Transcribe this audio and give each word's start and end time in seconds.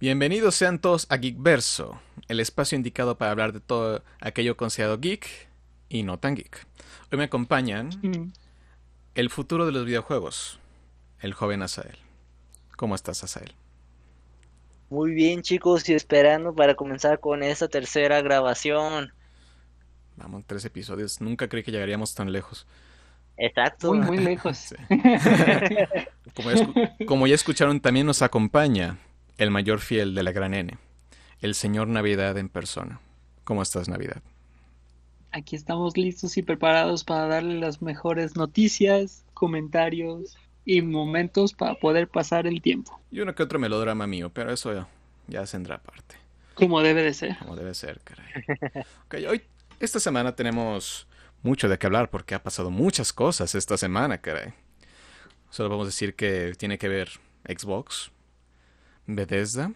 Bienvenidos 0.00 0.54
sean 0.54 0.78
todos 0.78 1.06
a 1.10 1.18
Geekverso, 1.18 2.00
el 2.28 2.40
espacio 2.40 2.76
indicado 2.76 3.18
para 3.18 3.32
hablar 3.32 3.52
de 3.52 3.60
todo 3.60 4.02
aquello 4.20 4.56
considerado 4.56 4.98
geek 4.98 5.26
y 5.88 6.02
no 6.04 6.18
tan 6.18 6.36
geek. 6.36 6.66
Hoy 7.12 7.18
me 7.18 7.24
acompañan 7.24 7.90
Mm. 8.02 8.32
el 9.14 9.30
futuro 9.30 9.66
de 9.66 9.72
los 9.72 9.84
videojuegos, 9.84 10.58
el 11.20 11.34
joven 11.34 11.62
Asael. 11.62 11.98
¿Cómo 12.76 12.94
estás, 12.94 13.22
Asael? 13.24 13.52
Muy 14.88 15.12
bien, 15.12 15.42
chicos, 15.42 15.86
y 15.88 15.94
esperando 15.94 16.54
para 16.54 16.74
comenzar 16.74 17.20
con 17.20 17.42
esta 17.42 17.68
tercera 17.68 18.22
grabación. 18.22 19.12
Vamos, 20.16 20.44
tres 20.46 20.64
episodios. 20.64 21.20
Nunca 21.20 21.48
creí 21.48 21.62
que 21.62 21.70
llegaríamos 21.72 22.14
tan 22.14 22.32
lejos. 22.32 22.66
Exacto. 23.36 23.92
Muy, 23.94 24.06
muy 24.06 24.18
lejos. 24.24 24.56
Sí. 24.56 24.76
Como 26.34 26.50
ya, 26.52 26.56
escu- 26.56 27.06
como 27.06 27.26
ya 27.26 27.34
escucharon, 27.34 27.80
también 27.80 28.06
nos 28.06 28.22
acompaña 28.22 28.98
el 29.40 29.50
mayor 29.50 29.80
fiel 29.80 30.14
de 30.14 30.22
la 30.22 30.32
gran 30.32 30.52
N, 30.54 30.76
el 31.40 31.54
señor 31.54 31.88
Navidad 31.88 32.36
en 32.36 32.48
persona. 32.50 33.00
¿Cómo 33.44 33.62
estás, 33.62 33.88
Navidad? 33.88 34.22
Aquí 35.32 35.56
estamos 35.56 35.96
listos 35.96 36.36
y 36.36 36.42
preparados 36.42 37.04
para 37.04 37.26
darle 37.26 37.58
las 37.58 37.80
mejores 37.80 38.36
noticias, 38.36 39.24
comentarios 39.32 40.36
y 40.66 40.82
momentos 40.82 41.54
para 41.54 41.74
poder 41.76 42.08
pasar 42.08 42.46
el 42.46 42.60
tiempo, 42.60 43.00
Y 43.10 43.20
uno 43.20 43.34
que 43.34 43.42
otro 43.42 43.58
melodrama 43.58 44.06
mío, 44.06 44.30
pero 44.30 44.52
eso 44.52 44.86
ya, 45.26 45.44
vendrá 45.52 45.76
aparte. 45.76 46.16
como 46.54 46.82
debe 46.82 47.02
de 47.02 47.14
ser. 47.14 47.38
Como 47.38 47.56
debe 47.56 47.72
ser, 47.74 48.00
caray. 48.04 48.26
Ok, 49.06 49.14
hoy, 49.26 49.42
esta 49.78 50.00
semana 50.00 50.36
tenemos 50.36 51.08
mucho 51.42 51.66
de 51.70 51.78
qué 51.78 51.86
hablar 51.86 52.10
porque 52.10 52.34
ha 52.34 52.42
pasado 52.42 52.70
muchas 52.70 53.14
cosas 53.14 53.54
esta 53.54 53.78
semana, 53.78 54.18
caray. 54.18 54.52
Solo 55.48 55.70
vamos 55.70 55.84
a 55.86 55.88
decir 55.88 56.14
que 56.14 56.52
tiene 56.58 56.76
que 56.76 56.88
ver 56.88 57.08
Xbox, 57.48 58.10
Bethesda. 59.16 59.72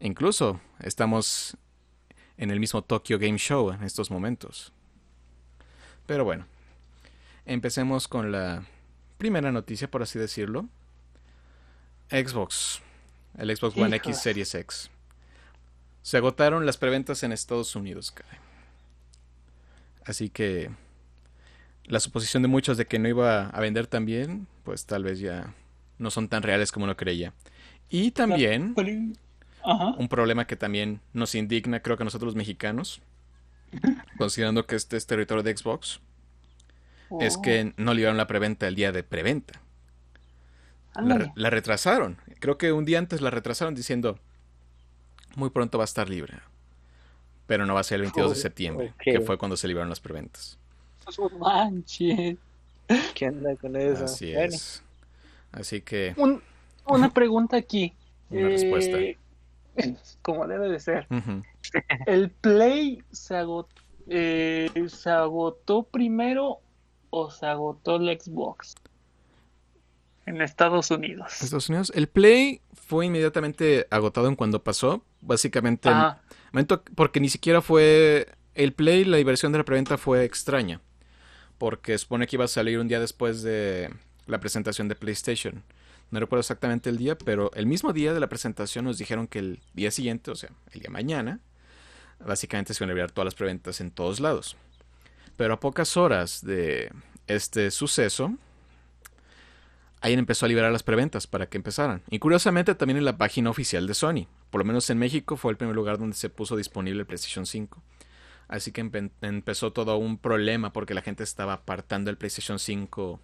Incluso 0.00 0.60
estamos 0.80 1.56
en 2.36 2.50
el 2.50 2.60
mismo 2.60 2.82
Tokyo 2.82 3.18
Game 3.18 3.38
Show 3.38 3.70
en 3.70 3.82
estos 3.82 4.10
momentos. 4.10 4.72
Pero 6.06 6.24
bueno, 6.24 6.46
empecemos 7.44 8.08
con 8.08 8.32
la 8.32 8.64
primera 9.18 9.52
noticia, 9.52 9.90
por 9.90 10.02
así 10.02 10.18
decirlo. 10.18 10.68
Xbox, 12.10 12.80
el 13.38 13.54
Xbox 13.54 13.76
One 13.76 13.96
X. 13.96 14.18
Series 14.18 14.54
X. 14.54 14.90
Se 16.02 16.16
agotaron 16.16 16.66
las 16.66 16.78
preventas 16.78 17.22
en 17.22 17.32
Estados 17.32 17.76
Unidos. 17.76 18.12
Así 20.04 20.30
que 20.30 20.70
la 21.84 22.00
suposición 22.00 22.42
de 22.42 22.48
muchos 22.48 22.76
de 22.76 22.86
que 22.86 22.98
no 22.98 23.08
iba 23.08 23.48
a 23.48 23.60
vender 23.60 23.86
tan 23.86 24.06
bien, 24.06 24.46
pues 24.64 24.86
tal 24.86 25.04
vez 25.04 25.18
ya 25.18 25.54
no 25.98 26.10
son 26.10 26.28
tan 26.28 26.42
reales 26.42 26.72
como 26.72 26.84
uno 26.84 26.96
creía. 26.96 27.34
Y 27.90 28.12
también 28.12 28.74
Ajá. 29.62 29.88
un 29.98 30.08
problema 30.08 30.46
que 30.46 30.56
también 30.56 31.00
nos 31.12 31.34
indigna, 31.34 31.80
creo 31.80 31.96
que 31.96 32.02
a 32.02 32.04
nosotros 32.04 32.28
los 32.28 32.36
mexicanos, 32.36 33.02
considerando 34.18 34.66
que 34.66 34.76
este 34.76 34.96
es 34.96 35.06
territorio 35.06 35.42
de 35.42 35.56
Xbox, 35.56 36.00
es 37.20 37.36
Oh, 37.36 37.42
que 37.42 37.74
no 37.76 37.92
liberaron 37.92 38.16
la 38.16 38.26
preventa 38.28 38.68
el 38.68 38.76
día 38.76 38.92
de 38.92 39.02
preventa. 39.02 39.60
La, 41.34 41.50
retrasaron. 41.50 42.18
Creo 42.40 42.58
que 42.58 42.72
un 42.72 42.84
día 42.84 42.98
antes 42.98 43.20
la 43.20 43.30
retrasaron 43.30 43.74
diciendo, 43.74 44.18
muy 45.36 45.50
pronto 45.50 45.78
va 45.78 45.84
a 45.84 45.86
estar 45.86 46.08
libre. 46.08 46.38
Pero 47.46 47.66
no 47.66 47.74
va 47.74 47.80
a 47.80 47.84
ser 47.84 47.96
el 47.96 48.02
22 48.02 48.30
de 48.30 48.38
Oh, 48.38 48.40
septiembre, 48.40 48.94
que 48.98 49.20
fue 49.20 49.38
cuando 49.38 49.56
se 49.56 49.66
liberaron 49.66 49.88
las 49.88 50.00
preventas. 50.00 50.58
Manches. 51.38 52.36
¿Qué 53.14 53.28
onda 53.28 53.56
con 53.56 53.74
eso? 53.76 54.04
Así 54.04 54.32
Bueno, 54.32 54.54
es. 54.54 54.82
Así 55.52 55.80
que, 55.80 56.14
Un- 56.16 56.42
una 56.86 57.10
pregunta 57.12 57.56
aquí. 57.56 57.94
Una 58.30 58.48
respuesta. 58.48 58.98
Eh, 58.98 59.16
como 60.22 60.46
debe 60.46 60.68
de 60.68 60.80
ser. 60.80 61.06
¿El 62.06 62.30
Play 62.30 63.02
se 63.10 63.36
agotó, 63.36 63.74
se 64.08 65.10
agotó 65.10 65.82
primero 65.84 66.58
o 67.10 67.30
se 67.30 67.46
agotó 67.46 67.96
el 67.96 68.20
Xbox? 68.20 68.74
En 70.26 70.40
Estados 70.42 70.90
Unidos. 70.90 71.42
Estados 71.42 71.68
Unidos, 71.68 71.92
el 71.94 72.06
Play 72.08 72.60
fue 72.72 73.06
inmediatamente 73.06 73.86
agotado 73.90 74.28
en 74.28 74.36
cuando 74.36 74.62
pasó. 74.62 75.02
Básicamente, 75.22 75.90
momento- 76.52 76.82
porque 76.94 77.20
ni 77.20 77.28
siquiera 77.28 77.60
fue 77.62 78.28
el 78.54 78.72
Play, 78.72 79.04
la 79.04 79.22
versión 79.24 79.52
de 79.52 79.58
la 79.58 79.64
preventa 79.64 79.96
fue 79.98 80.24
extraña. 80.24 80.80
Porque 81.58 81.96
supone 81.98 82.26
que 82.26 82.36
iba 82.36 82.44
a 82.44 82.48
salir 82.48 82.78
un 82.78 82.88
día 82.88 83.00
después 83.00 83.42
de 83.42 83.90
la 84.26 84.38
presentación 84.40 84.88
de 84.88 84.94
PlayStation. 84.94 85.62
No 86.10 86.18
recuerdo 86.20 86.40
exactamente 86.40 86.90
el 86.90 86.96
día, 86.98 87.16
pero 87.16 87.50
el 87.54 87.66
mismo 87.66 87.92
día 87.92 88.12
de 88.12 88.20
la 88.20 88.28
presentación 88.28 88.84
nos 88.84 88.98
dijeron 88.98 89.26
que 89.28 89.38
el 89.38 89.60
día 89.74 89.90
siguiente, 89.90 90.30
o 90.30 90.34
sea, 90.34 90.50
el 90.72 90.80
día 90.80 90.90
mañana, 90.90 91.40
básicamente 92.18 92.74
se 92.74 92.82
iban 92.82 92.90
a 92.90 92.94
liberar 92.94 93.10
todas 93.12 93.26
las 93.26 93.34
preventas 93.34 93.80
en 93.80 93.90
todos 93.90 94.18
lados. 94.20 94.56
Pero 95.36 95.54
a 95.54 95.60
pocas 95.60 95.96
horas 95.96 96.44
de 96.44 96.90
este 97.28 97.70
suceso, 97.70 98.34
alguien 100.00 100.18
empezó 100.18 100.46
a 100.46 100.48
liberar 100.48 100.72
las 100.72 100.82
preventas 100.82 101.26
para 101.26 101.48
que 101.48 101.56
empezaran. 101.58 102.02
Y 102.10 102.18
curiosamente 102.18 102.74
también 102.74 102.96
en 102.98 103.04
la 103.04 103.16
página 103.18 103.50
oficial 103.50 103.86
de 103.86 103.94
Sony. 103.94 104.26
Por 104.50 104.60
lo 104.60 104.64
menos 104.64 104.88
en 104.90 104.98
México 104.98 105.36
fue 105.36 105.52
el 105.52 105.56
primer 105.58 105.76
lugar 105.76 105.98
donde 105.98 106.16
se 106.16 106.28
puso 106.30 106.56
disponible 106.56 107.00
el 107.00 107.06
PlayStation 107.06 107.46
5. 107.46 107.82
Así 108.48 108.72
que 108.72 108.84
empe- 108.84 109.10
empezó 109.20 109.72
todo 109.72 109.96
un 109.96 110.18
problema 110.18 110.72
porque 110.72 110.94
la 110.94 111.02
gente 111.02 111.22
estaba 111.22 111.52
apartando 111.52 112.10
el 112.10 112.16
PlayStation 112.16 112.58
5 112.58 113.20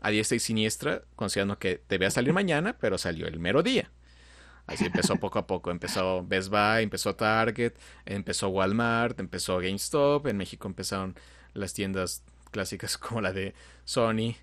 a 0.00 0.10
diestra 0.10 0.36
y 0.36 0.40
siniestra, 0.40 1.02
considerando 1.16 1.58
que 1.58 1.82
debía 1.88 2.10
salir 2.10 2.32
mañana, 2.32 2.76
pero 2.78 2.98
salió 2.98 3.26
el 3.26 3.38
mero 3.38 3.62
día. 3.62 3.90
Así 4.66 4.86
empezó 4.86 5.16
poco 5.16 5.40
a 5.40 5.46
poco. 5.46 5.70
Empezó 5.70 6.24
Best 6.24 6.48
Buy, 6.48 6.84
empezó 6.84 7.16
Target, 7.16 7.72
empezó 8.06 8.48
Walmart, 8.48 9.18
empezó 9.18 9.58
GameStop. 9.58 10.28
En 10.28 10.36
México 10.36 10.68
empezaron 10.68 11.16
las 11.54 11.74
tiendas 11.74 12.22
clásicas 12.52 12.96
como 12.98 13.20
la 13.20 13.32
de 13.32 13.54
Sony. 13.84 14.36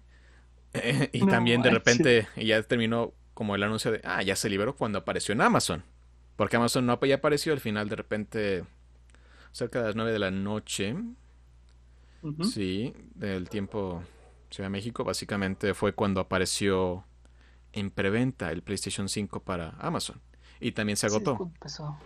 y 1.14 1.22
No 1.22 1.28
también 1.28 1.62
de 1.62 1.70
repente 1.70 2.28
ya 2.36 2.62
terminó 2.64 3.14
como 3.34 3.56
el 3.56 3.64
anuncio 3.64 3.92
de, 3.92 4.02
ah, 4.04 4.22
ya 4.22 4.36
se 4.36 4.50
liberó 4.50 4.76
cuando 4.76 5.00
apareció 5.00 5.32
en 5.32 5.42
Amazon. 5.42 5.84
Porque 6.36 6.58
Amazon 6.58 6.86
no 6.86 7.00
ya 7.06 7.16
apareció 7.16 7.54
al 7.54 7.60
final 7.60 7.88
de 7.88 7.96
repente, 7.96 8.64
cerca 9.52 9.80
de 9.80 9.86
las 9.86 9.96
9 9.96 10.12
de 10.12 10.20
la 10.20 10.32
noche. 10.32 10.96
Sí, 12.44 12.94
del 13.16 13.48
tiempo 13.48 14.04
Ciudad 14.50 14.68
de 14.68 14.72
México, 14.72 15.04
básicamente 15.04 15.74
fue 15.74 15.94
cuando 15.94 16.22
apareció 16.22 17.06
en 17.74 17.92
preventa 17.92 18.52
el 18.52 18.64
PlayStation 18.64 19.10
5 19.10 19.42
para 19.42 19.76
Amazon. 19.80 20.22
Y 20.60 20.72
también 20.72 20.98
se 20.98 21.06
agotó. 21.06 21.52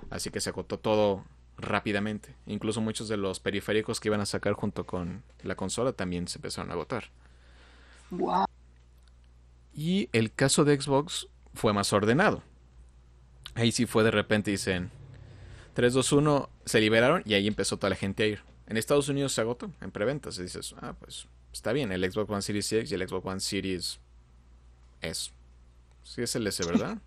Así 0.09 0.29
que 0.29 0.41
se 0.41 0.50
agotó 0.50 0.80
todo 0.80 1.24
rápidamente. 1.57 2.35
Incluso 2.46 2.81
muchos 2.81 3.07
de 3.07 3.18
los 3.18 3.40
periféricos 3.40 4.00
que 4.00 4.09
iban 4.09 4.22
a 4.22 4.25
sacar 4.25 4.53
junto 4.53 4.85
con 4.85 5.24
la 5.44 5.56
consola 5.56 5.94
también 5.94 6.28
se 6.28 6.38
empezaron 6.38 6.69
a 6.72 6.74
agotar. 6.74 7.06
Guau. 8.09 8.46
Y 9.74 10.09
el 10.12 10.34
caso 10.34 10.66
de 10.66 10.80
Xbox 10.80 11.28
fue 11.53 11.74
más 11.74 11.94
ordenado. 11.94 12.44
Ahí 13.53 13.72
sí 13.72 13.85
fue 13.85 14.03
de 14.03 14.12
repente, 14.12 14.51
dicen 14.51 14.91
3, 15.74 15.94
2, 15.94 16.12
1, 16.12 16.50
se 16.66 16.81
liberaron 16.81 17.24
y 17.25 17.34
ahí 17.35 17.47
empezó 17.47 17.78
toda 17.78 17.90
la 17.90 17.96
gente 17.96 18.24
a 18.24 18.28
ir. 18.28 18.44
En 18.68 18.78
Estados 18.78 19.09
Unidos 19.09 19.34
se 19.34 19.41
agotó 19.41 19.72
en 19.81 19.91
preventas. 19.91 20.38
Y 20.40 20.44
dices, 20.44 20.75
ah, 20.81 20.94
pues 21.00 21.28
está 21.51 21.73
bien, 21.73 21.91
el 21.91 22.09
Xbox 22.09 22.29
One 22.29 22.41
Series 22.41 22.72
X 22.72 22.91
y 22.91 22.95
el 22.95 23.07
Xbox 23.07 23.25
One 23.25 23.39
Series 23.39 24.00
S. 25.01 25.31
Sí, 26.03 26.22
es 26.22 26.35
el 26.35 26.47
S, 26.47 26.63
¿verdad? 26.66 26.97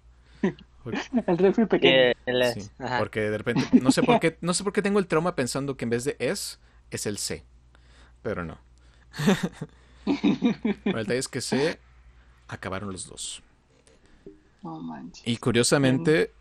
El 1.27 1.39
refri 1.39 1.65
pequeño. 1.67 2.13
Sí, 2.53 2.71
ajá. 2.79 2.99
porque 2.99 3.21
de 3.31 3.39
repente, 3.39 3.81
no 3.81 3.91
sé 3.91 4.03
por 4.03 4.21
qué, 4.21 4.37
no 4.43 4.53
sé 4.53 4.65
por 4.65 4.73
qué 4.73 4.83
tengo 4.83 4.99
el 4.99 5.07
trauma 5.07 5.35
pensando 5.35 5.77
que 5.77 5.85
en 5.85 5.91
vez 5.91 6.05
de 6.05 6.17
S 6.19 6.59
es 6.91 7.07
el 7.07 7.19
C. 7.19 7.45
Pero 8.23 8.45
no. 8.45 8.59
El 10.07 10.93
detalle 10.93 11.19
es 11.19 11.29
que 11.29 11.41
C 11.41 11.79
acabaron 12.49 12.93
los 12.93 13.07
dos. 13.07 13.43
Y 15.25 15.37
curiosamente 15.39 16.33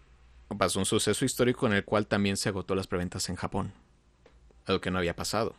pasó 0.58 0.80
un 0.80 0.86
suceso 0.86 1.26
histórico 1.26 1.68
en 1.68 1.74
el 1.74 1.86
cual 1.86 2.08
también 2.08 2.38
se 2.38 2.50
agotó 2.50 2.76
las 2.76 2.88
preventas 2.88 3.30
en 3.30 3.36
Japón. 3.36 3.74
Algo 4.66 4.82
que 4.82 4.92
no 4.92 4.98
había 4.98 5.16
pasado. 5.16 5.56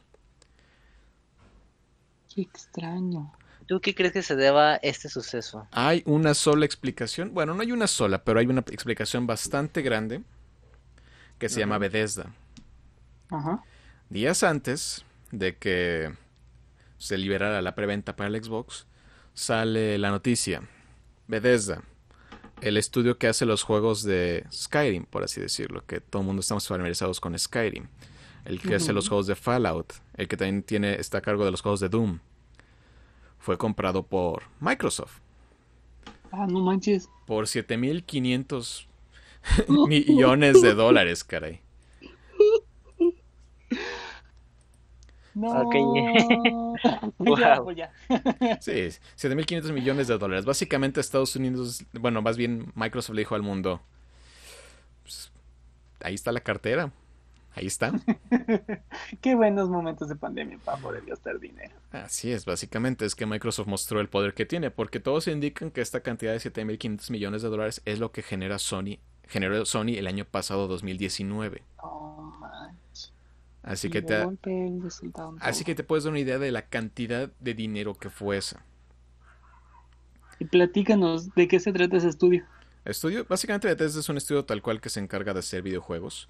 Qué 2.34 2.42
extraño. 2.42 3.32
¿Tú 3.66 3.80
qué 3.80 3.94
crees 3.94 4.12
que 4.12 4.22
se 4.22 4.34
deba 4.34 4.72
a 4.72 4.76
este 4.76 5.08
suceso? 5.08 5.68
Hay 5.70 6.02
una 6.04 6.34
sola 6.34 6.66
explicación. 6.66 7.32
Bueno, 7.32 7.54
no 7.54 7.62
hay 7.62 7.72
una 7.72 7.86
sola, 7.86 8.24
pero 8.24 8.40
hay 8.40 8.46
una 8.46 8.60
explicación 8.60 9.26
bastante 9.26 9.82
grande 9.82 10.22
que 11.38 11.48
se 11.48 11.60
llama 11.60 11.78
Bethesda. 11.78 12.32
Ajá. 13.30 13.62
Días 14.10 14.42
antes 14.42 15.04
de 15.30 15.56
que 15.56 16.12
se 16.98 17.18
liberara 17.18 17.62
la 17.62 17.74
preventa 17.74 18.16
para 18.16 18.28
el 18.28 18.42
Xbox, 18.42 18.86
sale 19.32 19.96
la 19.98 20.10
noticia. 20.10 20.62
Bethesda, 21.26 21.82
el 22.60 22.76
estudio 22.76 23.18
que 23.18 23.28
hace 23.28 23.46
los 23.46 23.62
juegos 23.62 24.02
de 24.02 24.44
Skyrim, 24.52 25.06
por 25.06 25.22
así 25.22 25.40
decirlo, 25.40 25.84
que 25.86 26.00
todo 26.00 26.22
el 26.22 26.26
mundo 26.26 26.40
estamos 26.40 26.66
familiarizados 26.66 27.20
con 27.20 27.38
Skyrim. 27.38 27.86
El 28.44 28.60
que 28.60 28.74
hace 28.74 28.92
los 28.92 29.08
juegos 29.08 29.26
de 29.26 29.34
Fallout, 29.34 29.92
el 30.16 30.28
que 30.28 30.36
también 30.36 30.62
tiene, 30.62 30.94
está 31.00 31.18
a 31.18 31.22
cargo 31.22 31.44
de 31.44 31.50
los 31.50 31.62
juegos 31.62 31.80
de 31.80 31.88
Doom. 31.88 32.18
Fue 33.38 33.56
comprado 33.58 34.02
por 34.02 34.44
Microsoft 34.60 35.18
Ah, 36.30 36.46
no 36.48 36.60
manches. 36.60 37.08
por 37.26 37.46
7500 37.46 38.88
Millones 39.68 40.60
de 40.62 40.74
dólares, 40.74 41.22
caray. 41.24 41.60
No. 45.34 45.48
Ok. 45.62 45.74
Ya, 47.38 47.54
Wow. 47.56 47.64
pues 47.64 47.76
ya. 47.76 47.90
Sí, 48.60 48.72
7.500 49.16 49.72
millones 49.72 50.06
de 50.08 50.18
dólares. 50.18 50.44
Básicamente 50.44 51.00
Estados 51.00 51.34
Unidos, 51.36 51.84
bueno, 51.92 52.20
más 52.22 52.36
bien 52.36 52.70
Microsoft 52.74 53.14
le 53.14 53.22
dijo 53.22 53.34
al 53.34 53.42
mundo, 53.42 53.80
pues, 55.02 55.32
ahí 56.02 56.14
está 56.14 56.30
la 56.32 56.40
cartera, 56.40 56.92
ahí 57.54 57.66
está. 57.66 57.92
Qué 59.20 59.34
buenos 59.34 59.68
momentos 59.68 60.08
de 60.08 60.16
pandemia 60.16 60.58
para 60.64 60.78
poder 60.78 61.04
gastar 61.04 61.38
dinero. 61.38 61.74
Así 61.92 62.32
es, 62.32 62.44
básicamente 62.44 63.04
es 63.04 63.14
que 63.14 63.26
Microsoft 63.26 63.68
mostró 63.68 64.00
el 64.00 64.08
poder 64.08 64.34
que 64.34 64.46
tiene, 64.46 64.70
porque 64.70 65.00
todos 65.00 65.28
indican 65.28 65.70
que 65.70 65.80
esta 65.80 66.00
cantidad 66.00 66.32
de 66.32 66.38
7.500 66.38 67.10
millones 67.10 67.42
de 67.42 67.48
dólares 67.48 67.82
es 67.84 67.98
lo 67.98 68.12
que 68.12 68.22
genera 68.22 68.58
Sony, 68.58 68.98
generó 69.26 69.64
Sony 69.64 69.96
el 69.96 70.06
año 70.06 70.24
pasado 70.24 70.68
2019. 70.68 71.62
No 71.82 72.36
manches. 72.40 73.12
Así 73.62 73.88
que 73.88 74.02
te, 74.02 74.22
así 75.40 75.64
que 75.64 75.74
te 75.74 75.84
puedes 75.84 76.04
dar 76.04 76.10
una 76.10 76.20
idea 76.20 76.38
de 76.38 76.52
la 76.52 76.66
cantidad 76.66 77.30
de 77.40 77.54
dinero 77.54 77.94
que 77.94 78.10
fue 78.10 78.36
esa. 78.36 78.62
Y 80.38 80.44
platícanos 80.44 81.34
de 81.34 81.48
qué 81.48 81.60
se 81.60 81.72
trata 81.72 81.96
ese 81.96 82.08
estudio. 82.08 82.44
Estudio, 82.84 83.24
básicamente 83.26 83.68
Bethesda 83.68 84.00
es 84.00 84.08
un 84.10 84.18
estudio 84.18 84.44
tal 84.44 84.60
cual 84.60 84.80
que 84.80 84.90
se 84.90 85.00
encarga 85.00 85.32
de 85.32 85.38
hacer 85.38 85.62
videojuegos. 85.62 86.28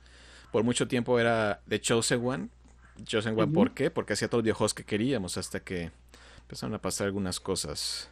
Por 0.54 0.62
mucho 0.62 0.86
tiempo 0.86 1.18
era 1.18 1.60
The 1.68 1.80
Chosen 1.80 2.24
One. 2.24 2.48
Chosen 3.02 3.36
One. 3.36 3.52
¿por 3.52 3.74
qué? 3.74 3.90
Porque 3.90 4.12
hacía 4.12 4.28
todos 4.28 4.38
los 4.38 4.44
videojuegos 4.44 4.72
que 4.72 4.84
queríamos 4.84 5.36
hasta 5.36 5.58
que 5.58 5.90
empezaron 6.42 6.72
a 6.74 6.78
pasar 6.78 7.08
algunas 7.08 7.40
cosas 7.40 8.08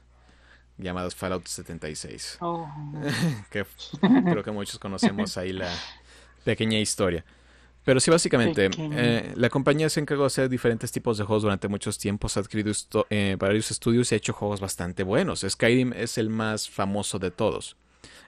llamadas 0.77 1.15
Fallout 1.15 1.47
76. 1.47 2.39
Oh, 2.41 2.69
Que 3.53 3.65
creo 4.01 4.43
que 4.43 4.51
muchos 4.51 4.81
conocemos 4.81 5.37
ahí 5.37 5.53
la 5.53 5.73
pequeña 6.43 6.81
historia. 6.81 7.25
Pero 7.85 8.01
sí, 8.01 8.11
básicamente, 8.11 8.71
eh, 8.77 9.33
la 9.37 9.49
compañía 9.49 9.89
se 9.89 10.01
encargó 10.01 10.25
de 10.25 10.27
hacer 10.27 10.49
diferentes 10.49 10.91
tipos 10.91 11.19
de 11.19 11.23
juegos 11.23 11.45
durante 11.45 11.69
muchos 11.69 11.97
tiempos, 11.97 12.37
ha 12.37 12.41
adquirido 12.41 12.73
eh, 13.11 13.37
varios 13.39 13.71
estudios 13.71 14.11
y 14.11 14.17
ha 14.17 14.19
hecho 14.19 14.33
juegos 14.33 14.59
bastante 14.59 15.05
buenos. 15.05 15.47
Skyrim 15.49 15.93
es 15.93 16.19
el 16.19 16.29
más 16.29 16.69
famoso 16.69 17.21
de 17.21 17.31
todos. 17.31 17.77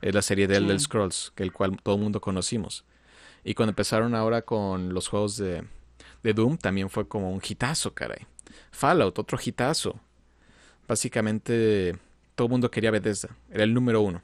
Es 0.03 0.15
la 0.15 0.23
serie 0.23 0.47
de. 0.47 0.59
Elder 0.59 0.79
Scrolls, 0.79 1.33
que 1.35 1.43
el 1.43 1.53
cual 1.53 1.81
todo 1.83 1.97
el 1.97 2.01
mundo 2.01 2.21
conocimos. 2.21 2.85
Y 3.45 3.55
cuando 3.55 3.71
empezaron 3.71 4.15
ahora 4.15 4.43
con 4.43 4.95
los 4.95 5.09
juegos 5.09 5.37
de, 5.37 5.65
de 6.23 6.33
Doom, 6.33 6.57
también 6.57 6.89
fue 6.89 7.07
como 7.07 7.31
un 7.31 7.41
hitazo, 7.47 7.93
caray. 7.93 8.27
Fallout, 8.71 9.19
otro 9.19 9.39
hitazo. 9.43 10.01
Básicamente, 10.89 11.97
todo 12.35 12.47
el 12.47 12.51
mundo 12.51 12.71
quería 12.71 12.91
Bethesda. 12.91 13.29
Era 13.51 13.65
el 13.65 13.75
número 13.75 14.01
uno. 14.01 14.23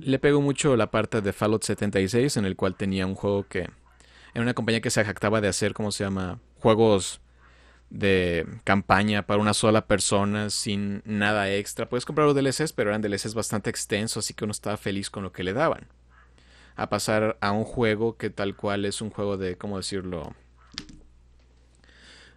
Le 0.00 0.18
pegó 0.18 0.40
mucho 0.40 0.76
la 0.76 0.90
parte 0.90 1.20
de 1.20 1.32
Fallout 1.32 1.62
76, 1.62 2.36
en 2.36 2.44
el 2.44 2.56
cual 2.56 2.74
tenía 2.74 3.06
un 3.06 3.14
juego 3.14 3.46
que. 3.46 3.70
Era 4.34 4.42
una 4.42 4.54
compañía 4.54 4.80
que 4.80 4.90
se 4.90 5.04
jactaba 5.04 5.40
de 5.40 5.48
hacer, 5.48 5.72
¿cómo 5.72 5.90
se 5.90 6.04
llama? 6.04 6.38
Juegos 6.60 7.20
de 7.90 8.46
campaña 8.64 9.26
para 9.26 9.40
una 9.40 9.54
sola 9.54 9.86
persona, 9.86 10.50
sin 10.50 11.02
nada 11.04 11.50
extra. 11.50 11.88
Puedes 11.88 12.04
comprar 12.04 12.26
los 12.26 12.36
DLCs, 12.36 12.72
pero 12.72 12.90
eran 12.90 13.00
DLCs 13.00 13.34
bastante 13.34 13.70
extensos, 13.70 14.24
así 14.24 14.34
que 14.34 14.44
uno 14.44 14.52
estaba 14.52 14.76
feliz 14.76 15.10
con 15.10 15.22
lo 15.22 15.32
que 15.32 15.42
le 15.42 15.54
daban. 15.54 15.86
A 16.78 16.88
pasar 16.88 17.36
a 17.40 17.50
un 17.50 17.64
juego 17.64 18.16
que 18.16 18.30
tal 18.30 18.54
cual 18.54 18.84
es 18.84 19.02
un 19.02 19.10
juego 19.10 19.36
de, 19.36 19.58
¿cómo 19.58 19.78
decirlo? 19.78 20.32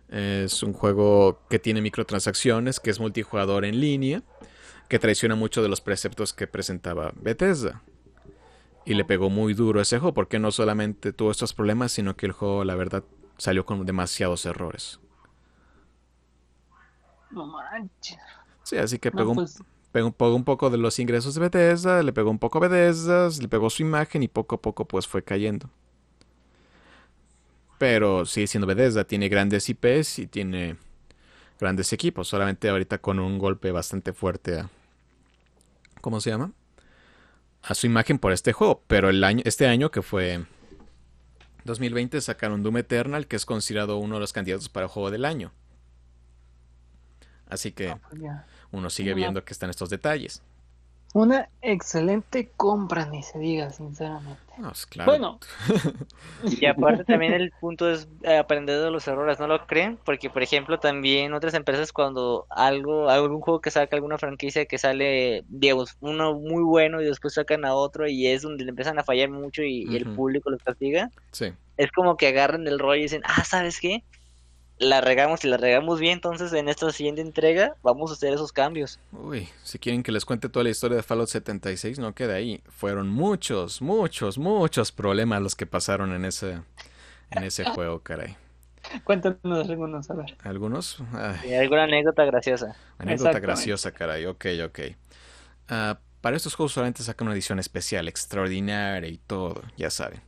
Es 0.09 0.63
un 0.63 0.73
juego 0.73 1.39
que 1.47 1.59
tiene 1.59 1.79
microtransacciones, 1.79 2.79
que 2.79 2.89
es 2.89 2.99
multijugador 2.99 3.65
en 3.65 3.79
línea, 3.79 4.23
que 4.89 4.97
traiciona 4.97 5.35
mucho 5.35 5.61
de 5.61 5.69
los 5.69 5.79
preceptos 5.79 6.33
que 6.33 6.47
presentaba 6.47 7.13
Bethesda. 7.15 7.83
Y 8.83 8.95
le 8.95 9.05
pegó 9.05 9.29
muy 9.29 9.53
duro 9.53 9.79
a 9.79 9.83
ese 9.83 9.99
juego, 9.99 10.15
porque 10.15 10.39
no 10.39 10.51
solamente 10.51 11.13
tuvo 11.13 11.29
estos 11.29 11.53
problemas, 11.53 11.91
sino 11.91 12.15
que 12.17 12.25
el 12.25 12.31
juego, 12.31 12.63
la 12.65 12.73
verdad, 12.73 13.03
salió 13.37 13.63
con 13.63 13.85
demasiados 13.85 14.47
errores. 14.47 14.99
No 17.29 17.45
manches. 17.45 18.17
Sí, 18.63 18.77
así 18.77 18.97
que 18.97 19.11
pegó, 19.11 19.35
pues, 19.35 19.61
pegó 19.91 20.35
un 20.35 20.43
poco 20.43 20.69
de 20.69 20.77
los 20.77 20.99
ingresos 20.99 21.35
de 21.35 21.41
Bethesda, 21.41 22.01
le 22.01 22.13
pegó 22.13 22.29
un 22.29 22.39
poco 22.39 22.57
a 22.57 22.61
Bethesda, 22.67 23.29
le 23.39 23.47
pegó 23.47 23.69
su 23.69 23.81
imagen 23.81 24.23
y 24.23 24.27
poco 24.27 24.55
a 24.55 24.61
poco 24.61 24.85
pues 24.85 25.07
fue 25.07 25.23
cayendo. 25.23 25.69
Pero 27.77 28.25
sigue 28.25 28.47
siendo 28.47 28.67
Bethesda, 28.67 29.03
tiene 29.03 29.27
grandes 29.27 29.67
IPs 29.67 30.19
y 30.19 30.27
tiene 30.27 30.77
grandes 31.59 31.91
equipos, 31.93 32.27
solamente 32.27 32.69
ahorita 32.69 32.99
con 32.99 33.19
un 33.19 33.37
golpe 33.37 33.71
bastante 33.71 34.13
fuerte 34.13 34.59
a... 34.59 34.69
¿Cómo 35.99 36.21
se 36.21 36.31
llama? 36.31 36.51
A 37.63 37.75
su 37.75 37.85
imagen 37.85 38.17
por 38.17 38.31
este 38.31 38.53
juego, 38.53 38.81
pero 38.87 39.09
el 39.09 39.23
año, 39.23 39.43
este 39.45 39.67
año 39.67 39.91
que 39.91 40.01
fue 40.01 40.45
2020 41.65 42.21
sacaron 42.21 42.63
Doom 42.63 42.77
Eternal, 42.77 43.27
que 43.27 43.35
es 43.35 43.45
considerado 43.45 43.97
uno 43.97 44.15
de 44.15 44.21
los 44.21 44.33
candidatos 44.33 44.69
para 44.69 44.87
juego 44.87 45.11
del 45.11 45.25
año. 45.25 45.51
Así 47.47 47.71
que 47.71 47.89
no, 47.89 47.99
pues. 48.09 48.21
Uno 48.71 48.89
sigue 48.89 49.11
Una- 49.11 49.17
viendo 49.17 49.43
que 49.45 49.53
están 49.53 49.69
estos 49.69 49.89
detalles. 49.89 50.41
Una 51.13 51.49
excelente 51.61 52.51
compra, 52.55 53.05
ni 53.05 53.21
se 53.21 53.37
diga, 53.37 53.69
sinceramente. 53.71 54.39
No, 54.57 54.69
pues, 54.69 54.85
claro. 54.85 55.11
Bueno, 55.11 55.39
Y 56.61 56.65
aparte 56.65 57.03
también 57.03 57.33
el 57.33 57.51
punto 57.59 57.91
es 57.91 58.07
eh, 58.23 58.37
aprender 58.37 58.79
de 58.81 58.89
los 58.91 59.05
errores, 59.09 59.37
¿no 59.37 59.47
lo 59.47 59.67
creen? 59.67 59.99
Porque 60.05 60.29
por 60.29 60.41
ejemplo 60.41 60.79
también 60.79 61.33
otras 61.33 61.53
empresas 61.53 61.91
cuando 61.91 62.45
algo, 62.49 63.09
algún 63.09 63.41
juego 63.41 63.59
que 63.59 63.71
saca 63.71 63.95
alguna 63.95 64.17
franquicia 64.17 64.65
que 64.65 64.77
sale, 64.77 65.43
digamos, 65.49 65.97
uno 65.99 66.33
muy 66.33 66.63
bueno 66.63 67.01
y 67.01 67.05
después 67.05 67.33
sacan 67.33 67.65
a 67.65 67.73
otro 67.75 68.07
y 68.07 68.27
es 68.27 68.41
donde 68.43 68.63
le 68.63 68.69
empiezan 68.69 68.97
a 68.97 69.03
fallar 69.03 69.29
mucho 69.29 69.63
y, 69.63 69.83
y 69.91 69.97
el 69.97 70.05
público 70.15 70.49
los 70.49 70.63
castiga, 70.63 71.09
Sí, 71.31 71.51
es 71.77 71.91
como 71.91 72.15
que 72.15 72.27
agarran 72.27 72.65
el 72.67 72.79
rollo 72.79 72.99
y 72.99 73.03
dicen, 73.03 73.21
ah, 73.25 73.43
¿sabes 73.43 73.79
qué? 73.81 74.03
La 74.81 74.99
regamos 74.99 75.45
y 75.45 75.47
la 75.47 75.57
regamos 75.57 75.99
bien, 75.99 76.13
entonces 76.13 76.51
en 76.53 76.67
esta 76.67 76.91
siguiente 76.91 77.21
entrega 77.21 77.75
vamos 77.83 78.09
a 78.09 78.13
hacer 78.15 78.33
esos 78.33 78.51
cambios. 78.51 78.99
Uy, 79.11 79.47
si 79.63 79.77
quieren 79.77 80.01
que 80.01 80.11
les 80.11 80.25
cuente 80.25 80.49
toda 80.49 80.63
la 80.63 80.71
historia 80.71 80.97
de 80.97 81.03
Fallout 81.03 81.27
76, 81.29 81.99
no 81.99 82.15
queda 82.15 82.33
ahí. 82.33 82.63
Fueron 82.67 83.07
muchos, 83.09 83.79
muchos, 83.81 84.39
muchos 84.39 84.91
problemas 84.91 85.39
los 85.41 85.55
que 85.55 85.67
pasaron 85.67 86.13
en 86.13 86.25
ese, 86.25 86.61
en 87.29 87.43
ese 87.43 87.63
juego, 87.75 88.01
caray. 88.01 88.37
cuéntanos 89.03 89.69
algunos, 89.69 90.09
a 90.09 90.15
ver. 90.15 90.35
Algunos, 90.43 90.97
ay, 91.13 91.51
Y 91.51 91.53
alguna 91.53 91.83
anécdota 91.83 92.25
graciosa. 92.25 92.75
anécdota 92.97 93.39
graciosa, 93.39 93.91
caray. 93.91 94.25
Ok, 94.25 94.45
ok. 94.65 94.79
Ah, 95.67 95.99
para 96.21 96.37
estos 96.37 96.55
juegos 96.55 96.71
solamente 96.73 97.03
sacan 97.03 97.27
una 97.27 97.35
edición 97.35 97.59
especial, 97.59 98.07
extraordinaria 98.07 99.09
y 99.09 99.17
todo, 99.19 99.61
ya 99.77 99.91
saben. 99.91 100.21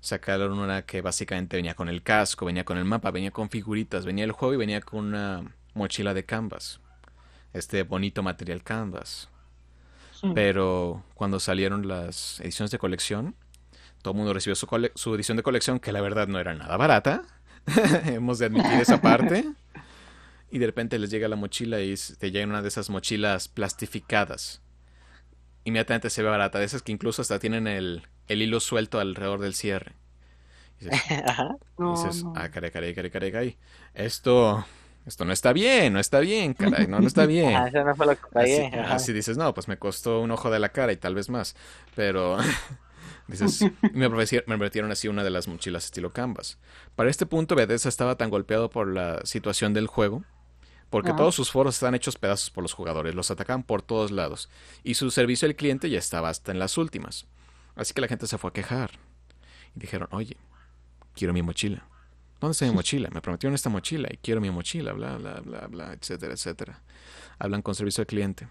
Sacaron 0.00 0.58
una 0.58 0.82
que 0.82 1.00
básicamente 1.02 1.56
venía 1.56 1.74
con 1.74 1.88
el 1.88 2.02
casco, 2.02 2.46
venía 2.46 2.64
con 2.64 2.78
el 2.78 2.84
mapa, 2.84 3.10
venía 3.10 3.30
con 3.32 3.50
figuritas, 3.50 4.04
venía 4.06 4.24
el 4.24 4.32
juego 4.32 4.54
y 4.54 4.58
venía 4.58 4.80
con 4.80 5.06
una 5.06 5.54
mochila 5.74 6.14
de 6.14 6.24
canvas. 6.24 6.80
Este 7.52 7.82
bonito 7.82 8.22
material 8.22 8.62
canvas. 8.62 9.28
Pero 10.34 11.04
cuando 11.14 11.38
salieron 11.40 11.86
las 11.86 12.40
ediciones 12.40 12.70
de 12.72 12.78
colección, 12.78 13.36
todo 14.02 14.12
el 14.12 14.18
mundo 14.18 14.34
recibió 14.34 14.54
su, 14.56 14.66
cole- 14.66 14.92
su 14.96 15.14
edición 15.14 15.36
de 15.36 15.42
colección, 15.44 15.78
que 15.80 15.92
la 15.92 16.00
verdad 16.00 16.26
no 16.28 16.40
era 16.40 16.54
nada 16.54 16.76
barata. 16.76 17.22
Hemos 18.06 18.38
de 18.38 18.46
admitir 18.46 18.72
esa 18.80 19.00
parte. 19.00 19.48
Y 20.50 20.58
de 20.58 20.66
repente 20.66 20.98
les 20.98 21.10
llega 21.10 21.28
la 21.28 21.36
mochila 21.36 21.80
y 21.80 21.94
te 22.18 22.30
llega 22.30 22.46
una 22.46 22.62
de 22.62 22.68
esas 22.68 22.90
mochilas 22.90 23.48
plastificadas. 23.48 24.62
Inmediatamente 25.64 26.10
se 26.10 26.22
ve 26.22 26.30
barata, 26.30 26.58
de 26.58 26.64
esas 26.64 26.82
que 26.82 26.92
incluso 26.92 27.20
hasta 27.22 27.38
tienen 27.38 27.66
el, 27.66 28.08
el 28.28 28.42
hilo 28.42 28.60
suelto 28.60 29.00
alrededor 29.00 29.40
del 29.40 29.54
cierre. 29.54 29.92
Y 30.80 30.84
dices, 30.84 31.02
Ajá. 31.26 31.56
No, 31.78 31.92
dices, 31.96 32.24
no. 32.24 32.32
ah, 32.36 32.48
caray, 32.50 32.70
caray, 32.70 32.94
caray, 32.94 33.10
caray, 33.10 33.32
caray. 33.32 33.56
Esto, 33.94 34.64
esto 35.06 35.24
no 35.24 35.32
está 35.32 35.52
bien, 35.52 35.92
no 35.92 36.00
está 36.00 36.20
bien, 36.20 36.54
caray, 36.54 36.86
no, 36.86 37.00
no 37.00 37.06
está 37.06 37.26
bien. 37.26 37.54
Ajá, 37.54 37.68
eso 37.68 37.84
no 37.84 37.94
fue 37.96 38.06
lo 38.06 38.12
que 38.16 38.22
Así, 38.22 38.30
pagué. 38.32 38.70
Así 38.86 39.12
dices, 39.12 39.36
no, 39.36 39.52
pues 39.54 39.68
me 39.68 39.76
costó 39.78 40.20
un 40.20 40.30
ojo 40.30 40.50
de 40.50 40.58
la 40.58 40.68
cara 40.70 40.92
y 40.92 40.96
tal 40.96 41.14
vez 41.14 41.28
más. 41.30 41.56
Pero 41.94 42.38
dices, 43.26 43.64
me 43.92 44.06
ofrecieron, 44.06 44.44
me 44.48 44.56
metieron 44.56 44.90
así 44.92 45.08
una 45.08 45.24
de 45.24 45.30
las 45.30 45.48
mochilas 45.48 45.84
estilo 45.86 46.12
Canvas. 46.12 46.58
Para 46.94 47.10
este 47.10 47.26
punto, 47.26 47.54
Bethesda 47.54 47.88
estaba 47.88 48.16
tan 48.16 48.30
golpeado 48.30 48.70
por 48.70 48.88
la 48.88 49.20
situación 49.24 49.74
del 49.74 49.86
juego, 49.86 50.22
porque 50.90 51.10
Ajá. 51.10 51.18
todos 51.18 51.34
sus 51.34 51.50
foros 51.50 51.74
estaban 51.74 51.94
hechos 51.94 52.16
pedazos 52.16 52.50
por 52.50 52.62
los 52.62 52.72
jugadores, 52.72 53.14
los 53.14 53.30
atacaban 53.30 53.62
por 53.62 53.82
todos 53.82 54.10
lados. 54.10 54.48
Y 54.84 54.94
su 54.94 55.10
servicio 55.10 55.46
al 55.48 55.56
cliente 55.56 55.90
ya 55.90 55.98
estaba 55.98 56.28
hasta 56.30 56.52
en 56.52 56.58
las 56.58 56.78
últimas. 56.78 57.26
Así 57.78 57.94
que 57.94 58.00
la 58.00 58.08
gente 58.08 58.26
se 58.26 58.36
fue 58.38 58.50
a 58.50 58.52
quejar. 58.52 58.90
Y 59.74 59.80
dijeron, 59.80 60.08
oye, 60.10 60.36
quiero 61.14 61.32
mi 61.32 61.42
mochila. 61.42 61.86
¿Dónde 62.40 62.52
está 62.52 62.66
mi 62.66 62.72
mochila? 62.72 63.08
Me 63.10 63.20
prometieron 63.20 63.54
esta 63.54 63.70
mochila 63.70 64.08
y 64.12 64.16
quiero 64.16 64.40
mi 64.40 64.50
mochila, 64.50 64.92
bla, 64.92 65.16
bla, 65.16 65.40
bla, 65.40 65.66
bla, 65.68 65.92
etcétera, 65.92 66.32
etcétera. 66.34 66.82
Hablan 67.38 67.62
con 67.62 67.76
servicio 67.76 68.02
al 68.02 68.06
cliente. 68.06 68.48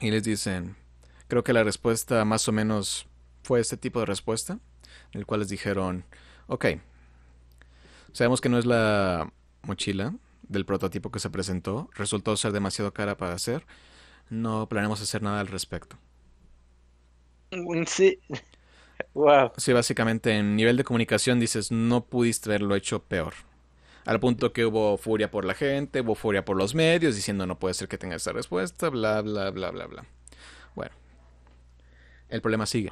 Y 0.00 0.10
les 0.12 0.22
dicen, 0.22 0.76
creo 1.26 1.42
que 1.42 1.52
la 1.52 1.64
respuesta 1.64 2.24
más 2.24 2.46
o 2.48 2.52
menos 2.52 3.06
fue 3.42 3.60
este 3.60 3.76
tipo 3.76 3.98
de 3.98 4.06
respuesta, 4.06 4.58
en 5.12 5.20
el 5.20 5.26
cual 5.26 5.40
les 5.40 5.48
dijeron, 5.48 6.04
ok, 6.46 6.66
sabemos 8.12 8.40
que 8.40 8.48
no 8.48 8.58
es 8.58 8.66
la 8.66 9.32
mochila 9.62 10.14
del 10.42 10.64
prototipo 10.64 11.10
que 11.10 11.18
se 11.18 11.30
presentó, 11.30 11.90
resultó 11.94 12.36
ser 12.36 12.52
demasiado 12.52 12.92
cara 12.92 13.16
para 13.16 13.34
hacer, 13.34 13.66
no 14.30 14.68
planeamos 14.68 15.00
hacer 15.00 15.22
nada 15.22 15.40
al 15.40 15.48
respecto. 15.48 15.98
Sí. 17.86 18.18
Wow. 19.14 19.52
Sí, 19.56 19.72
básicamente 19.72 20.32
en 20.36 20.56
nivel 20.56 20.76
de 20.76 20.84
comunicación 20.84 21.40
dices, 21.40 21.70
no 21.70 22.04
pudiste 22.04 22.50
haberlo 22.50 22.74
hecho 22.76 23.02
peor. 23.02 23.34
Al 24.06 24.20
punto 24.20 24.52
que 24.52 24.66
hubo 24.66 24.96
furia 24.98 25.30
por 25.30 25.44
la 25.44 25.54
gente, 25.54 26.00
hubo 26.02 26.14
furia 26.14 26.44
por 26.44 26.56
los 26.56 26.74
medios, 26.74 27.16
diciendo 27.16 27.46
no 27.46 27.58
puede 27.58 27.74
ser 27.74 27.88
que 27.88 27.98
tenga 27.98 28.16
esa 28.16 28.32
respuesta, 28.32 28.88
bla, 28.90 29.22
bla, 29.22 29.50
bla, 29.50 29.70
bla, 29.70 29.86
bla. 29.86 30.06
Bueno, 30.76 30.94
el 32.28 32.40
problema 32.40 32.66
sigue. 32.66 32.90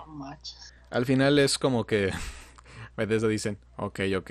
Al 0.91 1.07
final 1.07 1.39
es 1.39 1.59
como 1.59 1.87
que 1.87 2.11
Bethesda 2.97 3.29
dicen, 3.29 3.59
ok, 3.77 4.01
ok, 4.17 4.31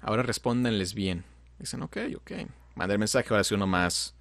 ahora 0.00 0.22
respóndanles 0.22 0.94
bien. 0.94 1.24
Dicen, 1.58 1.82
ok, 1.82 1.98
ok. 2.16 2.32
Manda 2.74 2.94
el 2.94 2.98
mensaje, 3.00 3.28
ahora 3.30 3.44
sí 3.44 3.54
uno 3.54 3.66
más 3.66 4.14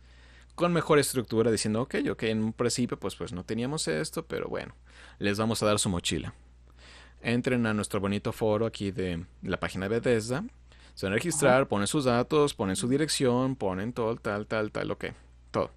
con 0.55 0.73
mejor 0.73 0.99
estructura, 0.99 1.51
diciendo, 1.51 1.81
ok, 1.81 1.95
ok, 2.11 2.23
en 2.23 2.43
un 2.43 2.53
principio 2.53 2.99
pues, 2.99 3.15
pues 3.15 3.33
no 3.33 3.45
teníamos 3.45 3.87
esto, 3.87 4.25
pero 4.25 4.49
bueno, 4.49 4.75
les 5.19 5.37
vamos 5.37 5.61
a 5.63 5.65
dar 5.65 5.79
su 5.79 5.89
mochila. 5.89 6.33
Entren 7.21 7.65
a 7.65 7.73
nuestro 7.73 7.99
bonito 7.99 8.31
foro 8.31 8.65
aquí 8.65 8.91
de 8.91 9.25
la 9.41 9.59
página 9.59 9.85
de 9.87 9.95
Bethesda. 9.99 10.43
Se 10.93 11.05
van 11.05 11.13
a 11.13 11.15
registrar, 11.15 11.67
ponen 11.67 11.87
sus 11.87 12.05
datos, 12.05 12.53
ponen 12.53 12.75
su 12.75 12.87
dirección, 12.87 13.55
ponen 13.55 13.93
todo, 13.93 14.15
tal, 14.15 14.47
tal, 14.47 14.71
tal, 14.71 14.91
ok, 14.91 15.05
todo. 15.51 15.71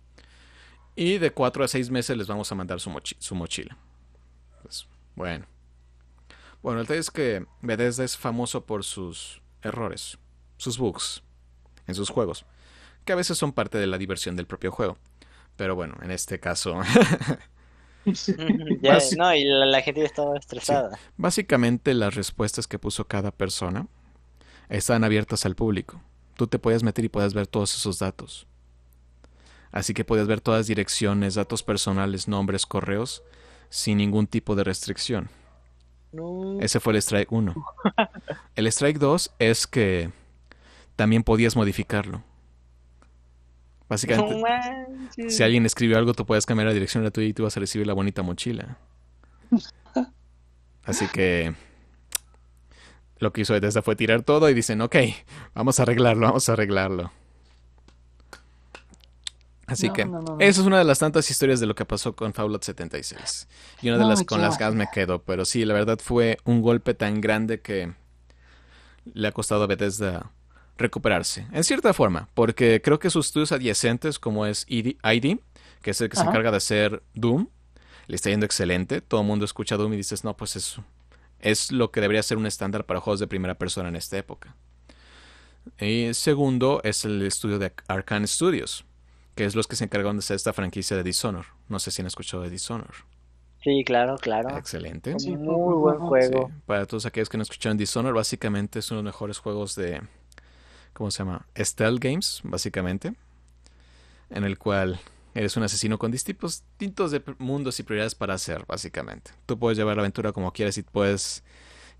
Y 0.97 1.19
de 1.19 1.31
cuatro 1.31 1.63
a 1.65 1.69
seis 1.69 1.91
meses 1.91 2.17
les 2.17 2.27
vamos 2.27 2.51
a 2.51 2.55
mandar 2.55 2.81
su, 2.81 2.91
mochi- 2.91 3.17
su 3.19 3.35
mochila. 3.35 3.77
Pues, 4.63 4.87
bueno. 5.15 5.47
Bueno, 6.63 6.81
el 6.81 6.85
detalle 6.87 7.01
es 7.01 7.11
que 7.11 7.47
Bethesda 7.63 8.05
es 8.05 8.17
famoso 8.19 8.65
por 8.67 8.85
sus 8.85 9.41
errores, 9.63 10.19
sus 10.59 10.77
bugs 10.79 11.23
en 11.87 11.95
sus 11.95 12.11
juegos, 12.11 12.45
que 13.05 13.13
a 13.13 13.17
veces 13.17 13.39
son 13.39 13.53
parte 13.53 13.79
de 13.79 13.87
la 13.87 13.97
diversión 13.99 14.37
del 14.37 14.47
propio 14.47 14.71
juego. 14.71 14.99
Pero 15.57 15.75
bueno, 15.75 15.97
en 16.03 16.11
este 16.11 16.39
caso, 16.41 16.81
Ya, 18.83 18.99
no, 19.17 19.35
y 19.35 19.45
la, 19.45 19.67
la 19.67 19.83
gente 19.83 20.05
estaba 20.05 20.37
estresada. 20.37 20.99
básicamente 21.17 21.93
las 21.95 22.15
respuestas 22.15 22.67
que 22.67 22.79
puso 22.79 23.07
cada 23.07 23.31
persona 23.31 23.87
estaban 24.69 25.05
abiertas 25.05 25.45
al 25.47 25.55
público. 25.55 26.01
Tú 26.37 26.47
te 26.47 26.59
podías 26.59 26.83
meter 26.83 27.05
y 27.05 27.09
podías 27.09 27.35
ver 27.35 27.47
todos 27.47 27.75
esos 27.75 27.99
datos. 27.99 28.47
Así 29.73 29.95
que 29.95 30.05
podías 30.05 30.27
ver 30.27 30.41
todas 30.41 30.67
direcciones, 30.67 31.35
datos 31.35 31.63
personales, 31.63 32.27
nombres, 32.27 32.67
correos, 32.67 33.23
sin 33.69 33.99
ningún 33.99 34.27
tipo 34.27 34.57
de 34.57 34.65
restricción. 34.65 35.29
No. 36.13 36.59
Ese 36.61 36.81
fue 36.81 36.93
el 36.95 36.99
strike 36.99 37.31
1. 37.31 37.55
El 38.57 38.67
strike 38.67 38.99
2 38.99 39.33
es 39.39 39.67
que 39.67 40.11
también 40.97 41.23
podías 41.23 41.55
modificarlo. 41.55 42.25
Básicamente, 43.91 44.37
No 44.37 45.31
si 45.31 45.43
alguien 45.43 45.67
escribió 45.67 45.99
algo, 45.99 46.15
tú 46.15 46.25
puedes 46.25 46.47
cambiar 46.47 46.69
la 46.69 46.73
dirección 46.73 47.03
gratuita 47.03 47.29
y 47.29 47.33
tú 47.35 47.43
vas 47.43 47.57
a 47.57 47.61
recibir 47.61 47.89
la 47.89 47.93
bonita 47.93 48.23
mochila. 48.23 48.79
Así 50.85 51.09
que 51.09 51.55
lo 53.19 53.33
que 53.33 53.41
hizo 53.41 53.53
Bethesda 53.53 53.83
fue 53.83 53.97
tirar 53.97 54.23
todo 54.23 54.49
y 54.49 54.55
dicen, 54.55 54.81
ok, 54.81 54.97
vamos 55.55 55.81
a 55.81 55.83
arreglarlo, 55.83 56.29
vamos 56.29 56.49
a 56.49 56.53
arreglarlo. 56.53 57.13
Así 59.67 59.89
No, 59.89 59.93
que 59.93 60.05
no, 60.05 60.21
no, 60.23 60.37
esa 60.39 60.61
es 60.61 60.67
una 60.67 60.79
de 60.79 60.85
las 60.85 61.01
tantas 61.01 61.29
historias 61.29 61.59
de 61.59 61.67
lo 61.67 61.75
que 61.75 61.85
pasó 61.85 62.15
con 62.15 62.33
Fallout 62.33 62.63
76. 62.63 63.49
Y 63.83 63.89
una 63.89 63.99
de 63.99 64.05
las 64.05 64.23
con 64.23 64.41
las 64.41 64.57
que 64.57 64.71
me 64.71 64.89
quedo. 64.93 65.23
Pero 65.23 65.45
sí, 65.45 65.65
la 65.65 65.75
verdad 65.75 65.99
fue 66.01 66.39
un 66.45 66.63
golpe 66.63 66.95
tan 66.95 67.21
grande 67.21 67.61
que 67.61 67.93
le 69.05 69.29
ha 69.29 69.33
costado 69.33 69.65
a 69.65 69.67
Bethesda 69.67 70.31
recuperarse. 70.81 71.47
En 71.53 71.65
cierta 71.65 71.93
forma, 71.95 72.29
porque 72.35 72.81
creo 72.83 72.99
que 72.99 73.11
sus 73.11 73.27
estudios 73.27 73.53
adyacentes, 73.53 74.19
como 74.19 74.47
es 74.47 74.65
ID, 74.69 74.97
ID, 75.03 75.39
que 75.83 75.91
es 75.91 76.01
el 76.01 76.09
que 76.09 76.17
se 76.17 76.23
encarga 76.23 76.51
de 76.51 76.57
hacer 76.57 77.03
Doom, 77.15 77.49
le 78.07 78.17
está 78.17 78.31
yendo 78.31 78.47
excelente. 78.47 79.01
Todo 79.01 79.21
el 79.21 79.27
mundo 79.27 79.45
escucha 79.45 79.77
Doom 79.77 79.95
y 79.95 79.97
dices, 79.97 80.25
no, 80.25 80.37
pues 80.37 80.57
eso 80.57 80.85
es 81.41 81.73
lo 81.73 81.91
que 81.91 82.01
debería 82.01 82.23
ser 82.23 82.39
un 82.39 82.47
estándar 82.47 82.85
para 82.85 83.01
juegos 83.01 83.21
de 83.21 83.27
primera 83.27 83.55
persona 83.55 83.89
en 83.89 83.97
esta 83.97 84.19
época. 84.19 84.55
Y 85.79 86.13
segundo 86.15 86.81
es 86.85 87.05
el 87.05 87.23
estudio 87.23 87.59
de 87.59 87.73
Arkane 87.89 88.27
Studios, 88.27 88.85
que 89.35 89.45
es 89.45 89.55
los 89.55 89.67
que 89.67 89.77
se 89.77 89.85
encargaron 89.85 90.17
de 90.17 90.21
hacer 90.21 90.37
esta 90.37 90.53
franquicia 90.53 90.97
de 90.97 91.03
Dishonor. 91.03 91.47
No 91.69 91.79
sé 91.79 91.91
si 91.91 92.03
han 92.03 92.07
escuchado 92.07 92.43
de 92.43 92.51
Dishonor. 92.51 92.95
Sí, 93.63 93.85
claro, 93.85 94.17
claro. 94.17 94.57
Excelente. 94.57 95.15
Sí. 95.19 95.37
Muy 95.37 95.75
buen 95.75 95.99
juego. 95.99 96.49
Sí, 96.49 96.63
Para 96.67 96.87
todos 96.87 97.05
aquellos 97.05 97.29
que 97.29 97.37
no 97.37 97.43
escucharon 97.43 97.77
Dishonor, 97.77 98.15
básicamente 98.15 98.79
es 98.79 98.91
uno 98.91 98.99
de 98.99 99.05
los 99.05 99.13
mejores 99.13 99.39
juegos 99.39 99.75
de. 99.75 100.01
¿Cómo 100.93 101.11
se 101.11 101.19
llama? 101.19 101.47
Stealth 101.57 102.03
Games, 102.03 102.41
básicamente. 102.45 103.15
En 104.31 104.45
el 104.45 104.59
cual 104.59 105.01
eres 105.35 105.57
un 105.57 105.63
asesino 105.63 105.99
con 105.99 106.11
distintos, 106.11 106.63
distintos 106.79 107.11
de 107.11 107.23
mundos 107.39 107.79
y 107.81 107.83
prioridades 107.83 108.15
para 108.15 108.35
hacer, 108.35 108.65
básicamente. 108.67 109.33
Tú 109.47 109.59
puedes 109.59 109.79
llevar 109.79 109.97
la 109.97 110.03
aventura 110.03 110.33
como 110.33 110.53
quieras 110.53 110.79
y 110.79 110.83
puedes 110.83 111.43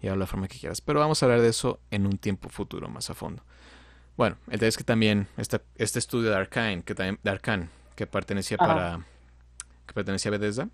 llevarla 0.01 0.25
de 0.25 0.27
la 0.27 0.27
forma 0.27 0.49
que 0.49 0.59
quieras. 0.59 0.81
Pero 0.81 1.01
vamos 1.01 1.23
a 1.23 1.27
hablar 1.27 1.41
de 1.41 1.49
eso 1.49 1.81
en 1.91 2.07
un 2.07 2.19
tiempo 2.19 2.49
futuro, 2.49 2.89
más 2.89 3.11
a 3.11 3.15
fondo. 3.15 3.43
Bueno, 4.17 4.37
el 4.47 4.53
detalle 4.53 4.69
es 4.69 4.77
que 4.77 4.85
también 4.85 5.29
este, 5.37 5.61
este 5.77 5.99
estudio 5.99 6.31
de 6.31 6.37
Arkane, 6.37 6.83
que 6.83 6.95
también, 6.95 7.19
de 7.23 7.31
Arkane, 7.31 7.69
que 7.97 8.07
pertenecía 8.07 8.57
Ajá. 8.61 8.75
para. 8.75 9.07
que 9.87 9.95
pertenecía 9.95 10.31
a 10.31 10.33
Bethesda, 10.33 10.69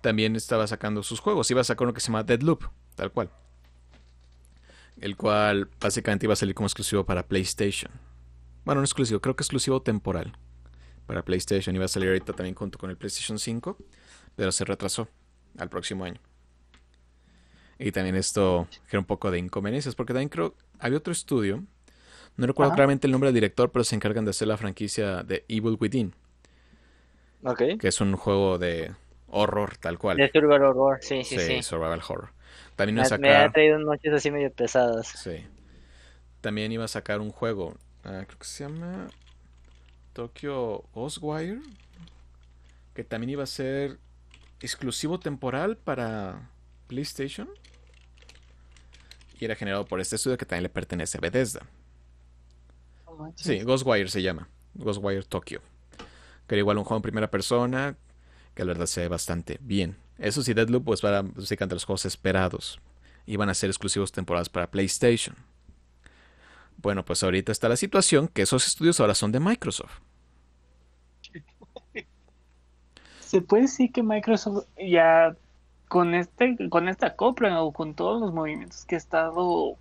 también 0.00 0.34
estaba 0.36 0.66
sacando 0.66 1.02
sus 1.02 1.20
juegos. 1.20 1.50
Iba 1.50 1.60
a 1.60 1.64
sacar 1.64 1.84
uno 1.86 1.94
que 1.94 2.00
se 2.00 2.08
llama 2.08 2.22
Deadloop, 2.22 2.64
tal 2.96 3.12
cual. 3.12 3.30
El 5.00 5.16
cual 5.16 5.68
básicamente 5.80 6.26
iba 6.26 6.34
a 6.34 6.36
salir 6.36 6.54
como 6.54 6.66
exclusivo 6.66 7.04
para 7.04 7.26
PlayStation. 7.26 7.90
Bueno, 8.64 8.80
no 8.82 8.84
exclusivo, 8.84 9.20
creo 9.20 9.34
que 9.34 9.42
exclusivo 9.42 9.80
temporal. 9.82 10.36
Para 11.06 11.24
PlayStation 11.24 11.74
iba 11.74 11.86
a 11.86 11.88
salir 11.88 12.08
ahorita 12.10 12.34
también 12.34 12.54
junto 12.54 12.78
con 12.78 12.90
el 12.90 12.96
PlayStation 12.96 13.38
5, 13.38 13.78
pero 14.36 14.52
se 14.52 14.64
retrasó 14.64 15.08
al 15.58 15.68
próximo 15.70 16.04
año. 16.04 16.20
Y 17.78 17.92
también 17.92 18.14
esto 18.14 18.68
genera 18.86 19.00
un 19.00 19.06
poco 19.06 19.30
de 19.30 19.38
inconveniencias, 19.38 19.94
porque 19.94 20.12
también 20.12 20.28
creo 20.28 20.54
había 20.78 20.98
otro 20.98 21.12
estudio, 21.12 21.64
no 22.36 22.46
recuerdo 22.46 22.68
Ajá. 22.70 22.76
claramente 22.76 23.06
el 23.06 23.10
nombre 23.12 23.28
del 23.28 23.34
director, 23.34 23.72
pero 23.72 23.84
se 23.84 23.96
encargan 23.96 24.24
de 24.26 24.30
hacer 24.30 24.48
la 24.48 24.58
franquicia 24.58 25.22
de 25.22 25.44
Evil 25.48 25.78
Within, 25.80 26.14
Ok. 27.42 27.62
que 27.78 27.88
es 27.88 28.00
un 28.02 28.14
juego 28.16 28.58
de 28.58 28.94
horror 29.28 29.78
tal 29.78 29.98
cual. 29.98 30.18
De 30.18 30.30
Survival 30.30 30.62
Horror, 30.62 30.98
sí, 31.00 31.24
sí, 31.24 31.36
Sí, 31.38 31.46
sí. 31.46 31.62
survival 31.62 32.02
horror. 32.06 32.32
También 32.86 32.98
iba 32.98 33.04
a 33.04 33.06
ha- 33.06 33.10
me 33.18 33.34
ha 33.36 33.42
sacar, 33.42 33.52
traído 33.52 33.78
noches 33.78 34.12
así 34.12 34.30
medio 34.30 34.52
pesadas. 34.52 35.08
sí. 35.14 35.46
También 36.40 36.72
iba 36.72 36.84
a 36.84 36.88
sacar 36.88 37.20
un 37.20 37.30
juego, 37.30 37.76
ah, 38.02 38.24
creo 38.26 38.38
que 38.38 38.46
se 38.46 38.64
llama 38.64 39.08
Tokyo 40.14 40.84
Ghostwire, 40.94 41.60
que 42.94 43.04
también 43.04 43.30
iba 43.30 43.42
a 43.44 43.46
ser 43.46 43.98
exclusivo 44.60 45.20
temporal 45.20 45.76
para 45.76 46.50
PlayStation. 46.86 47.48
Y 49.38 49.44
era 49.44 49.54
generado 49.54 49.86
por 49.86 50.00
este 50.00 50.16
estudio 50.16 50.36
que 50.38 50.46
también 50.46 50.64
le 50.64 50.68
pertenece 50.70 51.18
a 51.18 51.20
Bethesda. 51.20 51.60
Sí, 53.36 53.60
Ghostwire 53.60 54.08
se 54.08 54.22
llama. 54.22 54.48
Ghostwire 54.74 55.22
Tokyo. 55.24 55.60
Que 56.46 56.54
era 56.54 56.60
igual 56.60 56.78
un 56.78 56.84
juego 56.84 56.96
en 56.98 57.02
primera 57.02 57.30
persona. 57.30 57.96
Que 58.54 58.64
la 58.64 58.68
verdad 58.68 58.86
se 58.86 59.02
ve 59.02 59.08
bastante 59.08 59.58
bien. 59.60 59.96
Eso 60.20 60.42
sí, 60.42 60.52
Deadloop 60.52 60.84
pues 60.84 61.00
para 61.00 61.22
básicamente 61.22 61.74
los 61.74 61.84
juegos 61.84 62.04
esperados. 62.04 62.78
Iban 63.26 63.48
a 63.48 63.54
ser 63.54 63.70
exclusivos 63.70 64.12
temporadas 64.12 64.50
para 64.50 64.70
PlayStation. 64.70 65.34
Bueno, 66.76 67.04
pues 67.04 67.22
ahorita 67.22 67.52
está 67.52 67.68
la 67.68 67.76
situación 67.76 68.28
que 68.28 68.42
esos 68.42 68.66
estudios 68.66 69.00
ahora 69.00 69.14
son 69.14 69.32
de 69.32 69.40
Microsoft. 69.40 70.00
Se 73.20 73.40
puede 73.40 73.62
decir 73.62 73.92
que 73.92 74.02
Microsoft 74.02 74.66
ya 74.78 75.34
con 75.88 76.14
este, 76.14 76.68
con 76.68 76.88
esta 76.88 77.16
compra 77.16 77.62
o 77.62 77.72
con 77.72 77.94
todos 77.94 78.20
los 78.20 78.32
movimientos 78.32 78.84
que 78.84 78.96
ha 78.96 78.98
estado 78.98 79.76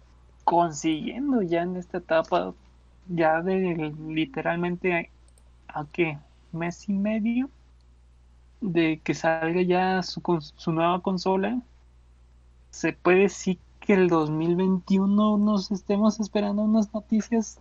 consiguiendo 0.45 1.41
ya 1.41 1.63
en 1.63 1.75
esta 1.75 1.97
etapa, 1.97 2.53
ya 3.07 3.41
de 3.41 3.93
literalmente 4.07 5.11
a 5.67 5.85
qué 5.85 6.17
mes 6.51 6.87
y 6.87 6.93
medio 6.93 7.49
de 8.61 8.99
que 9.03 9.13
salga 9.13 9.61
ya 9.61 10.03
su, 10.03 10.21
su 10.55 10.71
nueva 10.71 11.01
consola, 11.01 11.61
se 12.71 12.93
puede 12.93 13.19
decir 13.21 13.57
que 13.79 13.93
el 13.93 14.09
2021 14.09 15.37
nos 15.37 15.71
estemos 15.71 16.19
esperando 16.19 16.61
unas 16.63 16.93
noticias 16.93 17.59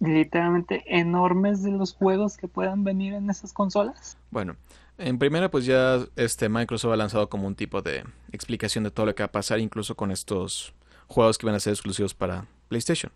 literalmente 0.00 0.82
enormes 0.86 1.62
de 1.62 1.72
los 1.72 1.92
juegos 1.92 2.36
que 2.36 2.48
puedan 2.48 2.84
venir 2.84 3.12
en 3.14 3.28
esas 3.28 3.52
consolas. 3.52 4.16
Bueno, 4.30 4.56
en 4.96 5.18
primera 5.18 5.50
pues 5.50 5.66
ya 5.66 5.98
este 6.16 6.48
Microsoft 6.48 6.92
ha 6.92 6.96
lanzado 6.96 7.28
como 7.28 7.46
un 7.46 7.54
tipo 7.54 7.82
de 7.82 8.04
explicación 8.32 8.84
de 8.84 8.90
todo 8.90 9.06
lo 9.06 9.14
que 9.14 9.22
va 9.22 9.26
a 9.26 9.32
pasar, 9.32 9.58
incluso 9.60 9.94
con 9.96 10.10
estos 10.10 10.72
juegos 11.06 11.36
que 11.36 11.46
van 11.46 11.54
a 11.54 11.60
ser 11.60 11.74
exclusivos 11.74 12.14
para 12.14 12.46
PlayStation. 12.68 13.12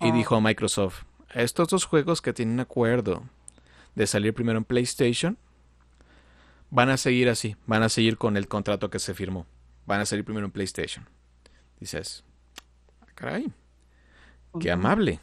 Y 0.00 0.08
Ah. 0.08 0.12
dijo 0.12 0.40
Microsoft, 0.40 1.02
estos 1.34 1.68
dos 1.68 1.84
juegos 1.84 2.20
que 2.20 2.32
tienen 2.32 2.58
acuerdo 2.58 3.22
de 3.94 4.06
salir 4.06 4.34
primero 4.34 4.58
en 4.58 4.64
PlayStation 4.64 5.36
van 6.70 6.88
a 6.90 6.96
seguir 6.96 7.28
así, 7.28 7.56
van 7.66 7.82
a 7.82 7.88
seguir 7.88 8.16
con 8.16 8.36
el 8.36 8.48
contrato 8.48 8.90
que 8.90 8.98
se 8.98 9.14
firmó. 9.14 9.46
Van 9.86 10.00
a 10.00 10.06
salir 10.06 10.24
primero 10.24 10.46
en 10.46 10.52
PlayStation. 10.52 11.08
Dices, 11.78 12.24
"Ah, 13.00 13.06
caray, 13.14 13.52
qué 14.60 14.70
amable. 14.70 15.20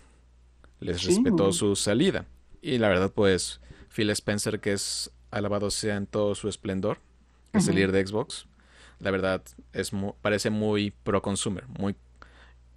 Les 0.79 1.01
Sí. 1.01 1.07
respetó 1.07 1.51
su 1.53 1.75
salida. 1.75 2.25
Y 2.61 2.77
la 2.77 2.89
verdad, 2.89 3.11
pues, 3.11 3.61
Phil 3.89 4.09
Spencer, 4.11 4.59
que 4.59 4.73
es 4.73 5.11
alabado 5.31 5.71
sea 5.71 5.95
en 5.95 6.05
todo 6.07 6.35
su 6.35 6.49
esplendor, 6.49 6.99
que 7.51 7.59
es 7.59 7.67
el 7.67 7.75
líder 7.75 7.91
de 7.91 8.05
Xbox, 8.05 8.47
la 8.99 9.11
verdad 9.11 9.41
es 9.73 9.91
parece 10.21 10.49
muy 10.49 10.91
pro 10.91 11.21
consumer, 11.21 11.67
muy 11.67 11.95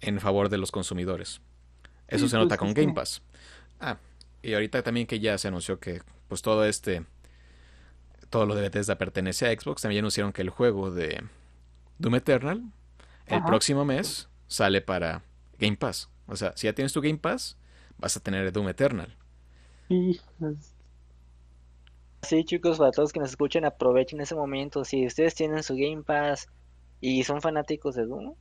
en 0.01 0.19
favor 0.19 0.49
de 0.49 0.57
los 0.57 0.71
consumidores. 0.71 1.41
Eso 2.07 2.27
se 2.27 2.37
nota 2.37 2.57
pues, 2.57 2.59
con 2.59 2.73
Game 2.73 2.93
Pass. 2.93 3.21
Ah, 3.79 3.97
y 4.41 4.53
ahorita 4.53 4.81
también 4.83 5.07
que 5.07 5.19
ya 5.19 5.37
se 5.37 5.47
anunció 5.47 5.79
que 5.79 6.01
pues 6.27 6.41
todo 6.41 6.65
este 6.65 7.05
todo 8.31 8.47
lo 8.47 8.55
de 8.55 8.63
Bethesda 8.63 8.97
pertenece 8.97 9.45
a 9.45 9.51
Xbox, 9.51 9.83
también 9.83 9.99
anunciaron 9.99 10.33
que 10.33 10.41
el 10.41 10.49
juego 10.49 10.89
de 10.89 11.21
Doom 11.99 12.15
Eternal 12.15 12.63
el 13.27 13.43
próximo 13.43 13.85
mes 13.85 14.29
sale 14.47 14.81
para 14.81 15.21
Game 15.59 15.77
Pass. 15.77 16.09
O 16.27 16.35
sea, 16.35 16.53
si 16.55 16.65
ya 16.67 16.73
tienes 16.73 16.93
tu 16.93 17.01
Game 17.01 17.17
Pass, 17.17 17.57
vas 17.97 18.17
a 18.17 18.19
tener 18.19 18.51
Doom 18.51 18.69
Eternal. 18.69 19.15
Sí, 22.21 22.45
chicos, 22.45 22.77
para 22.77 22.91
todos 22.91 23.11
que 23.11 23.19
nos 23.19 23.29
escuchen, 23.29 23.65
aprovechen 23.65 24.21
ese 24.21 24.35
momento. 24.35 24.85
Si 24.85 25.05
ustedes 25.05 25.35
tienen 25.35 25.61
su 25.63 25.75
Game 25.75 26.03
Pass 26.03 26.47
y 26.99 27.23
son 27.23 27.41
fanáticos 27.41 27.95
de 27.95 28.05
Doom, 28.05 28.33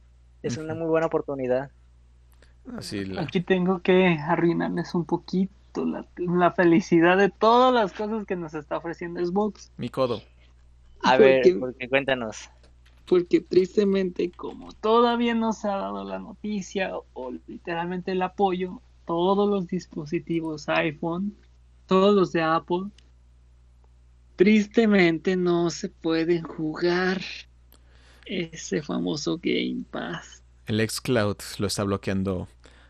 es 0.43 0.57
una 0.57 0.75
muy 0.75 0.87
buena 0.87 1.07
oportunidad. 1.07 1.71
Aquí 3.19 3.41
tengo 3.41 3.83
que 3.83 4.19
arruinarles 4.21 4.95
un 4.95 5.05
poquito 5.05 5.53
la, 5.77 6.53
felicidad 6.53 7.17
de 7.17 7.29
todas 7.31 7.73
las 7.73 7.93
cosas 7.93 8.25
que 8.25 8.37
nos 8.37 8.55
está 8.55 8.79
ofreciendo 8.79 9.25
Xbox. 9.25 9.73
Mi 9.77 9.89
codo. 9.89 10.23
A 11.03 11.17
ver, 11.17 11.43
porque 11.59 11.89
cuéntanos. 11.89 12.51
Porque 13.07 13.41
tristemente, 13.41 14.31
como 14.31 14.73
todavía 14.73 15.35
no 15.35 15.53
se 15.53 15.69
ha 15.69 15.77
dado 15.77 16.05
la 16.05 16.19
noticia 16.19 16.93
o 17.13 17.33
literalmente 17.47 18.13
el 18.13 18.23
apoyo, 18.23 18.81
todos 19.07 19.49
los 19.49 19.67
dispositivos 19.67 20.69
iPhone, 20.69 21.35
todos 21.87 22.15
los 22.15 22.33
de 22.33 22.43
Apple, 22.43 22.85
tristemente 24.37 25.37
no 25.37 25.71
se 25.71 25.89
pueden 25.89 26.43
jugar 26.43 27.21
ese 28.27 28.83
famoso 28.83 29.41
Game 29.43 29.83
Pass. 29.91 30.45
El 30.67 30.89
xCloud 30.89 31.37
lo 31.59 31.67
está 31.67 31.83
bloqueando 31.83 32.47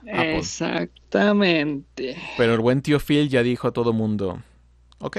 Exactamente. 0.07 2.17
Pero 2.37 2.55
el 2.55 2.61
buen 2.61 2.83
tío 2.83 3.01
Phil 3.01 3.29
ya 3.29 3.43
dijo 3.43 3.69
a 3.69 3.73
todo 3.73 3.93
mundo, 3.93 4.43
ok, 4.99 5.19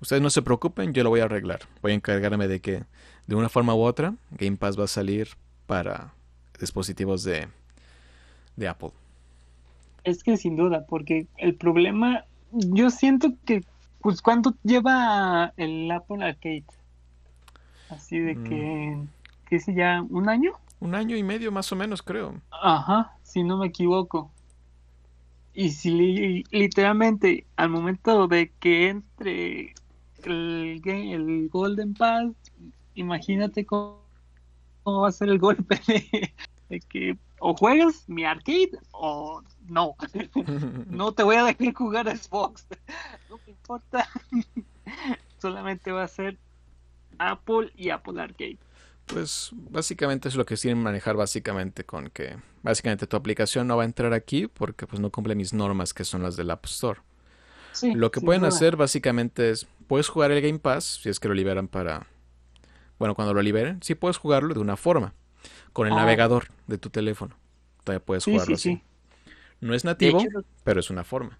ustedes 0.00 0.22
no 0.22 0.30
se 0.30 0.42
preocupen, 0.42 0.92
yo 0.92 1.02
lo 1.02 1.10
voy 1.10 1.20
a 1.20 1.24
arreglar. 1.24 1.60
Voy 1.82 1.92
a 1.92 1.94
encargarme 1.94 2.48
de 2.48 2.60
que 2.60 2.84
de 3.26 3.34
una 3.34 3.48
forma 3.48 3.74
u 3.74 3.82
otra 3.82 4.14
Game 4.30 4.56
Pass 4.56 4.78
va 4.78 4.84
a 4.84 4.88
salir 4.88 5.28
para 5.66 6.12
dispositivos 6.58 7.24
de, 7.24 7.48
de 8.56 8.68
Apple. 8.68 8.90
Es 10.04 10.22
que 10.22 10.36
sin 10.36 10.56
duda, 10.56 10.86
porque 10.86 11.26
el 11.36 11.56
problema, 11.56 12.24
yo 12.52 12.90
siento 12.90 13.32
que, 13.44 13.64
pues, 14.00 14.22
¿cuánto 14.22 14.54
lleva 14.62 15.52
el 15.56 15.90
Apple 15.90 16.24
Arcade? 16.24 16.64
Así 17.90 18.18
de 18.18 18.34
que, 18.34 18.94
mm. 18.96 19.08
¿qué 19.48 19.58
sé 19.58 19.74
ya? 19.74 20.02
¿Un 20.08 20.28
año? 20.28 20.52
Un 20.80 20.94
año 20.94 21.16
y 21.16 21.22
medio 21.22 21.50
más 21.50 21.72
o 21.72 21.76
menos, 21.76 22.02
creo. 22.02 22.40
Ajá, 22.50 23.16
si 23.22 23.42
no 23.42 23.58
me 23.58 23.68
equivoco. 23.68 24.30
Y 25.54 25.70
si 25.70 26.44
literalmente 26.50 27.46
al 27.56 27.70
momento 27.70 28.28
de 28.28 28.52
que 28.60 28.88
entre 28.88 29.74
el, 30.24 30.82
el 30.84 31.48
Golden 31.48 31.94
Pass, 31.94 32.30
imagínate 32.94 33.64
cómo, 33.64 34.02
va 34.84 35.08
a 35.08 35.12
ser 35.12 35.30
el 35.30 35.38
golpe 35.38 35.80
de, 36.68 36.80
que 36.80 37.16
o 37.38 37.54
juegas 37.54 38.06
mi 38.06 38.24
arcade 38.24 38.72
o 38.92 39.42
no. 39.66 39.94
no 40.90 41.12
te 41.12 41.22
voy 41.22 41.36
a 41.36 41.44
dejar 41.44 41.72
jugar 41.74 42.08
a 42.08 42.16
Xbox. 42.16 42.66
No 43.30 43.38
me 43.46 43.52
importa. 43.52 44.08
Solamente 45.38 45.90
va 45.92 46.04
a 46.04 46.08
ser 46.08 46.38
Apple 47.18 47.72
y 47.76 47.90
Apple 47.90 48.20
Arcade. 48.20 48.58
Pues 49.06 49.50
básicamente 49.52 50.28
es 50.28 50.34
lo 50.34 50.44
que 50.44 50.56
quieren 50.56 50.82
manejar 50.82 51.16
básicamente 51.16 51.84
con 51.84 52.10
que 52.10 52.36
básicamente 52.62 53.06
tu 53.06 53.16
aplicación 53.16 53.68
no 53.68 53.76
va 53.76 53.84
a 53.84 53.86
entrar 53.86 54.12
aquí 54.12 54.48
porque 54.48 54.86
pues 54.86 55.00
no 55.00 55.10
cumple 55.10 55.34
mis 55.34 55.52
normas 55.52 55.94
que 55.94 56.04
son 56.04 56.22
las 56.22 56.36
del 56.36 56.50
App 56.50 56.64
Store. 56.66 57.00
lo 57.82 58.10
que 58.10 58.20
pueden 58.20 58.44
hacer 58.44 58.76
básicamente 58.76 59.50
es 59.50 59.66
puedes 59.86 60.08
jugar 60.08 60.32
el 60.32 60.40
Game 60.40 60.58
Pass 60.58 61.00
si 61.02 61.08
es 61.08 61.20
que 61.20 61.28
lo 61.28 61.34
liberan 61.34 61.68
para 61.68 62.06
bueno, 62.98 63.14
cuando 63.14 63.34
lo 63.34 63.42
liberen, 63.42 63.82
sí 63.82 63.94
puedes 63.94 64.16
jugarlo 64.16 64.54
de 64.54 64.60
una 64.60 64.76
forma 64.76 65.12
con 65.72 65.86
el 65.86 65.92
ah. 65.92 65.96
navegador 65.96 66.48
de 66.66 66.78
tu 66.78 66.90
teléfono. 66.90 67.36
Todavía 67.84 68.04
puedes 68.04 68.24
jugarlo 68.24 68.54
así. 68.54 68.82
No 69.60 69.74
es 69.74 69.84
nativo, 69.84 70.22
pero 70.64 70.80
es 70.80 70.90
una 70.90 71.04
forma. 71.04 71.38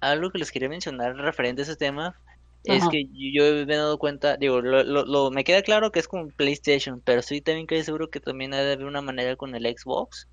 Algo 0.00 0.30
que 0.30 0.38
les 0.38 0.50
quería 0.50 0.68
mencionar 0.68 1.14
referente 1.16 1.62
a 1.62 1.64
ese 1.64 1.76
tema 1.76 2.16
es 2.64 2.86
que 2.88 3.06
yo 3.12 3.42
me 3.66 3.74
he 3.74 3.76
dado 3.76 3.98
cuenta, 3.98 4.36
digo, 4.36 4.60
lo, 4.60 4.82
lo, 4.82 5.30
me 5.30 5.44
queda 5.44 5.62
claro 5.62 5.90
que 5.90 5.98
es 5.98 6.08
con 6.08 6.28
PlayStation, 6.30 7.00
pero 7.00 7.20
estoy 7.20 7.40
también 7.40 7.66
casi 7.66 7.84
seguro 7.84 8.10
que 8.10 8.20
también 8.20 8.52
hay 8.54 8.64
de 8.64 8.72
haber 8.72 8.86
una 8.86 9.00
manera 9.00 9.36
con 9.36 9.54
el 9.54 9.64
Xbox 9.64 10.28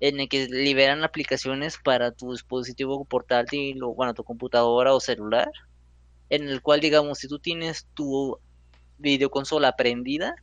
en 0.00 0.20
el 0.20 0.28
que 0.28 0.46
liberan 0.46 1.04
aplicaciones 1.04 1.78
para 1.82 2.12
tu 2.12 2.32
dispositivo 2.32 3.04
portátil 3.04 3.82
o 3.82 3.94
bueno, 3.94 4.14
tu 4.14 4.24
computadora 4.24 4.94
o 4.94 5.00
celular, 5.00 5.50
en 6.30 6.48
el 6.48 6.62
cual 6.62 6.80
digamos, 6.80 7.18
si 7.18 7.28
tú 7.28 7.38
tienes 7.38 7.86
tu 7.94 8.38
videoconsola 8.98 9.76
prendida, 9.76 10.34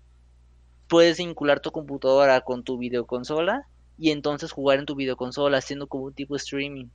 puedes 0.87 1.17
vincular 1.17 1.59
tu 1.59 1.71
computadora 1.71 2.41
con 2.41 2.63
tu 2.63 2.77
videoconsola 2.77 3.67
y 3.97 4.11
entonces 4.11 4.51
jugar 4.51 4.79
en 4.79 4.85
tu 4.85 4.95
videoconsola 4.95 5.57
haciendo 5.57 5.87
como 5.87 6.05
un 6.05 6.13
tipo 6.13 6.33
de 6.35 6.39
streaming. 6.39 6.87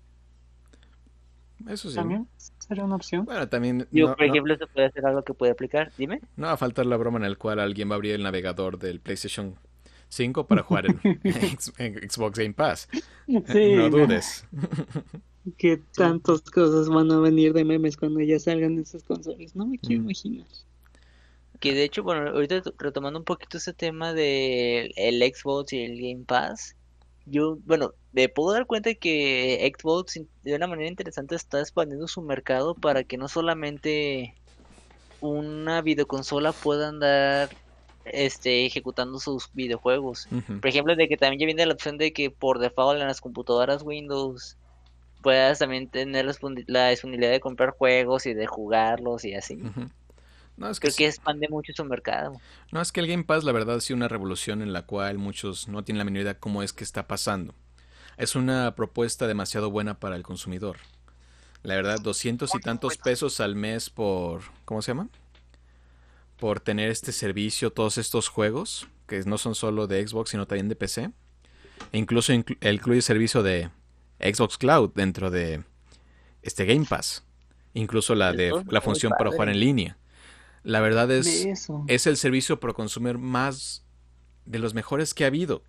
Eso 1.68 1.90
sí. 1.90 1.96
También 1.96 2.29
sería 2.59 2.85
una 2.85 2.96
opción. 2.96 3.25
Bueno, 3.25 3.49
también. 3.49 3.87
Yo, 3.90 4.14
por 4.14 4.25
ejemplo, 4.25 4.57
se 4.57 4.66
puede 4.66 4.87
hacer 4.87 5.05
algo 5.07 5.23
que 5.23 5.35
puede 5.35 5.53
aplicar. 5.53 5.92
Dime. 5.96 6.20
No 6.37 6.46
va 6.46 6.53
a 6.53 6.57
faltar 6.57 6.87
la 6.87 6.96
broma 6.96 7.18
en 7.18 7.25
el 7.25 7.38
cual 7.38 7.61
alguien 7.61 7.88
va 7.90 7.94
a 7.94 7.96
abrir 7.96 8.14
el 8.14 8.23
navegador 8.23 8.79
del 8.79 9.01
PlayStation 9.01 9.57
5 10.09 10.46
para 10.46 10.62
jugar 10.62 10.87
en, 11.05 12.11
Xbox 12.11 12.38
Game 12.38 12.55
Pass. 12.55 12.88
no 13.27 13.90
dudes. 13.90 14.46
que 15.57 15.79
tantas 15.94 16.42
cosas 16.42 16.88
van 16.88 17.11
a 17.11 17.18
venir 17.18 17.53
de 17.53 17.64
memes 17.64 17.96
cuando 17.96 18.20
ya 18.20 18.38
salgan 18.38 18.79
esas 18.79 19.03
consolas. 19.05 19.57
No 19.57 19.66
me 19.66 19.79
quiero 19.79 20.03
mm. 20.03 20.05
imaginar. 20.05 20.46
Que 21.59 21.75
de 21.75 21.85
hecho, 21.85 22.03
bueno, 22.03 22.31
ahorita 22.31 22.62
retomando 22.79 23.18
un 23.18 23.25
poquito 23.25 23.59
ese 23.59 23.73
tema 23.73 24.14
del 24.14 24.92
el 24.96 25.23
Xbox 25.23 25.73
y 25.73 25.83
el 25.83 26.01
Game 26.01 26.25
Pass 26.25 26.75
yo, 27.30 27.58
bueno, 27.64 27.92
me 28.12 28.28
puedo 28.28 28.52
dar 28.52 28.66
cuenta 28.66 28.94
que 28.94 29.72
Xbox 29.76 30.20
de 30.42 30.54
una 30.54 30.66
manera 30.66 30.88
interesante 30.88 31.34
está 31.34 31.60
expandiendo 31.60 32.08
su 32.08 32.22
mercado 32.22 32.74
para 32.74 33.04
que 33.04 33.16
no 33.16 33.28
solamente 33.28 34.34
una 35.20 35.82
videoconsola 35.82 36.52
pueda 36.52 36.88
andar 36.88 37.50
este 38.04 38.66
ejecutando 38.66 39.18
sus 39.18 39.52
videojuegos. 39.52 40.28
Por 40.60 40.66
ejemplo, 40.66 40.96
de 40.96 41.08
que 41.08 41.16
también 41.16 41.40
ya 41.40 41.46
viene 41.46 41.66
la 41.66 41.74
opción 41.74 41.98
de 41.98 42.12
que 42.12 42.30
por 42.30 42.58
default 42.58 43.00
en 43.00 43.06
las 43.06 43.20
computadoras 43.20 43.82
Windows 43.82 44.56
puedas 45.22 45.58
también 45.58 45.88
tener 45.88 46.24
la 46.66 46.88
disponibilidad 46.88 47.30
de 47.30 47.40
comprar 47.40 47.70
juegos 47.70 48.26
y 48.26 48.34
de 48.34 48.46
jugarlos 48.46 49.24
y 49.24 49.34
así. 49.34 49.60
No, 50.61 50.68
es 50.68 50.79
Creo 50.79 50.92
que, 50.94 51.07
expande 51.07 51.49
mucho 51.49 51.73
su 51.75 51.83
mercado. 51.87 52.38
No, 52.70 52.83
es 52.83 52.92
que 52.92 53.01
el 53.01 53.07
Game 53.07 53.25
Pass, 53.25 53.44
la 53.44 53.53
verdad, 53.53 53.77
ha 53.77 53.81
sido 53.81 53.96
una 53.96 54.09
revolución 54.09 54.61
en 54.61 54.75
la 54.75 54.83
cual 54.83 55.16
muchos 55.16 55.68
no 55.68 55.83
tienen 55.85 55.99
la 55.99 56.05
menor 56.05 56.20
idea 56.20 56.38
cómo 56.38 56.62
es 56.62 56.75
que 56.75 56.85
está 56.85 57.09
pasando. 57.09 57.55
Es 58.18 58.37
una 58.37 58.75
propuesta 58.75 59.27
demasiado 59.27 59.70
buena 59.70 59.99
para 59.99 60.16
el 60.16 60.23
consumidor. 60.23 60.77
La 61.62 61.77
verdad, 61.77 61.99
doscientos 62.03 62.55
y 62.55 62.61
tantos 62.61 62.99
pesos 62.99 63.40
al 63.40 63.57
mes 63.57 63.88
por. 63.88 64.42
¿Cómo 64.66 64.83
se 64.83 64.90
llama? 64.90 65.09
Por 66.38 66.61
tener 66.61 66.90
este 66.90 67.12
servicio, 67.12 67.73
todos 67.73 67.96
estos 67.96 68.29
juegos, 68.29 68.87
que 69.07 69.23
no 69.25 69.38
son 69.38 69.55
solo 69.55 69.87
de 69.87 70.07
Xbox, 70.07 70.29
sino 70.29 70.46
también 70.46 70.68
de 70.68 70.77
PC. 70.77 71.11
E 71.90 71.99
incluso 71.99 72.35
incluye 72.35 73.01
servicio 73.01 73.42
de 73.42 73.70
Xbox 74.20 74.59
Cloud 74.59 74.90
dentro 74.94 75.31
de 75.31 75.64
este 76.42 76.66
Game 76.66 76.85
Pass. 76.85 77.25
Incluso 77.73 78.14
la 78.14 78.35
de 78.35 78.53
la 78.68 78.83
función 78.83 79.14
para 79.16 79.31
jugar 79.31 79.49
en 79.49 79.59
línea. 79.59 79.96
La 80.62 80.81
verdad 80.81 81.11
es, 81.11 81.46
es 81.87 82.07
el 82.07 82.16
servicio 82.16 82.61
pro 82.61 82.75
consumer 82.75 83.18
más 83.18 83.85
de 84.44 84.59
los 84.59 84.75
mejores 84.75 85.14
que 85.14 85.25
ha 85.25 85.29
habido. 85.29 85.62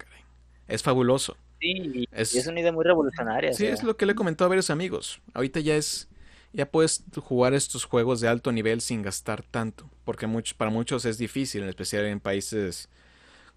Es 0.68 0.84
fabuloso. 0.84 1.38
Sí, 1.60 2.08
es, 2.12 2.36
es 2.36 2.48
una 2.48 2.60
idea 2.60 2.72
muy 2.72 2.84
revolucionaria. 2.84 3.54
Sí, 3.54 3.66
es 3.66 3.84
lo 3.84 3.96
que 3.96 4.06
le 4.06 4.14
he 4.14 4.16
comentado 4.16 4.48
a 4.48 4.50
varios 4.50 4.70
amigos. 4.70 5.22
Ahorita 5.34 5.60
ya 5.60 5.76
es, 5.76 6.10
ya 6.54 6.66
puedes 6.66 7.04
jugar 7.22 7.54
estos 7.54 7.86
juegos 7.86 8.20
de 8.20 8.28
alto 8.28 8.52
nivel 8.52 8.82
sin 8.82 9.02
gastar 9.04 9.44
tanto, 9.44 9.90
porque 10.04 10.28
para 10.58 10.72
muchos 10.72 11.06
es 11.06 11.18
difícil, 11.18 11.64
en 11.64 11.70
especial 11.70 12.06
en 12.06 12.20
países 12.20 12.90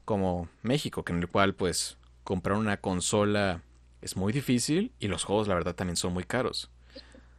como 0.05 0.49
México, 0.63 1.03
que 1.03 1.13
en 1.13 1.21
el 1.21 1.29
cual 1.29 1.55
pues 1.55 1.97
comprar 2.25 2.59
una 2.59 2.77
consola 2.77 3.63
es 4.03 4.17
muy 4.17 4.33
difícil 4.33 4.93
y 4.99 5.09
los 5.09 5.25
juegos 5.25 5.49
la 5.49 5.55
verdad 5.55 5.75
también 5.75 5.97
son 5.97 6.13
muy 6.13 6.25
caros. 6.25 6.71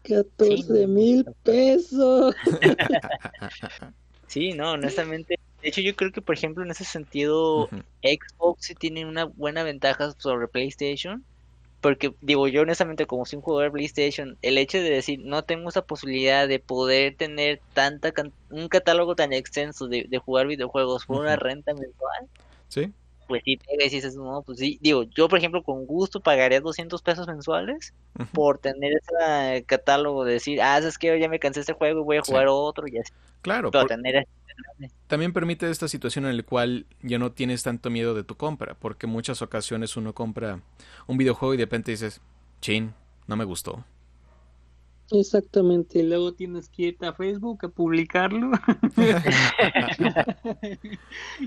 14 0.08 0.88
mil 0.88 1.26
pesos. 1.44 2.36
sí, 4.28 4.54
no, 4.54 4.74
honestamente. 4.74 5.40
De 5.62 5.70
hecho, 5.70 5.82
yo 5.82 5.96
creo 5.96 6.12
que, 6.12 6.22
por 6.22 6.36
ejemplo, 6.36 6.64
en 6.64 6.72
ese 6.72 6.86
sentido, 6.86 7.70
Xbox 8.04 8.68
sí 8.68 8.76
tiene 8.76 9.06
una 9.06 9.26
buena 9.26 9.64
ventaja 9.64 10.12
sobre 10.18 10.48
PlayStation. 10.48 11.24
Porque, 11.82 12.16
digo, 12.22 12.48
yo 12.48 12.64
honestamente, 12.64 13.06
como 13.06 13.26
soy 13.26 13.38
un 13.38 13.44
jugador 13.44 13.66
de 13.66 13.74
PlayStation, 13.74 14.38
el 14.42 14.58
hecho 14.58 14.80
de 14.80 14.90
decir, 14.90 15.20
no 15.24 15.44
tengo 15.44 15.70
esa 15.70 15.84
posibilidad 15.84 16.48
de 16.48 16.58
poder 16.58 17.16
tener 17.16 17.62
tanta 17.74 18.12
un 18.50 18.70
catálogo 18.70 19.16
tan 19.16 19.34
extenso 19.34 19.88
de, 19.88 20.08
jugar 20.24 20.48
videojuegos 20.48 21.06
por 21.06 21.22
una 21.22 21.36
renta 21.36 21.74
mensual. 21.76 22.28
Sí. 22.70 22.92
Pues 23.28 23.42
sí, 23.44 23.58
pega 23.58 23.86
y 23.86 23.90
dices, 23.90 24.16
no, 24.16 24.44
pues 24.46 24.60
sí. 24.60 24.78
Digo, 24.82 25.04
yo, 25.04 25.28
por 25.28 25.40
ejemplo, 25.40 25.64
con 25.64 25.86
gusto 25.86 26.20
pagaría 26.20 26.62
200 26.62 27.02
pesos 27.02 27.28
mensuales 27.28 27.94
por 28.34 28.60
tener 28.60 28.94
ese 28.94 29.64
catálogo 29.66 30.26
de 30.26 30.34
decir, 30.34 30.62
ah, 30.62 30.78
es 30.78 30.98
que 30.98 31.20
ya 31.20 31.28
me 31.28 31.40
cansé 31.40 31.62
este 31.62 31.74
juego 31.74 32.02
y 32.02 32.04
voy 32.04 32.18
a 32.18 32.22
jugar 32.22 32.48
otro 32.48 32.88
y 32.88 32.98
así. 32.98 33.12
Claro. 33.42 33.72
Pero 33.72 33.86
tener 33.86 34.28
también 35.08 35.34
permite 35.34 35.70
esta 35.70 35.88
situación 35.88 36.26
en 36.26 36.38
la 36.38 36.44
cual 36.44 36.86
ya 37.02 37.20
no 37.20 37.32
tienes 37.32 37.64
tanto 37.64 37.90
miedo 37.90 38.14
de 38.14 38.24
tu 38.24 38.36
compra, 38.36 38.74
porque 38.76 39.08
muchas 39.08 39.42
ocasiones 39.42 39.98
uno 39.98 40.14
compra 40.14 40.62
un 41.08 41.18
videojuego 41.18 41.54
y 41.54 41.58
de 41.58 41.64
repente 41.64 41.92
dices, 41.92 42.22
chin, 42.62 42.94
no 43.28 43.36
me 43.36 43.44
gustó. 43.44 43.84
Exactamente, 45.12 46.04
luego 46.04 46.34
tienes 46.34 46.70
que 46.70 46.84
irte 46.84 47.06
a 47.06 47.14
Facebook 47.14 47.66
a 47.66 47.70
publicarlo. 47.70 48.52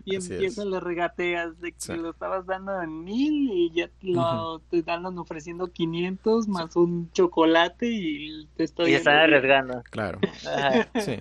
Y 0.04 0.16
empiezan 0.16 0.70
las 0.70 0.82
regateas 0.82 1.60
de 1.60 1.72
que 1.72 1.96
lo 1.96 2.10
estabas 2.10 2.46
dando 2.46 2.80
en 2.82 3.04
mil 3.04 3.50
y 3.52 3.70
ya 3.72 3.90
lo 4.02 4.60
te 4.70 4.84
andan 4.86 5.18
ofreciendo 5.18 5.68
500 5.68 6.48
más 6.48 6.76
un 6.76 7.10
chocolate 7.12 7.90
y 7.90 8.46
te 8.56 8.64
estoy... 8.64 8.90
Y 8.90 8.94
están 8.94 9.16
arriesgando. 9.16 9.82
Claro, 9.90 10.20
sí. 11.00 11.18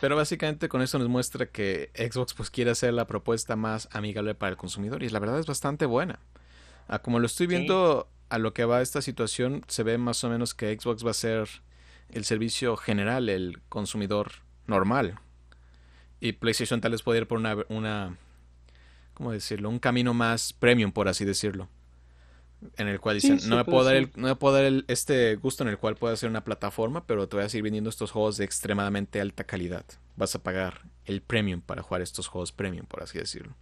Pero 0.00 0.16
básicamente 0.16 0.68
con 0.68 0.82
esto 0.82 0.98
nos 0.98 1.08
muestra 1.08 1.46
que 1.46 1.90
Xbox 1.94 2.34
pues 2.34 2.50
quiere 2.50 2.70
hacer 2.70 2.94
la 2.94 3.06
propuesta 3.06 3.56
más 3.56 3.88
amigable 3.92 4.34
para 4.34 4.50
el 4.50 4.56
consumidor 4.56 5.02
y 5.02 5.08
la 5.08 5.18
verdad 5.18 5.38
es 5.38 5.46
bastante 5.46 5.86
buena. 5.86 6.20
Ah, 6.86 7.00
como 7.00 7.18
lo 7.18 7.26
estoy 7.26 7.46
viendo 7.46 8.08
a 8.28 8.38
lo 8.38 8.54
que 8.54 8.64
va 8.64 8.82
esta 8.82 9.02
situación, 9.02 9.64
se 9.68 9.82
ve 9.82 9.98
más 9.98 10.24
o 10.24 10.28
menos 10.28 10.54
que 10.54 10.76
Xbox 10.78 11.04
va 11.04 11.10
a 11.10 11.14
ser 11.14 11.48
el 12.10 12.24
servicio 12.24 12.76
general, 12.76 13.28
el 13.28 13.60
consumidor 13.68 14.32
normal. 14.66 15.18
Y 16.20 16.32
PlayStation 16.32 16.80
tal 16.80 16.92
vez 16.92 17.02
puede 17.02 17.20
ir 17.20 17.28
por 17.28 17.38
una, 17.38 17.56
una 17.68 18.16
¿cómo 19.14 19.32
decirlo? 19.32 19.68
Un 19.68 19.78
camino 19.78 20.14
más 20.14 20.52
premium, 20.52 20.92
por 20.92 21.08
así 21.08 21.24
decirlo 21.24 21.68
en 22.76 22.88
el 22.88 23.00
cual 23.00 23.16
dicen, 23.16 23.38
no, 23.48 23.56
me 23.56 23.64
puedo 23.64 23.84
dar 23.84 23.96
el, 23.96 24.10
no 24.16 24.28
me 24.28 24.36
puedo 24.36 24.54
dar 24.54 24.64
el, 24.64 24.84
este 24.88 25.36
gusto 25.36 25.64
en 25.64 25.70
el 25.70 25.78
cual 25.78 25.96
puedo 25.96 26.14
hacer 26.14 26.28
una 26.28 26.44
plataforma, 26.44 27.06
pero 27.06 27.28
te 27.28 27.36
voy 27.36 27.44
a 27.44 27.48
seguir 27.48 27.64
vendiendo 27.64 27.90
estos 27.90 28.10
juegos 28.10 28.36
de 28.36 28.44
extremadamente 28.44 29.20
alta 29.20 29.44
calidad. 29.44 29.84
Vas 30.16 30.34
a 30.34 30.42
pagar 30.42 30.82
el 31.04 31.20
premium 31.20 31.60
para 31.60 31.82
jugar 31.82 32.02
estos 32.02 32.28
juegos 32.28 32.52
premium, 32.52 32.86
por 32.86 33.02
así 33.02 33.18
decirlo. 33.18 33.54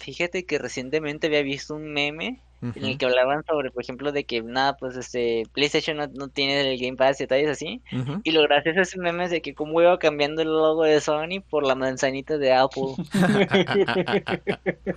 Fíjate 0.00 0.46
que 0.46 0.58
recientemente 0.58 1.26
había 1.26 1.42
visto 1.42 1.74
un 1.74 1.92
meme 1.92 2.40
en 2.62 2.84
el 2.84 2.98
que 2.98 3.06
hablaban 3.06 3.44
sobre, 3.46 3.70
por 3.70 3.82
ejemplo, 3.82 4.12
de 4.12 4.24
que 4.24 4.42
nada, 4.42 4.76
pues 4.76 4.96
este 4.96 5.44
PlayStation 5.52 5.96
no, 5.96 6.28
tiene 6.28 6.72
el 6.72 6.80
Game 6.80 6.96
Pass 6.96 7.20
y 7.20 7.24
detalles 7.24 7.50
así. 7.50 7.82
Y 8.24 8.32
lo 8.32 8.42
gracioso 8.42 8.76
de 8.76 8.82
ese 8.82 8.98
meme 8.98 9.24
es 9.24 9.30
de 9.30 9.42
que 9.42 9.54
como 9.54 9.80
iba 9.80 9.98
cambiando 9.98 10.42
el 10.42 10.48
logo 10.48 10.84
de 10.84 11.00
Sony 11.00 11.42
por 11.48 11.66
la 11.66 11.74
manzanita 11.74 12.38
de 12.38 12.52
Apple. 12.52 12.94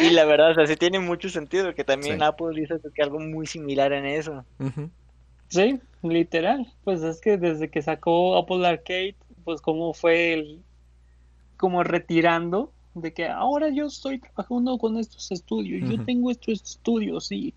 Y 0.00 0.08
la 0.08 0.24
verdad, 0.24 0.52
o 0.52 0.54
sea, 0.54 0.66
sí 0.66 0.76
tiene 0.76 0.98
mucho 1.00 1.28
sentido 1.28 1.74
que 1.74 1.84
también 1.84 2.22
Apple 2.22 2.58
hizo 2.58 2.76
que 2.94 3.02
algo 3.02 3.20
muy 3.20 3.46
similar 3.46 3.92
en 3.92 4.06
eso. 4.06 4.42
Sí, 5.48 5.80
literal. 6.02 6.66
Pues 6.82 7.02
es 7.02 7.20
que 7.20 7.36
desde 7.36 7.68
que 7.68 7.82
sacó 7.82 8.38
Apple 8.38 8.66
Arcade, 8.66 9.16
pues 9.44 9.60
como 9.60 9.92
fue 9.92 10.32
el 10.32 10.62
como 11.58 11.84
retirando 11.84 12.72
de 12.94 13.12
que 13.12 13.28
ahora 13.28 13.70
yo 13.70 13.86
estoy 13.86 14.18
trabajando 14.18 14.78
con 14.78 14.98
estos 14.98 15.30
estudios, 15.32 15.88
yo 15.90 16.04
tengo 16.04 16.30
estos 16.30 16.62
estudios 16.62 17.32
y 17.32 17.54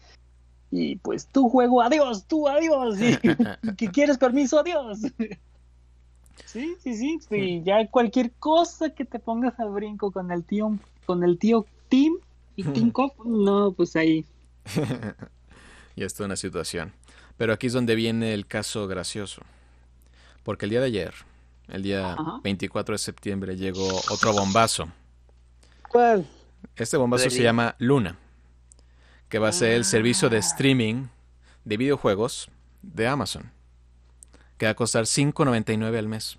y 0.71 0.97
pues 0.97 1.27
tu 1.27 1.49
juego, 1.49 1.81
adiós, 1.81 2.25
tú 2.27 2.47
adiós, 2.47 2.97
y, 2.99 3.17
que 3.77 3.89
quieres 3.89 4.17
permiso, 4.17 4.59
adiós. 4.59 4.99
Sí, 6.45 6.75
sí, 6.81 6.95
sí, 6.95 7.19
sí, 7.29 7.61
ya 7.65 7.87
cualquier 7.87 8.31
cosa 8.31 8.89
que 8.89 9.03
te 9.03 9.19
pongas 9.19 9.59
al 9.59 9.71
brinco 9.71 10.11
con 10.11 10.31
el 10.31 10.43
tío, 10.43 10.77
con 11.05 11.23
el 11.23 11.37
tío 11.37 11.65
Tim, 11.89 12.13
y 12.55 12.63
no, 13.25 13.71
pues 13.71 13.95
ahí. 13.95 14.25
y 15.95 16.03
esto 16.03 16.23
es 16.23 16.25
una 16.25 16.35
situación. 16.35 16.93
Pero 17.37 17.53
aquí 17.53 17.67
es 17.67 17.73
donde 17.73 17.95
viene 17.95 18.33
el 18.33 18.47
caso 18.47 18.87
gracioso. 18.87 19.41
Porque 20.43 20.65
el 20.65 20.71
día 20.71 20.79
de 20.81 20.87
ayer, 20.87 21.13
el 21.67 21.83
día 21.83 22.15
24 22.43 22.93
de 22.93 22.99
septiembre, 22.99 23.57
llegó 23.57 23.87
otro 24.09 24.31
bombazo. 24.31 24.87
¿Cuál? 25.95 26.27
Este 26.75 26.97
bombazo 26.97 27.29
se 27.29 27.41
llama 27.41 27.77
Luna, 27.79 28.17
que 29.29 29.39
va 29.39 29.47
a 29.47 29.53
ser 29.53 29.71
el 29.71 29.85
servicio 29.85 30.29
de 30.29 30.35
ah. 30.35 30.39
streaming 30.41 31.05
de 31.63 31.77
videojuegos 31.77 32.51
de 32.81 33.07
Amazon, 33.07 33.49
que 34.57 34.65
va 34.65 34.73
a 34.73 34.75
costar 34.75 35.05
5.99 35.05 35.97
al 35.97 36.09
mes. 36.09 36.37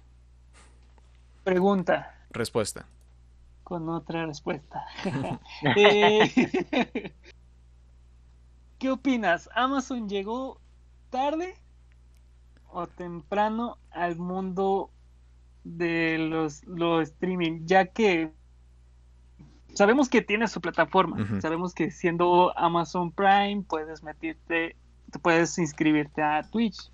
Pregunta. 1.42 2.14
Respuesta 2.28 2.84
con 3.64 3.88
otra 3.88 4.26
respuesta. 4.26 4.84
Eh, 5.74 7.14
¿Qué 8.78 8.90
opinas? 8.90 9.48
¿Amazon 9.54 10.06
llegó 10.06 10.60
tarde 11.08 11.54
o 12.70 12.86
temprano 12.88 13.78
al 13.90 14.16
mundo 14.16 14.90
de 15.64 16.18
los, 16.18 16.62
los 16.64 17.08
streaming? 17.08 17.64
Ya 17.64 17.86
que 17.86 18.36
sabemos 19.76 20.08
que 20.08 20.22
tiene 20.22 20.48
su 20.48 20.60
plataforma, 20.60 21.40
sabemos 21.40 21.74
que 21.74 21.90
siendo 21.90 22.56
Amazon 22.58 23.12
Prime 23.12 23.62
puedes 23.68 24.02
meterte, 24.02 24.74
puedes 25.22 25.58
inscribirte 25.58 26.22
a 26.22 26.42
Twitch. 26.50 26.90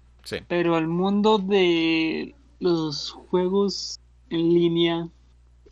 Pero 0.48 0.76
al 0.76 0.86
mundo 0.86 1.38
de 1.38 2.34
los 2.60 3.12
juegos 3.30 4.00
en 4.30 4.54
línea, 4.54 5.08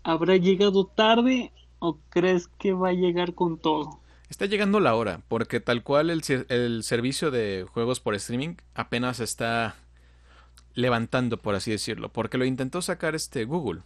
¿habrá 0.03 0.37
llegado 0.37 0.87
tarde 0.87 1.53
o 1.79 1.99
crees 2.09 2.49
que 2.59 2.73
va 2.73 2.89
a 2.89 2.93
llegar 2.93 3.35
con 3.35 3.59
todo? 3.59 4.01
Está 4.29 4.47
llegando 4.47 4.81
la 4.81 4.95
hora, 4.95 5.21
porque 5.29 5.61
tal 5.61 5.83
cual 5.83 6.11
el, 6.11 6.23
el 6.49 6.85
servicio 6.85 7.31
de 7.31 7.67
juegos 7.73 8.01
por 8.01 8.15
streaming 8.15 8.55
apenas 8.75 9.19
está 9.19 9.75
levantando, 10.75 11.39
por 11.39 11.55
así 11.57 11.71
decirlo, 11.73 12.11
porque 12.11 12.39
lo 12.39 12.45
intentó 12.45 12.81
sacar 12.81 13.15
este 13.15 13.45
Google, 13.45 13.83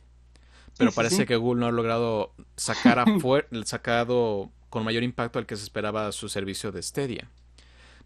pero 0.76 0.92
parece 0.92 1.26
que 1.26 1.36
Google 1.36 1.60
no 1.60 1.66
ha 1.66 1.72
logrado 1.72 2.32
sacar 2.56 2.98
a 2.98 3.04
sacado 3.64 4.50
con 4.70 4.84
mayor 4.84 5.02
impacto 5.02 5.38
al 5.38 5.46
que 5.46 5.56
se 5.56 5.62
esperaba 5.62 6.10
su 6.12 6.28
servicio 6.28 6.72
de 6.72 6.82
Stadia. 6.82 7.30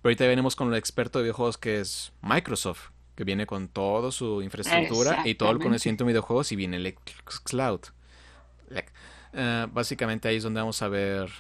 Pero 0.00 0.10
ahorita 0.10 0.26
venimos 0.26 0.54
con 0.54 0.68
el 0.68 0.78
experto 0.78 1.18
de 1.18 1.24
videojuegos 1.24 1.58
que 1.58 1.80
es 1.80 2.12
Microsoft, 2.20 2.90
que 3.16 3.24
viene 3.24 3.46
con 3.46 3.68
toda 3.68 4.12
su 4.12 4.42
infraestructura 4.42 5.22
y 5.24 5.34
todo 5.34 5.50
el 5.50 5.58
conocimiento 5.58 6.04
de 6.04 6.08
videojuegos 6.08 6.52
y 6.52 6.56
viene 6.56 6.76
el 6.76 6.94
Cloud. 7.44 7.80
Eh, 9.32 9.66
básicamente 9.72 10.28
ahí 10.28 10.36
es 10.36 10.42
donde 10.42 10.60
vamos 10.60 10.80
a 10.82 10.88
ver 10.88 11.30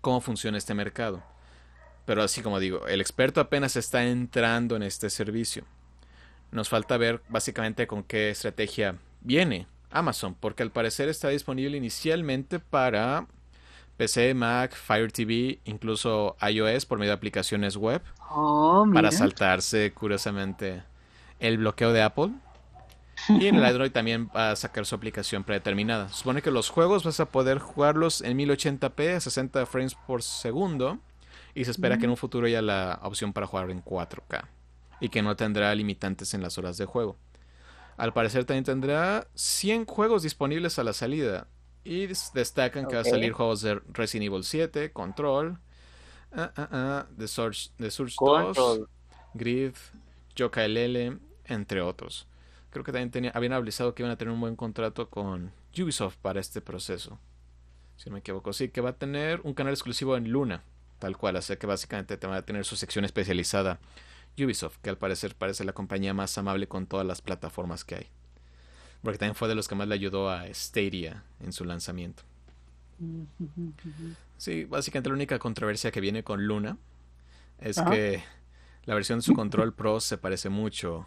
cómo 0.00 0.20
funciona 0.20 0.58
este 0.58 0.74
mercado. 0.74 1.22
Pero 2.04 2.22
así 2.22 2.42
como 2.42 2.58
digo, 2.58 2.86
el 2.88 3.00
experto 3.00 3.40
apenas 3.40 3.76
está 3.76 4.04
entrando 4.04 4.76
en 4.76 4.82
este 4.82 5.08
servicio. 5.08 5.64
Nos 6.50 6.68
falta 6.68 6.96
ver 6.96 7.22
básicamente 7.28 7.86
con 7.86 8.02
qué 8.02 8.30
estrategia 8.30 8.96
viene 9.20 9.66
Amazon, 9.92 10.34
porque 10.38 10.62
al 10.62 10.70
parecer 10.70 11.08
está 11.08 11.28
disponible 11.28 11.76
inicialmente 11.76 12.58
para 12.58 13.26
PC, 13.96 14.34
Mac, 14.34 14.74
Fire 14.74 15.12
TV, 15.12 15.60
incluso 15.64 16.36
iOS 16.40 16.86
por 16.86 16.98
medio 16.98 17.10
de 17.10 17.16
aplicaciones 17.16 17.76
web. 17.76 18.02
Oh, 18.30 18.86
para 18.92 19.12
saltarse, 19.12 19.92
curiosamente, 19.92 20.82
el 21.38 21.58
bloqueo 21.58 21.92
de 21.92 22.02
Apple. 22.02 22.30
Y 23.28 23.46
en 23.46 23.56
el 23.56 23.64
Android 23.64 23.92
también 23.92 24.28
va 24.34 24.50
a 24.50 24.56
sacar 24.56 24.86
su 24.86 24.94
aplicación 24.94 25.44
predeterminada. 25.44 26.08
Supone 26.08 26.42
que 26.42 26.50
los 26.50 26.70
juegos 26.70 27.04
vas 27.04 27.20
a 27.20 27.26
poder 27.26 27.58
jugarlos 27.58 28.22
en 28.22 28.36
1080p 28.38 29.16
a 29.16 29.20
60 29.20 29.66
frames 29.66 29.94
por 29.94 30.22
segundo. 30.22 30.98
Y 31.54 31.64
se 31.66 31.70
espera 31.70 31.98
que 31.98 32.06
en 32.06 32.10
un 32.10 32.16
futuro 32.16 32.46
haya 32.46 32.62
la 32.62 32.98
opción 33.02 33.32
para 33.32 33.46
jugar 33.46 33.70
en 33.70 33.84
4K. 33.84 34.46
Y 35.00 35.10
que 35.10 35.22
no 35.22 35.36
tendrá 35.36 35.74
limitantes 35.74 36.32
en 36.32 36.42
las 36.42 36.56
horas 36.56 36.78
de 36.78 36.86
juego. 36.86 37.16
Al 38.02 38.12
parecer 38.12 38.44
también 38.44 38.64
tendrá 38.64 39.28
100 39.34 39.86
juegos 39.86 40.24
disponibles 40.24 40.78
a 40.80 40.82
la 40.84 40.92
salida. 40.92 41.46
Y 41.84 42.06
destacan 42.06 42.86
que 42.86 42.96
va 42.96 43.02
a 43.02 43.04
salir 43.04 43.32
juegos 43.32 43.62
de 43.62 43.80
Resident 43.92 44.26
Evil 44.26 44.42
7, 44.42 44.92
Control, 44.92 45.58
uh, 46.32 46.40
uh, 46.40 47.16
The 47.16 47.28
Surge, 47.28 47.70
The 47.76 47.90
Surge 47.92 48.16
2, 48.18 48.80
Grid, 49.34 49.74
Yoka 50.34 50.66
LL, 50.66 51.20
entre 51.44 51.80
otros 51.80 52.26
creo 52.72 52.84
que 52.84 52.90
también 52.90 53.10
tenía, 53.10 53.30
habían 53.34 53.52
avisado 53.52 53.94
que 53.94 54.02
iban 54.02 54.10
a 54.10 54.16
tener 54.16 54.32
un 54.32 54.40
buen 54.40 54.56
contrato 54.56 55.08
con 55.10 55.52
Ubisoft 55.78 56.16
para 56.16 56.40
este 56.40 56.60
proceso. 56.60 57.18
Si 57.96 58.08
no 58.08 58.14
me 58.14 58.20
equivoco. 58.20 58.52
Sí, 58.52 58.70
que 58.70 58.80
va 58.80 58.90
a 58.90 58.96
tener 58.96 59.40
un 59.44 59.54
canal 59.54 59.74
exclusivo 59.74 60.16
en 60.16 60.30
Luna, 60.30 60.64
tal 60.98 61.16
cual. 61.16 61.36
Así 61.36 61.54
que 61.56 61.66
básicamente 61.66 62.16
te 62.16 62.26
va 62.26 62.36
a 62.36 62.42
tener 62.42 62.64
su 62.64 62.74
sección 62.74 63.04
especializada 63.04 63.78
Ubisoft, 64.38 64.78
que 64.78 64.90
al 64.90 64.98
parecer 64.98 65.34
parece 65.36 65.64
la 65.64 65.72
compañía 65.72 66.14
más 66.14 66.36
amable 66.38 66.66
con 66.68 66.86
todas 66.86 67.06
las 67.06 67.20
plataformas 67.22 67.84
que 67.84 67.94
hay. 67.96 68.06
Porque 69.02 69.18
también 69.18 69.34
fue 69.34 69.48
de 69.48 69.54
los 69.54 69.68
que 69.68 69.74
más 69.74 69.88
le 69.88 69.94
ayudó 69.94 70.30
a 70.30 70.46
Stadia 70.54 71.24
en 71.40 71.52
su 71.52 71.64
lanzamiento. 71.64 72.22
Sí, 74.36 74.64
básicamente 74.64 75.08
la 75.10 75.14
única 75.16 75.38
controversia 75.38 75.90
que 75.90 76.00
viene 76.00 76.22
con 76.22 76.46
Luna 76.46 76.78
es 77.58 77.78
Ajá. 77.78 77.90
que 77.90 78.22
la 78.84 78.94
versión 78.94 79.18
de 79.18 79.22
su 79.22 79.34
control 79.34 79.74
Pro 79.74 80.00
se 80.00 80.18
parece 80.18 80.48
mucho 80.48 81.06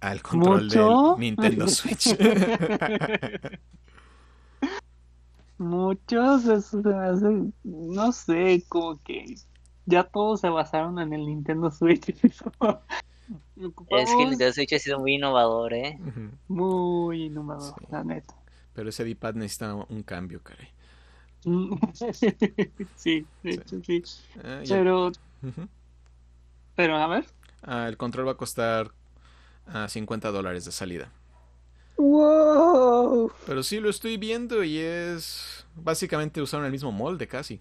al 0.00 0.22
control 0.22 0.64
¿Mucho? 0.64 1.12
del 1.12 1.20
Nintendo 1.20 1.68
Switch. 1.68 2.16
Muchos, 5.58 6.74
no 7.62 8.12
sé, 8.12 8.64
como 8.68 9.00
que 9.02 9.36
ya 9.86 10.04
todos 10.04 10.40
se 10.40 10.48
basaron 10.48 10.98
en 10.98 11.12
el 11.12 11.26
Nintendo 11.26 11.70
Switch. 11.70 12.08
Es 13.88 14.10
que 14.14 14.22
el 14.22 14.30
Nintendo 14.30 14.52
Switch 14.52 14.72
ha 14.74 14.78
sido 14.78 14.98
muy 14.98 15.14
innovador, 15.14 15.72
¿eh? 15.72 15.98
Muy 16.48 17.24
innovador, 17.24 17.74
Sí. 17.78 17.86
la 17.90 18.04
neta. 18.04 18.34
Pero 18.74 18.90
ese 18.90 19.02
D-pad 19.04 19.34
necesita 19.34 19.74
un 19.74 20.02
cambio, 20.02 20.42
caray. 20.42 20.68
Sí, 22.96 23.26
de 23.42 23.50
hecho 23.50 23.80
sí. 23.84 24.02
Ah, 24.42 24.60
y 24.64 24.70
el- 24.72 24.78
Pero, 24.78 25.12
pero 26.74 26.96
a 26.96 27.06
ver. 27.06 27.24
Ah, 27.62 27.86
el 27.88 27.96
control 27.96 28.26
va 28.28 28.32
a 28.32 28.36
costar 28.36 28.90
ah, 29.66 29.88
50 29.88 30.30
dólares 30.30 30.64
de 30.66 30.72
salida. 30.72 31.10
¡Wow! 31.96 33.30
Pero 33.46 33.62
sí 33.62 33.78
lo 33.80 33.88
estoy 33.88 34.16
viendo 34.16 34.64
y 34.64 34.78
es 34.78 35.66
básicamente 35.76 36.42
usaron 36.42 36.66
el 36.66 36.72
mismo 36.72 36.92
molde 36.92 37.26
casi. 37.28 37.60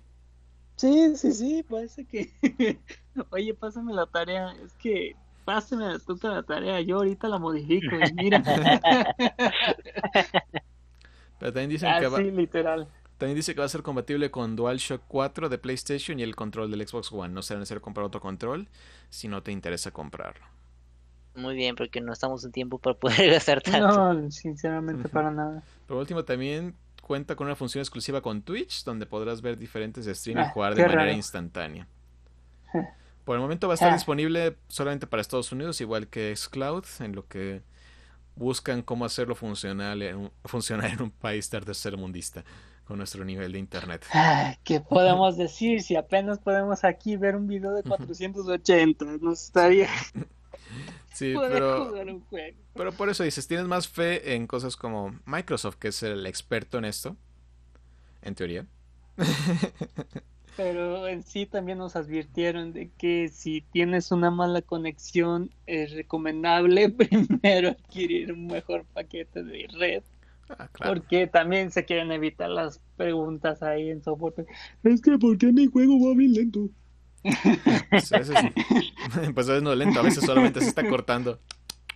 Sí, 0.76 1.16
sí, 1.16 1.32
sí, 1.34 1.64
parece 1.64 2.06
que. 2.06 2.34
Oye, 3.32 3.54
pásame 3.54 3.94
la 3.94 4.06
tarea. 4.08 4.52
Es 4.64 4.74
que 4.74 5.16
pásame 5.46 6.00
tú 6.00 6.18
la 6.24 6.44
tarea. 6.44 6.82
Yo 6.82 6.98
ahorita 6.98 7.28
la 7.28 7.40
modifico 7.40 7.96
y 7.96 8.14
mira. 8.14 8.44
Pero 11.40 11.52
también 11.54 11.70
dicen 11.70 11.94
que 12.00 12.08
va, 12.08 12.20
Así, 12.20 12.32
literal. 12.32 12.88
también 13.18 13.36
dice 13.36 13.54
que 13.54 13.60
va 13.60 13.66
a 13.66 13.70
ser 13.70 13.84
compatible 13.84 14.32
con 14.32 14.56
DualShock 14.56 15.04
4 15.08 15.50
de 15.50 15.58
PlayStation 15.58 16.20
y 16.20 16.24
el 16.24 16.36
control 16.36 16.72
del 16.72 16.88
Xbox 16.88 17.12
One. 17.12 17.34
No 17.34 17.42
será 17.42 17.60
necesario 17.60 17.82
comprar 17.82 18.06
otro 18.06 18.22
control 18.22 18.70
si 19.10 19.28
no 19.28 19.44
te 19.44 19.52
interesa 19.52 19.92
comprarlo. 19.92 20.46
Muy 21.36 21.56
bien, 21.56 21.76
porque 21.76 22.00
no 22.02 22.14
estamos 22.14 22.44
en 22.46 22.52
tiempo 22.52 22.78
para 22.80 22.96
poder 22.98 23.30
gastar 23.32 23.62
tanto. 23.62 24.14
No, 24.14 24.32
sinceramente, 24.32 25.10
para 25.10 25.32
nada. 25.32 25.64
Por 25.88 25.98
último, 25.98 26.24
también 26.24 26.76
cuenta 27.04 27.36
con 27.36 27.46
una 27.48 27.56
función 27.56 27.82
exclusiva 27.82 28.22
con 28.22 28.42
Twitch, 28.42 28.84
donde 28.86 29.06
podrás 29.06 29.42
ver 29.42 29.58
diferentes 29.58 30.06
streams 30.06 30.40
y 30.42 30.44
Ah, 30.44 30.50
jugar 30.52 30.74
de 30.74 30.82
manera 30.84 31.02
raro. 31.04 31.12
instantánea. 31.14 31.88
Por 33.26 33.36
el 33.36 33.42
momento 33.42 33.68
va 33.68 33.74
a 33.74 33.76
estar 33.76 33.92
Ah. 33.92 33.94
disponible 33.94 34.58
solamente 34.68 35.06
para 35.06 35.22
Estados 35.22 35.52
Unidos, 35.52 35.80
igual 35.82 36.08
que 36.08 36.36
Xcloud, 36.36 36.86
en 37.00 37.14
lo 37.16 37.28
que 37.28 37.62
buscan 38.36 38.82
cómo 38.82 39.06
hacerlo 39.06 39.36
funcional 39.36 40.02
en 40.02 40.16
un- 40.18 40.32
funcionar 40.46 40.92
en 40.92 41.02
un 41.04 41.12
país 41.12 41.50
tercermundista 41.50 42.44
con 42.86 42.98
nuestro 42.98 43.24
nivel 43.24 43.52
de 43.54 43.60
internet. 43.60 44.06
Ay, 44.12 44.56
¿qué 44.64 44.82
podemos 44.82 45.38
decir 45.38 45.82
si 45.84 45.96
apenas 45.96 46.40
podemos 46.40 46.84
aquí 46.84 47.16
ver 47.16 47.36
un 47.36 47.48
video 47.48 47.74
de 47.74 47.84
480? 47.84 49.06
Nos 49.22 49.44
estaría 49.44 49.88
Sí, 51.14 51.34
poder 51.34 51.52
pero, 51.54 51.86
jugar 51.86 52.08
un 52.10 52.22
juego. 52.22 52.58
pero 52.74 52.92
por 52.92 53.10
eso 53.10 53.24
dices, 53.24 53.48
tienes 53.48 53.68
más 53.68 53.88
fe 53.88 54.36
en 54.36 54.48
cosas 54.48 54.76
como 54.76 55.20
Microsoft, 55.26 55.76
que 55.78 55.90
es 55.90 56.04
el 56.04 56.26
experto 56.26 56.78
en 56.78 56.86
esto, 56.86 57.16
en 58.22 58.36
teoría. 58.36 58.66
Pero 60.56 61.08
en 61.08 61.24
sí 61.24 61.46
también 61.48 61.80
nos 61.80 61.96
advirtieron 61.96 62.74
de 62.74 62.92
que 62.92 63.28
si 63.30 63.62
tienes 63.62 64.12
una 64.12 64.30
mala 64.30 64.62
conexión 64.62 65.50
es 65.66 65.92
recomendable 65.94 66.90
primero 66.92 67.70
adquirir 67.70 68.32
un 68.34 68.48
mejor 68.48 68.86
paquete 68.86 69.44
de 69.44 69.68
red 69.80 70.04
Ah, 70.50 70.68
claro. 70.72 70.94
porque 70.94 71.26
también 71.28 71.72
se 71.72 71.86
quieren 71.86 72.12
evitar 72.12 72.50
las 72.50 72.80
preguntas 72.98 73.64
ahí 73.64 73.90
en 73.90 74.04
soporte. 74.04 74.46
Es 74.84 75.02
que 75.02 75.18
¿por 75.18 75.38
qué 75.38 75.52
mi 75.52 75.66
juego 75.68 75.94
va 76.08 76.16
bien 76.16 76.34
lento? 76.34 76.70
Pues 77.94 78.12
a 78.12 78.18
veces, 78.18 78.36
pues 79.34 79.50
a 79.50 79.52
veces 79.54 79.64
no 79.64 79.76
lento, 79.76 80.00
a 80.00 80.04
veces 80.04 80.24
solamente 80.26 80.62
se 80.62 80.70
está 80.70 80.86
cortando. 80.86 81.40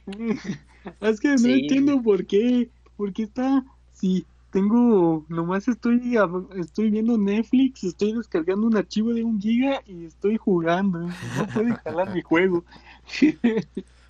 Es 1.01 1.19
que 1.19 1.37
no 1.37 1.37
Sí. 1.37 1.53
entiendo 1.53 2.01
por 2.01 2.25
qué, 2.25 2.71
por 2.95 3.11
qué 3.13 3.23
está, 3.23 3.63
si 3.91 4.25
tengo, 4.51 5.25
nomás 5.27 5.67
estoy, 5.67 6.17
estoy 6.57 6.89
viendo 6.91 7.17
Netflix, 7.17 7.83
estoy 7.83 8.13
descargando 8.13 8.67
un 8.67 8.77
archivo 8.77 9.13
de 9.13 9.23
un 9.23 9.39
giga 9.41 9.81
y 9.85 10.05
estoy 10.05 10.37
jugando, 10.37 10.99
no 10.99 11.47
puede 11.53 11.75
jalar 11.75 12.09
mi 12.09 12.21
juego. 12.21 12.63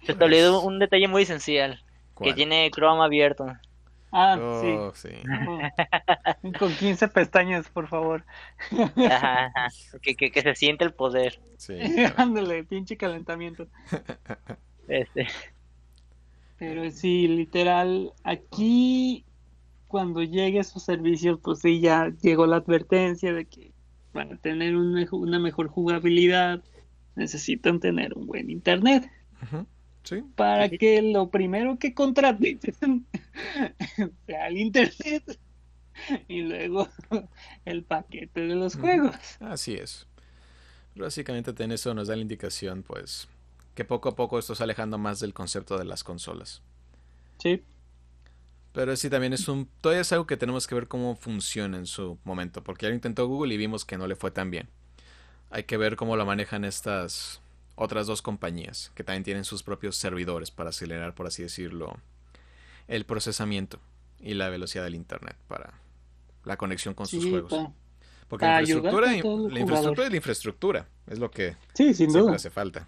Se 0.01 0.15
te 0.15 0.23
olvidó 0.25 0.61
un 0.63 0.79
detalle 0.79 1.07
muy 1.07 1.23
esencial, 1.23 1.83
que 2.21 2.33
¿Cuál? 2.33 2.35
tiene 2.35 2.71
Chrome 2.71 3.03
abierto. 3.03 3.45
Ah, 4.11 4.37
Oh, 4.39 4.93
sí. 4.93 5.03
sí, 6.43 6.53
con 6.59 6.75
15 6.75 7.07
pestañas, 7.07 7.67
por 7.69 7.87
favor. 7.87 8.25
Ajá, 9.05 9.45
ajá. 9.47 9.67
Que, 10.01 10.15
que, 10.15 10.31
que 10.31 10.41
se 10.41 10.55
siente 10.55 10.85
el 10.85 10.93
poder. 10.93 11.39
Sí, 11.57 11.73
Ándale, 12.17 12.63
pinche 12.63 12.97
calentamiento. 12.97 13.67
Este, 14.87 15.27
Pero 16.57 16.89
sí, 16.91 17.27
literal, 17.27 18.13
aquí 18.23 19.25
cuando 19.87 20.23
llegue 20.23 20.59
esos 20.59 20.83
servicios, 20.83 21.39
pues 21.43 21.59
sí, 21.59 21.79
ya 21.81 22.11
llegó 22.21 22.47
la 22.47 22.57
advertencia 22.57 23.33
de 23.33 23.45
que 23.47 23.73
para 24.11 24.37
tener 24.37 24.75
un 24.75 24.93
mejo- 24.93 25.17
una 25.17 25.39
mejor 25.39 25.67
jugabilidad 25.69 26.63
necesitan 27.15 27.79
tener 27.79 28.13
un 28.15 28.27
buen 28.27 28.49
internet. 28.49 29.11
Ujú, 29.43 29.67
sí. 30.07 30.23
Para 30.35 30.69
que 30.69 31.01
lo 31.01 31.29
primero 31.29 31.77
que 31.79 31.93
contraten 31.93 32.59
sea 34.25 34.47
el 34.47 34.57
internet 34.57 35.39
y 36.27 36.41
luego 36.41 36.89
el 37.65 37.83
paquete 37.83 38.41
de 38.41 38.55
los 38.55 38.75
juegos. 38.75 39.15
Así 39.39 39.75
es. 39.75 40.07
Básicamente 40.95 41.53
ten 41.53 41.71
eso 41.71 41.93
nos 41.93 42.07
da 42.07 42.15
la 42.15 42.21
indicación, 42.23 42.83
pues, 42.83 43.27
que 43.75 43.85
poco 43.85 44.09
a 44.09 44.15
poco 44.15 44.39
esto 44.39 44.55
se 44.55 44.63
alejando 44.63 44.97
más 44.97 45.19
del 45.19 45.33
concepto 45.33 45.77
de 45.77 45.85
las 45.85 46.03
consolas. 46.03 46.63
Sí, 47.39 47.63
Pero 48.71 48.95
sí, 48.95 49.09
también 49.09 49.33
es 49.33 49.47
un... 49.47 49.67
Todavía 49.81 50.01
es 50.01 50.11
algo 50.11 50.27
que 50.27 50.37
tenemos 50.37 50.67
que 50.67 50.75
ver 50.75 50.87
cómo 50.87 51.15
funciona 51.15 51.77
en 51.77 51.87
su 51.87 52.19
momento, 52.23 52.63
porque 52.63 52.83
ya 52.85 52.89
lo 52.89 52.95
intentó 52.95 53.27
Google 53.27 53.53
y 53.53 53.57
vimos 53.57 53.85
que 53.85 53.97
no 53.97 54.07
le 54.07 54.15
fue 54.15 54.31
tan 54.31 54.51
bien. 54.51 54.69
Hay 55.49 55.63
que 55.65 55.77
ver 55.77 55.95
cómo 55.95 56.17
lo 56.17 56.25
manejan 56.25 56.65
estas 56.65 57.41
otras 57.77 58.07
dos 58.07 58.21
compañías, 58.21 58.91
que 58.95 59.03
también 59.05 59.23
tienen 59.23 59.45
sus 59.45 59.63
propios 59.63 59.95
servidores 59.95 60.51
para 60.51 60.71
acelerar, 60.71 61.13
por 61.13 61.27
así 61.27 61.43
decirlo, 61.43 61.95
el 62.89 63.05
procesamiento 63.05 63.79
y 64.19 64.33
la 64.33 64.49
velocidad 64.49 64.83
del 64.83 64.95
Internet 64.95 65.37
para 65.47 65.73
la 66.43 66.57
conexión 66.57 66.93
con 66.93 67.05
sus 67.07 67.23
juegos. 67.25 67.53
pa- 67.53 67.71
Porque 68.27 68.45
la 68.45 68.61
infraestructura, 68.61 69.07
la 69.11 69.59
infraestructura 69.59 70.05
es 70.07 70.11
la 70.11 70.17
infraestructura, 70.17 70.87
es 71.07 71.19
lo 71.19 71.31
que 71.31 71.55
sí, 71.75 71.85
sin 71.93 71.95
siempre 72.11 72.21
duda. 72.21 72.35
hace 72.35 72.49
falta. 72.49 72.87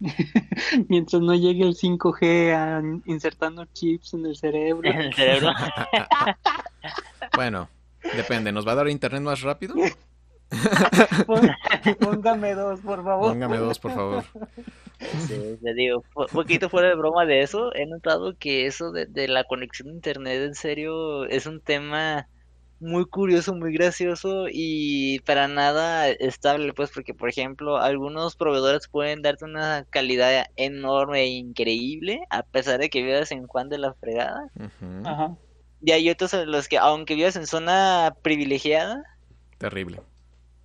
Mientras 0.88 1.20
no 1.20 1.34
llegue 1.34 1.64
el 1.64 1.74
5G 1.74 2.54
a 2.54 2.82
insertando 3.06 3.64
chips 3.66 4.14
en 4.14 4.26
el 4.26 4.36
cerebro. 4.36 4.88
en 4.88 5.00
el 5.00 5.12
cerebro. 5.14 5.50
Bueno, 7.34 7.68
depende, 8.16 8.52
¿nos 8.52 8.66
va 8.66 8.72
a 8.72 8.76
dar 8.76 8.88
internet 8.88 9.22
más 9.22 9.42
rápido? 9.42 9.74
Póngame 12.00 12.54
dos, 12.54 12.80
por 12.80 13.04
favor. 13.04 13.32
Póngame 13.32 13.58
dos, 13.58 13.78
por 13.78 13.92
favor. 13.92 14.24
Sí, 15.26 15.58
te 15.62 15.74
digo, 15.74 16.02
un 16.14 16.26
poquito 16.26 16.68
fuera 16.68 16.88
de 16.88 16.94
broma 16.94 17.24
de 17.24 17.42
eso, 17.42 17.74
he 17.74 17.86
notado 17.86 18.36
que 18.36 18.66
eso 18.66 18.90
de, 18.90 19.06
de 19.06 19.28
la 19.28 19.44
conexión 19.44 19.88
a 19.88 19.92
internet 19.92 20.42
en 20.42 20.54
serio 20.54 21.24
es 21.26 21.46
un 21.46 21.60
tema 21.60 22.26
muy 22.80 23.06
curioso, 23.06 23.54
muy 23.54 23.72
gracioso 23.72 24.46
y 24.50 25.18
para 25.20 25.48
nada 25.48 26.08
estable, 26.08 26.72
pues 26.72 26.90
porque 26.92 27.12
por 27.12 27.28
ejemplo 27.28 27.78
algunos 27.78 28.36
proveedores 28.36 28.88
pueden 28.88 29.22
darte 29.22 29.44
una 29.44 29.84
calidad 29.90 30.46
enorme 30.56 31.22
e 31.22 31.26
increíble 31.26 32.20
a 32.30 32.42
pesar 32.44 32.78
de 32.78 32.88
que 32.88 33.02
vivas 33.02 33.32
en 33.32 33.46
Juan 33.46 33.68
de 33.68 33.78
la 33.78 33.94
fregada 33.94 34.48
Ajá. 35.04 35.36
y 35.82 35.90
hay 35.90 36.08
otros 36.08 36.34
en 36.34 36.50
los 36.50 36.68
que 36.68 36.78
aunque 36.78 37.16
vivas 37.16 37.34
en 37.34 37.46
zona 37.46 38.14
privilegiada 38.22 39.02
Terrible. 39.58 40.00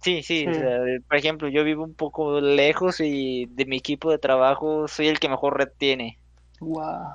Sí, 0.03 0.21
sí, 0.23 0.47
o 0.49 0.53
Sí. 0.53 0.59
sea, 0.59 0.79
por 1.07 1.17
ejemplo, 1.17 1.47
yo 1.47 1.63
vivo 1.63 1.83
un 1.83 1.95
poco 1.95 2.41
lejos 2.41 2.99
y 2.99 3.45
de 3.47 3.65
mi 3.65 3.77
equipo 3.77 4.11
de 4.11 4.17
trabajo 4.19 4.87
soy 4.87 5.07
el 5.07 5.19
que 5.19 5.29
mejor 5.29 5.57
red 5.57 5.69
tiene. 5.77 6.19
Wow. 6.59 7.13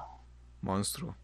Monstruo. 0.62 1.16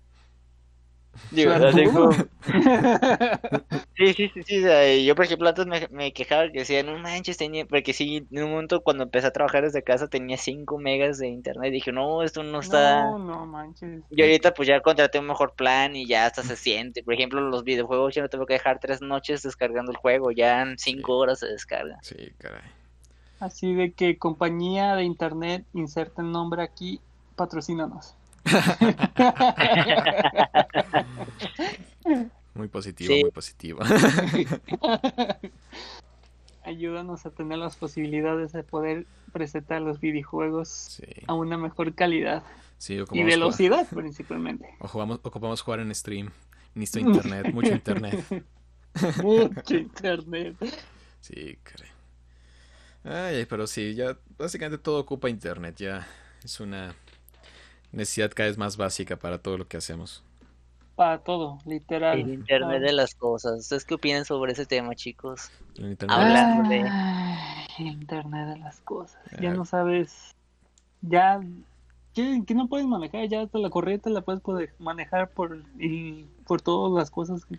Digo, 1.31 1.53
Suertudo. 1.57 1.69
así 1.71 1.85
como- 1.87 2.11
Sí, 3.97 4.13
sí, 4.13 4.29
sí, 4.35 4.43
sí, 4.43 4.59
o 4.59 4.63
sea, 4.63 4.97
yo 4.97 5.15
por 5.15 5.25
ejemplo 5.25 5.49
antes 5.49 5.67
me, 5.67 5.87
me 5.91 6.13
quejaba 6.13 6.51
que 6.51 6.61
decía, 6.61 6.83
no 6.83 6.99
manches, 6.99 7.37
tenía, 7.37 7.65
porque 7.65 7.93
sí, 7.93 8.27
en 8.31 8.43
un 8.43 8.51
momento 8.51 8.81
cuando 8.83 9.05
empecé 9.05 9.29
a 9.29 9.33
trabajar 9.33 9.63
desde 9.63 9.83
casa 9.85 10.09
tenía 10.09 10.37
5 10.37 10.79
megas 10.79 11.19
de 11.19 11.29
internet, 11.29 11.71
dije, 11.73 11.93
no, 11.93 12.23
esto 12.23 12.43
no 12.43 12.61
está... 12.61 13.05
No, 13.05 13.19
no 13.19 13.47
manches. 13.47 14.03
Y 14.11 14.21
ahorita 14.23 14.53
pues 14.55 14.67
ya 14.69 14.81
contraté 14.81 15.19
un 15.21 15.27
mejor 15.27 15.55
plan 15.55 15.95
y 15.95 16.07
ya 16.07 16.27
hasta 16.27 16.43
se 16.43 16.57
siente. 16.57 17.03
Por 17.05 17.15
ejemplo, 17.15 17.41
los 17.41 17.63
videojuegos 17.65 18.15
ya 18.15 18.23
no 18.23 18.29
tengo 18.29 18.47
que 18.47 18.55
dejar 18.55 18.81
tres 18.81 19.01
noches 19.01 19.43
descargando 19.43 19.93
el 19.93 19.97
juego, 19.99 20.33
ya 20.33 20.63
en 20.63 20.77
5 20.79 21.17
horas 21.17 21.39
se 21.39 21.47
descarga. 21.47 21.99
Sí, 22.03 22.17
caray. 22.39 22.63
Así 23.41 23.75
de 23.75 23.93
que 23.93 24.19
compañía 24.19 24.95
de 24.97 25.05
internet, 25.05 25.65
inserten 25.73 26.33
nombre 26.33 26.63
aquí, 26.63 27.01
patrocínanos. 27.37 28.15
Muy 32.55 32.69
positivo, 32.69 33.13
Sí. 33.13 33.23
muy 33.23 33.31
positivo. 33.33 33.81
ayúdanos 36.65 37.27
a 37.27 37.31
tener 37.31 37.59
las 37.59 37.77
posibilidades 37.77 38.53
de 38.53 38.63
poder 38.63 39.07
presentar 39.33 39.83
los 39.83 40.01
videojuegos 40.01 41.03
a 41.27 41.35
una 41.35 41.59
mejor 41.59 41.95
calidad. 41.95 42.43
y 42.89 43.23
velocidad 43.23 43.87
principalmente. 43.89 44.69
O 44.79 44.89
jugamos, 44.89 45.21
ocupamos 45.23 45.61
jugar 45.63 45.81
en 45.81 45.95
stream. 45.95 46.31
Necesito 46.75 47.11
internet, 47.15 47.53
mucho 47.53 47.73
internet. 47.73 48.25
mucho 49.23 49.75
internet. 49.77 50.57
Sí, 51.21 51.59
caray. 51.63 51.91
Ay, 53.05 53.45
pero 53.47 53.67
sí, 53.67 53.95
ya 53.95 54.17
básicamente 54.39 54.79
todo 54.79 54.99
ocupa 55.01 55.29
internet, 55.29 55.77
ya 55.77 56.07
es 56.43 56.59
una 56.61 56.95
necesidad 57.95 58.31
cada 58.35 58.49
vez 58.49 58.59
más 58.59 58.77
básica 58.77 59.17
para 59.17 59.39
todo 59.39 59.59
lo 59.59 59.69
que 59.69 59.77
hacemos. 59.77 60.23
Para 60.97 61.19
todo, 61.19 61.59
literal. 61.67 62.21
El 62.21 62.35
internet 62.35 62.81
de 62.81 62.93
las 62.93 63.15
cosas. 63.15 63.61
¿Ustedes 63.61 63.85
qué 63.85 63.95
opinan 63.95 64.25
sobre 64.25 64.53
ese 64.53 64.65
tema, 64.65 64.95
chicos? 64.95 65.51
El 65.77 65.91
internet. 65.91 66.17
Hablando 66.17 66.69
de... 66.69 66.85
internet 67.79 68.49
de 68.49 68.59
las 68.59 68.81
cosas. 68.81 69.21
Ya 69.41 69.53
no 69.53 69.65
sabes, 69.65 70.35
ya 71.01 71.41
que, 72.15 72.55
no 72.55 72.69
puedes 72.69 72.87
manejar, 72.87 73.29
ya 73.29 73.43
hasta 73.43 73.59
la 73.59 73.71
corriente 73.71 74.09
la 74.09 74.21
puedes 74.21 74.41
poder 74.41 74.73
manejar 74.79 75.31
por 75.31 75.63
y 75.81 76.27
por 76.47 76.63
todas 76.63 76.97
las 76.97 77.11
cosas 77.11 77.45
que, 77.45 77.59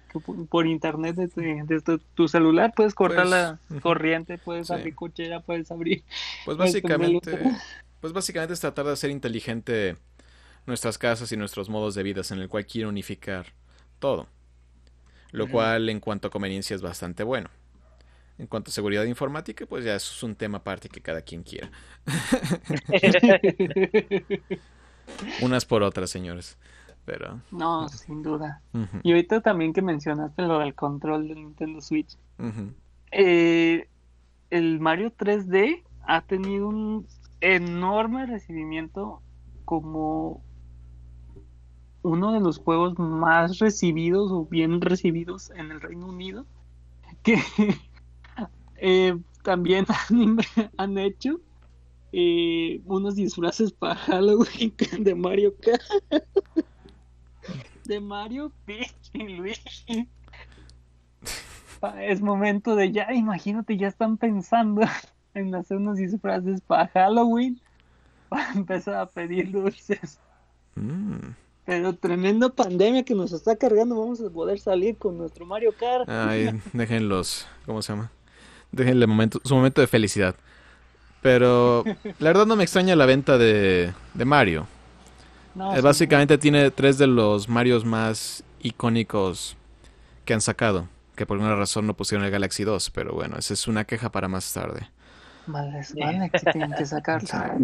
por 0.50 0.66
internet 0.66 1.18
desde, 1.18 2.00
tu 2.14 2.28
celular 2.30 2.72
puedes 2.74 2.94
cortar 2.94 3.28
pues, 3.28 3.32
la 3.32 3.60
corriente, 3.82 4.38
puedes 4.38 4.72
abrir 4.72 4.96
cochera, 4.96 5.42
puedes 5.42 5.70
abrir. 5.72 6.04
Pues 6.46 6.58
básicamente, 6.58 7.38
pues 8.00 8.14
básicamente 8.14 8.54
es 8.54 8.62
tratar 8.62 8.86
de 8.86 8.94
hacer 8.94 9.10
inteligente 9.10 9.98
nuestras 10.66 10.98
casas 10.98 11.32
y 11.32 11.38
nuestros 11.38 11.70
modos 11.70 11.96
de 11.96 12.04
vida 12.04 12.22
en 12.30 12.40
el 12.40 12.50
cual 12.50 12.66
quiere 12.66 12.88
unificar 12.88 13.48
todo. 14.00 14.28
Lo 15.32 15.50
cual 15.50 15.90
en 15.90 16.00
cuanto 16.00 16.28
a 16.28 16.32
conveniencia 16.32 16.76
es 16.76 16.82
bastante 16.82 17.24
bueno. 17.24 17.50
En 18.38 18.48
cuanto 18.48 18.70
a 18.70 18.74
seguridad 18.74 19.04
informática, 19.04 19.66
pues 19.66 19.86
ya 19.86 19.96
eso 19.96 20.14
es 20.14 20.24
un 20.24 20.36
tema 20.36 20.60
aparte 20.60 20.90
que 20.90 21.02
cada 21.02 21.22
quien 21.22 21.44
quiera. 21.44 21.72
Unas 25.42 25.66
por 25.66 25.84
otras, 25.84 26.10
señores. 26.10 26.58
Pero. 27.06 27.42
No, 27.52 27.88
sin 27.90 28.24
duda. 28.24 28.62
Y 29.04 29.12
ahorita 29.12 29.42
también 29.42 29.74
que 29.74 29.82
mencionaste 29.82 30.42
lo 30.42 30.60
del 30.60 30.74
control 30.74 31.28
del 31.28 31.38
Nintendo 31.38 31.82
Switch. 31.82 32.18
Eh, 33.12 33.88
el 34.50 34.80
Mario 34.80 35.14
3D 35.16 35.84
ha 36.08 36.22
tenido 36.22 36.68
un 36.68 37.08
enorme 37.42 38.26
recibimiento 38.26 39.22
como 39.66 40.42
uno 42.06 42.32
de 42.32 42.40
los 42.40 42.60
juegos 42.60 43.00
más 43.00 43.58
recibidos 43.58 44.32
o 44.32 44.46
bien 44.46 44.80
recibidos 44.80 45.50
en 45.52 45.72
el 45.72 45.82
Reino 45.82 46.08
Unido. 46.08 46.46
Que 47.24 47.40
eh, 48.78 49.18
también 49.42 49.86
han, 50.78 50.98
hecho 51.00 51.42
eh, 52.12 52.82
unos 52.86 53.16
disfraces 53.16 53.72
para 53.72 53.96
Halloween 53.96 54.74
de 55.00 55.16
Mario 55.16 55.56
Kart. 55.60 55.82
De 57.86 58.00
Mario, 58.00 58.52
Peach 58.66 59.10
y 59.14 59.28
Luigi. 59.28 60.08
Es 62.02 62.22
momento 62.22 62.76
de 62.76 62.92
ya, 62.92 63.14
imagínate, 63.14 63.78
ya 63.78 63.88
están 63.88 64.18
pensando 64.18 64.82
en 65.34 65.54
hacer 65.54 65.78
unos 65.78 65.98
disfraces 65.98 66.62
para 66.62 66.88
Halloween 66.88 67.60
para 68.30 68.52
empezar 68.54 68.96
a 68.96 69.06
pedir 69.08 69.52
dulces. 69.52 70.20
Mm. 70.76 71.45
Pero 71.66 71.94
tremenda 71.96 72.50
pandemia 72.50 73.04
que 73.04 73.16
nos 73.16 73.32
está 73.32 73.56
cargando, 73.56 74.00
vamos 74.00 74.22
a 74.22 74.30
poder 74.30 74.60
salir 74.60 74.98
con 74.98 75.18
nuestro 75.18 75.46
Mario 75.46 75.74
Kart. 75.78 76.08
Ay, 76.08 76.62
déjenlos, 76.74 77.48
¿cómo 77.66 77.82
se 77.82 77.94
llama? 77.94 78.12
Déjenle 78.72 79.08
momento, 79.08 79.40
su 79.44 79.56
momento 79.56 79.82
de 79.82 79.88
felicidad. 79.88 80.36
Pero 81.22 81.84
la 82.20 82.30
verdad 82.30 82.46
no 82.46 82.56
me 82.56 82.64
extraña 82.64 82.96
la 82.96 83.08
venta 83.08 83.40
de, 83.40 83.94
de 84.14 84.26
Mario. 84.26 84.68
Eh, 85.76 85.82
básicamente 85.82 86.38
tiene 86.38 86.70
tres 86.70 87.00
de 87.00 87.08
los 87.08 87.50
Marios 87.50 87.84
más 87.84 88.44
icónicos 88.62 89.58
que 90.24 90.34
han 90.34 90.42
sacado. 90.42 90.88
Que 91.16 91.26
por 91.26 91.38
alguna 91.38 91.56
razón 91.56 91.88
no 91.88 91.96
pusieron 91.96 92.26
el 92.26 92.32
Galaxy 92.32 92.64
2. 92.64 92.92
Pero 92.92 93.14
bueno, 93.14 93.38
esa 93.38 93.54
es 93.56 93.68
una 93.68 93.86
queja 93.86 94.12
para 94.12 94.28
más 94.28 94.54
tarde. 94.54 94.90
Vale, 95.48 95.82
vale, 96.00 96.30
que 96.30 96.52
tienen 96.52 96.74
que 96.78 96.86
sacarla. 96.86 97.58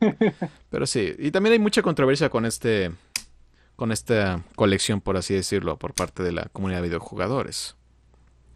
Pero 0.70 0.86
sí, 0.86 1.14
y 1.18 1.30
también 1.30 1.54
hay 1.54 1.58
mucha 1.58 1.82
controversia 1.82 2.30
con 2.30 2.46
este 2.46 2.92
con 3.76 3.92
esta 3.92 4.44
colección, 4.56 5.00
por 5.00 5.16
así 5.16 5.34
decirlo, 5.34 5.78
por 5.78 5.94
parte 5.94 6.22
de 6.22 6.32
la 6.32 6.48
comunidad 6.52 6.80
de 6.82 6.88
videojugadores. 6.88 7.76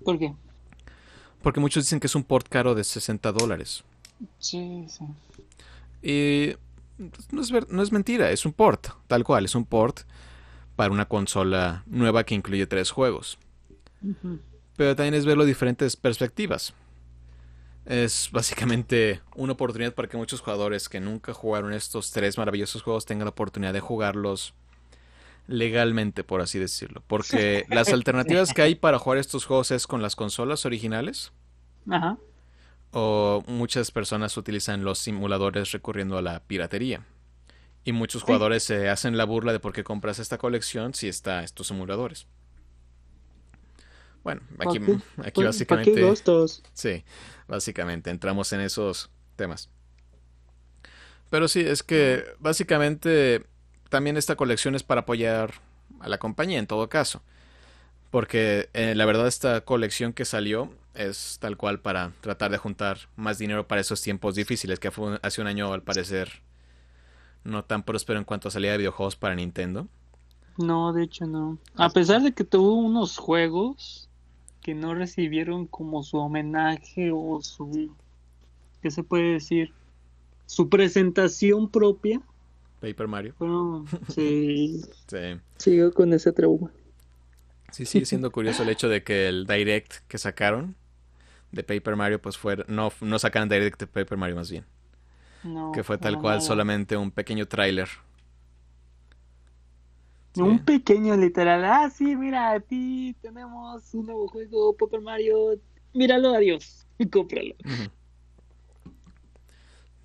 ¿Por 0.04 0.18
qué? 0.18 0.34
Porque 1.42 1.60
muchos 1.60 1.84
dicen 1.84 2.00
que 2.00 2.06
es 2.06 2.14
un 2.14 2.24
port 2.24 2.48
caro 2.48 2.74
de 2.74 2.84
60 2.84 3.32
dólares. 3.32 3.84
Sí, 4.38 4.86
sí. 4.88 5.04
Y 6.02 6.56
no 7.30 7.42
es, 7.42 7.52
no 7.68 7.82
es 7.82 7.92
mentira, 7.92 8.30
es 8.30 8.44
un 8.44 8.52
port, 8.52 8.88
tal 9.06 9.24
cual, 9.24 9.44
es 9.44 9.54
un 9.54 9.64
port 9.64 10.00
para 10.76 10.92
una 10.92 11.06
consola 11.06 11.82
nueva 11.86 12.24
que 12.24 12.34
incluye 12.34 12.66
tres 12.66 12.90
juegos. 12.90 13.38
Pero 14.76 14.94
también 14.94 15.14
es 15.14 15.26
verlo 15.26 15.44
de 15.44 15.48
diferentes 15.48 15.96
perspectivas. 15.96 16.72
Es 17.84 18.28
básicamente 18.30 19.20
una 19.34 19.54
oportunidad 19.54 19.94
para 19.94 20.08
que 20.08 20.16
muchos 20.16 20.40
jugadores 20.40 20.88
que 20.88 21.00
nunca 21.00 21.32
jugaron 21.32 21.72
estos 21.72 22.12
tres 22.12 22.38
maravillosos 22.38 22.82
juegos 22.82 23.06
tengan 23.06 23.24
la 23.24 23.30
oportunidad 23.30 23.72
de 23.72 23.80
jugarlos 23.80 24.54
legalmente, 25.48 26.22
por 26.22 26.40
así 26.40 26.60
decirlo. 26.60 27.02
Porque 27.08 27.64
las 27.70 27.92
alternativas 27.92 28.54
que 28.54 28.62
hay 28.62 28.74
para 28.76 29.00
jugar 29.00 29.18
estos 29.18 29.44
juegos 29.44 29.72
es 29.72 29.88
con 29.88 30.00
las 30.00 30.14
consolas 30.14 30.64
originales. 30.64 31.32
Ajá. 31.90 32.18
O 32.92 33.42
muchas 33.46 33.90
personas 33.90 34.36
utilizan 34.36 34.84
los 34.84 34.98
simuladores 34.98 35.72
recurriendo 35.72 36.16
a 36.16 36.22
la 36.22 36.40
piratería. 36.40 37.04
Y 37.84 37.92
muchos 37.92 38.22
jugadores 38.22 38.62
se 38.62 38.88
hacen 38.88 39.16
la 39.16 39.24
burla 39.24 39.52
de 39.52 39.60
por 39.60 39.72
qué 39.72 39.82
compras 39.82 40.18
esta 40.18 40.38
colección 40.38 40.94
si 40.94 41.08
está 41.08 41.42
estos 41.42 41.66
simuladores. 41.68 42.26
Bueno, 44.22 44.42
aquí, 44.58 44.78
aquí 45.24 45.42
básicamente. 45.42 46.14
Sí, 46.74 47.04
básicamente 47.46 48.10
entramos 48.10 48.52
en 48.52 48.60
esos 48.60 49.10
temas. 49.36 49.70
Pero 51.30 51.48
sí, 51.48 51.60
es 51.60 51.82
que 51.82 52.24
básicamente 52.38 53.46
también 53.88 54.16
esta 54.16 54.36
colección 54.36 54.74
es 54.74 54.82
para 54.82 55.02
apoyar 55.02 55.54
a 56.00 56.08
la 56.08 56.18
compañía 56.18 56.58
en 56.58 56.66
todo 56.66 56.88
caso. 56.88 57.22
Porque 58.10 58.70
eh, 58.72 58.94
la 58.94 59.04
verdad 59.04 59.26
esta 59.26 59.60
colección 59.60 60.12
que 60.12 60.24
salió 60.24 60.70
es 60.94 61.38
tal 61.40 61.56
cual 61.56 61.80
para 61.80 62.12
tratar 62.20 62.50
de 62.50 62.58
juntar 62.58 62.98
más 63.16 63.38
dinero 63.38 63.68
para 63.68 63.80
esos 63.80 64.00
tiempos 64.00 64.34
difíciles 64.34 64.80
que 64.80 64.90
fue 64.90 65.18
hace 65.22 65.40
un 65.40 65.46
año 65.46 65.72
al 65.72 65.82
parecer 65.82 66.42
no 67.44 67.64
tan 67.64 67.82
próspero 67.82 68.18
en 68.18 68.24
cuanto 68.24 68.48
a 68.48 68.50
salida 68.50 68.72
de 68.72 68.78
videojuegos 68.78 69.16
para 69.16 69.34
Nintendo. 69.34 69.86
No, 70.56 70.92
de 70.92 71.04
hecho 71.04 71.26
no. 71.26 71.58
A 71.76 71.90
pesar 71.90 72.22
de 72.22 72.32
que 72.32 72.44
tuvo 72.44 72.74
unos 72.74 73.16
juegos 73.16 74.08
que 74.62 74.74
no 74.74 74.94
recibieron 74.94 75.66
como 75.66 76.02
su 76.02 76.16
homenaje 76.16 77.10
o 77.12 77.40
su 77.42 77.94
¿qué 78.82 78.90
se 78.90 79.02
puede 79.02 79.34
decir? 79.34 79.72
su 80.48 80.70
presentación 80.70 81.68
propia 81.68 82.22
Paper 82.80 83.08
Mario. 83.08 83.34
sí. 84.14 84.80
sí. 85.06 85.40
Sigo 85.56 85.92
con 85.92 86.12
ese 86.12 86.32
trauma. 86.32 86.70
Sí, 87.70 87.84
sigue 87.84 88.06
siendo 88.06 88.30
curioso 88.30 88.62
el 88.62 88.70
hecho 88.70 88.88
de 88.88 89.02
que 89.02 89.28
el 89.28 89.46
direct 89.46 89.96
que 90.08 90.16
sacaron 90.16 90.74
de 91.52 91.62
Paper 91.62 91.96
Mario, 91.96 92.20
pues 92.20 92.38
fue. 92.38 92.64
No, 92.66 92.92
no 93.00 93.18
sacaron 93.18 93.48
direct 93.48 93.80
de 93.80 93.86
Paper 93.86 94.16
Mario 94.16 94.36
más 94.36 94.50
bien. 94.50 94.64
No, 95.44 95.72
que 95.72 95.82
fue 95.82 95.98
tal 95.98 96.18
cual 96.18 96.42
solamente 96.42 96.96
un 96.96 97.10
pequeño 97.10 97.46
tráiler. 97.46 97.88
Un 100.36 100.64
pequeño 100.64 101.16
literal. 101.16 101.64
Ah, 101.64 101.90
sí, 101.90 102.16
mira, 102.16 102.52
a 102.52 102.60
ti 102.60 103.16
tenemos 103.20 103.92
un 103.94 104.06
nuevo 104.06 104.28
juego, 104.28 104.76
Paper 104.76 105.00
Mario. 105.00 105.58
Míralo, 105.92 106.34
adiós. 106.34 106.86
Y 106.98 107.06
cómpralo. 107.10 107.54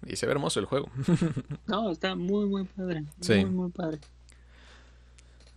Y 0.06 0.16
se 0.16 0.26
ve 0.26 0.32
hermoso 0.32 0.60
el 0.60 0.66
juego. 0.66 0.90
no, 1.68 1.92
está 1.92 2.16
muy, 2.16 2.46
muy 2.46 2.64
padre. 2.66 3.04
Muy, 3.28 3.46
muy 3.46 3.72
padre. 3.72 4.00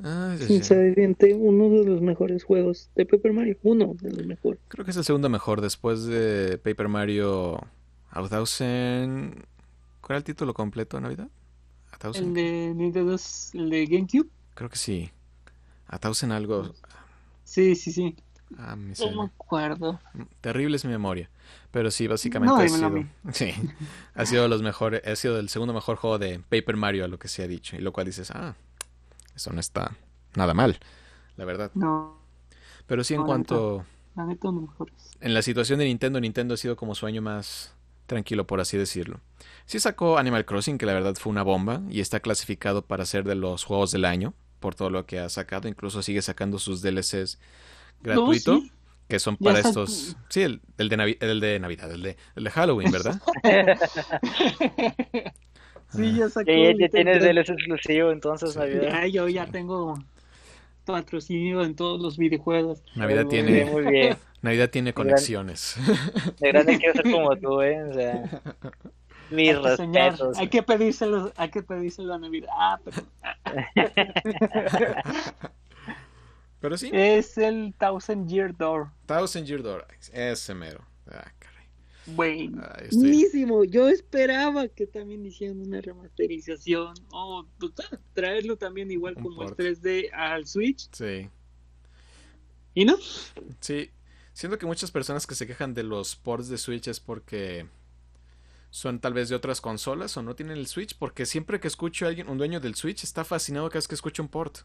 Ah, 0.03 0.37
Sinceramente, 0.39 1.33
uno 1.35 1.71
de 1.71 1.85
los 1.85 2.03
mejores 2.03 2.45
juegos 2.45 2.91
de 2.95 3.07
Paper 3.07 3.33
Mario. 3.33 3.57
Uno 3.63 3.95
de 4.01 4.11
los 4.11 4.27
mejores. 4.27 4.61
Creo 4.69 4.85
que 4.85 4.91
es 4.91 4.97
el 4.97 5.05
segundo 5.05 5.29
mejor 5.29 5.61
después 5.61 6.05
de 6.05 6.59
Paper 6.59 6.89
Mario 6.89 7.61
A 8.11 8.29
Thousand. 8.29 9.45
¿Cuál 10.01 10.17
era 10.17 10.19
el 10.19 10.25
título 10.25 10.55
completo 10.55 10.99
de 10.99 11.03
Navidad? 11.03 11.29
El 12.15 12.35
de 12.35 12.73
Nintendo, 12.75 13.17
el 13.55 13.71
de 13.71 13.87
GameCube. 13.87 14.29
Creo 14.55 14.69
que 14.69 14.77
sí. 14.77 15.11
A 15.89 15.99
Thousand 15.99 16.33
algo. 16.33 16.75
Sí, 17.45 17.75
sí, 17.75 17.93
sí. 17.93 18.17
Ah, 18.59 18.77
no 18.77 19.23
me 19.23 19.25
acuerdo. 19.25 20.01
Terrible 20.41 20.77
es 20.77 20.85
mi 20.85 20.91
memoria. 20.91 21.29
Pero 21.71 21.91
sí, 21.91 22.07
básicamente 22.07 22.65
ha 22.65 22.69
sido, 22.69 22.91
sí, 23.33 23.53
ha 24.15 24.27
sido 24.27 24.49
los 24.49 24.63
mejores, 24.63 25.07
ha 25.07 25.17
sido 25.17 25.39
el 25.39 25.49
segundo 25.49 25.75
mejor 25.75 25.97
juego 25.97 26.19
de 26.19 26.39
Paper 26.39 26.77
Mario 26.77 27.05
a 27.05 27.09
lo 27.09 27.19
que 27.19 27.29
se 27.29 27.43
ha 27.43 27.49
dicho. 27.49 27.77
Y 27.77 27.81
lo 27.81 27.93
cual 27.93 28.07
dices, 28.07 28.31
ah, 28.31 28.55
eso 29.35 29.53
no 29.53 29.61
está 29.61 29.97
nada 30.35 30.55
mal, 30.55 30.79
la 31.37 31.45
verdad. 31.45 31.71
No. 31.75 32.19
Pero 32.87 33.05
sí, 33.05 33.15
en 33.15 33.25
cuanto, 33.25 33.85
La 34.15 34.25
neta, 34.25 34.51
mejores. 34.53 34.95
En 35.21 35.35
la 35.35 35.43
situación 35.43 35.79
de 35.79 35.87
Nintendo, 35.87 36.21
Nintendo 36.21 36.55
ha 36.55 36.57
sido 36.57 36.77
como 36.77 36.95
su 36.95 37.07
año 37.07 37.21
más 37.21 37.75
tranquilo, 38.07 38.47
por 38.47 38.61
así 38.61 38.79
decirlo. 38.79 39.21
Sí 39.67 39.81
sacó 39.81 40.19
Animal 40.19 40.45
Crossing, 40.45 40.79
que 40.79 40.87
la 40.87 40.95
verdad 40.95 41.15
fue 41.17 41.31
una 41.31 41.43
bomba, 41.43 41.83
y 41.91 42.01
está 42.01 42.21
clasificado 42.21 42.83
para 42.83 43.05
ser 43.05 43.25
de 43.25 43.35
los 43.35 43.65
juegos 43.65 43.91
del 43.91 44.05
año, 44.05 44.35
por 44.61 44.75
todo 44.75 44.91
lo 44.91 45.05
que 45.05 45.19
ha 45.19 45.29
sacado. 45.29 45.69
Incluso 45.69 46.03
sigue 46.03 46.23
sacando 46.23 46.59
sus 46.59 46.81
DLCs 46.81 47.39
gratuito, 48.03 48.61
sí. 48.61 48.73
que 49.09 49.19
son 49.19 49.37
Ya 49.41 49.45
para 49.45 49.59
está- 49.59 49.69
estos... 49.71 50.17
Sí, 50.29 50.43
el, 50.43 50.61
el 50.79 50.89
de 50.89 50.97
Navi- 50.97 51.19
el 51.21 51.41
de 51.41 51.59
Navidad, 51.61 51.91
el 51.93 52.03
de, 52.03 52.17
el 52.35 52.45
de 52.45 52.51
Halloween, 52.51 52.91
¿verdad? 52.91 53.21
sí, 55.95 56.15
ya 56.17 56.29
sacó. 56.29 56.51
Ya, 56.51 56.73
ya 56.79 56.89
tienes 56.89 57.23
el- 57.25 57.39
exclusivo, 57.39 58.11
entonces, 58.11 58.53
Sí. 58.53 58.59
Navidad. 58.59 58.83
Ya, 59.03 59.07
yo 59.07 59.29
ya 59.29 59.47
tengo 59.47 59.99
patrocinio 60.85 61.65
en 61.65 61.75
todos 61.75 62.01
los 62.01 62.17
videojuegos. 62.17 62.83
Navidad 62.95 63.23
Muy 63.25 63.31
tiene, 63.31 63.53
bien, 63.53 63.73
muy 63.73 63.83
bien. 63.91 64.17
Navidad 64.43 64.71
tiene 64.71 64.93
conexiones. 64.93 65.77
De 66.41 66.49
grande 66.49 66.79
quiero 66.79 66.95
ser 66.95 67.11
como 67.11 67.35
tú, 67.37 67.61
¿eh? 67.63 67.83
O 67.83 67.93
sea, 67.95 68.23
mis 69.31 69.49
Hay 69.51 69.55
que 69.57 69.61
respetos. 69.69 70.39
hay 70.39 70.49
que 70.49 70.63
pedírselo, 70.63 71.33
hay 71.37 71.51
que 71.51 71.63
pedírselo 71.65 72.15
a 72.15 72.19
Navidad. 72.19 72.49
Ah, 72.57 72.79
pero 72.85 73.03
Pero 76.61 76.77
sí, 76.79 76.91
es 76.93 77.37
el 77.39 77.75
Thousand 77.79 78.29
Year 78.29 78.57
Door. 78.57 78.91
Thousand 79.07 79.47
Year 79.47 79.63
Door, 79.63 79.87
ese 80.13 80.55
mero. 80.55 80.85
Ah, 81.07 81.31
caray. 81.39 82.51
Ah, 82.59 82.77
estoy- 82.83 82.99
Buenísimo, 83.01 83.65
yo 83.65 83.89
esperaba 83.89 84.69
que 84.69 84.87
también 84.87 85.25
hicieran 85.27 85.61
una 85.61 85.81
remasterización 85.81 86.95
o 87.11 87.47
pues, 87.59 87.73
ah, 87.93 87.99
traerlo 88.15 88.57
también 88.57 88.91
igual 88.91 89.15
Un 89.17 89.23
como 89.25 89.37
port. 89.37 89.59
el 89.61 89.77
3D 89.81 90.11
al 90.13 90.47
Switch. 90.47 90.89
Sí. 90.93 91.29
¿Y 92.75 92.85
no? 92.85 92.97
Sí, 93.61 93.91
siento 94.33 94.59
que 94.59 94.67
muchas 94.67 94.91
personas 94.91 95.27
que 95.27 95.35
se 95.35 95.47
quejan 95.47 95.75
de 95.75 95.83
los 95.83 96.15
ports 96.17 96.49
de 96.49 96.59
Switch 96.59 96.89
es 96.89 97.01
porque 97.01 97.67
son 98.71 99.01
tal 99.01 99.15
vez 99.15 99.29
de 99.29 99.35
otras 99.35 99.61
consolas 99.61 100.17
o 100.17 100.23
no 100.23 100.37
tienen 100.37 100.59
el 100.59 100.67
Switch, 100.67 100.97
porque 100.99 101.25
siempre 101.27 101.59
que 101.61 101.69
escucho 101.69 102.05
a 102.05 102.09
alguien, 102.09 102.29
un 102.29 102.37
dueño 102.39 102.61
del 102.61 102.75
Switch, 102.75 103.03
está 103.05 103.25
fascinado 103.25 103.69
cada 103.69 103.79
vez 103.79 103.89
que 103.89 103.95
escucha 103.95 104.23
un 104.23 104.29
port. 104.29 104.59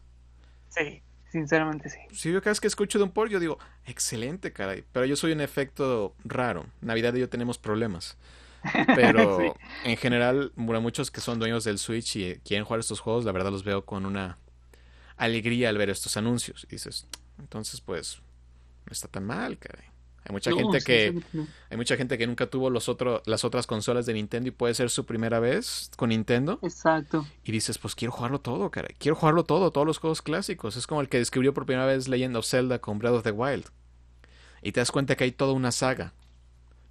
Sí, 0.68 1.02
sinceramente 1.32 1.88
sí. 1.88 1.98
Si 2.12 2.30
yo 2.30 2.40
cada 2.40 2.52
vez 2.52 2.60
que 2.60 2.66
escucho 2.68 2.98
de 2.98 3.04
un 3.04 3.10
port, 3.10 3.30
yo 3.32 3.40
digo, 3.40 3.58
excelente, 3.86 4.52
caray, 4.52 4.84
pero 4.92 5.06
yo 5.06 5.16
soy 5.16 5.32
un 5.32 5.40
efecto 5.40 6.14
raro. 6.24 6.66
Navidad 6.80 7.14
y 7.14 7.20
yo 7.20 7.28
tenemos 7.28 7.58
problemas. 7.58 8.16
Pero 8.94 9.38
Sí. 9.40 9.46
en 9.90 9.96
general, 9.96 10.52
bueno, 10.54 10.80
muchos 10.80 11.10
que 11.10 11.20
son 11.20 11.40
dueños 11.40 11.64
del 11.64 11.78
Switch 11.80 12.14
y 12.14 12.36
quieren 12.44 12.64
jugar 12.64 12.78
estos 12.78 13.00
juegos, 13.00 13.24
la 13.24 13.32
verdad 13.32 13.50
los 13.50 13.64
veo 13.64 13.84
con 13.84 14.06
una 14.06 14.38
alegría 15.16 15.68
al 15.68 15.78
ver 15.78 15.90
estos 15.90 16.16
anuncios. 16.16 16.64
Y 16.68 16.74
dices, 16.76 17.08
entonces 17.40 17.80
pues, 17.80 18.20
no 18.86 18.92
está 18.92 19.08
tan 19.08 19.24
mal, 19.24 19.58
caray. 19.58 19.86
Hay 20.24 20.32
mucha 20.32 20.50
No, 20.50 20.56
gente 20.56 20.78
que 20.84 21.20
no. 21.32 21.48
hay 21.68 21.76
mucha 21.76 21.96
gente 21.96 22.16
que 22.16 22.26
nunca 22.28 22.46
tuvo 22.46 22.70
los 22.70 22.88
otro, 22.88 23.22
las 23.26 23.44
otras 23.44 23.66
consolas 23.66 24.06
de 24.06 24.14
Nintendo 24.14 24.48
y 24.48 24.52
puede 24.52 24.72
ser 24.74 24.88
su 24.90 25.04
primera 25.04 25.40
vez 25.40 25.90
con 25.96 26.10
Nintendo. 26.10 26.60
Exacto. 26.62 27.26
Y 27.44 27.50
dices, 27.50 27.78
pues 27.78 27.94
quiero 27.96 28.12
jugarlo 28.12 28.40
todo, 28.40 28.70
caray. 28.70 28.94
Quiero 28.98 29.16
jugarlo 29.16 29.42
todo, 29.44 29.72
todos 29.72 29.86
los 29.86 29.98
juegos 29.98 30.22
clásicos. 30.22 30.76
Es 30.76 30.86
como 30.86 31.00
el 31.00 31.08
que 31.08 31.18
describió 31.18 31.52
por 31.52 31.66
primera 31.66 31.86
vez 31.86 32.06
Legend 32.08 32.36
of 32.36 32.46
Zelda 32.46 32.78
con 32.78 32.98
Breath 33.00 33.14
of 33.14 33.22
the 33.24 33.32
Wild. 33.32 33.64
Y 34.62 34.70
te 34.70 34.78
das 34.80 34.92
cuenta 34.92 35.16
que 35.16 35.24
hay 35.24 35.32
toda 35.32 35.54
una 35.54 35.72
saga. 35.72 36.12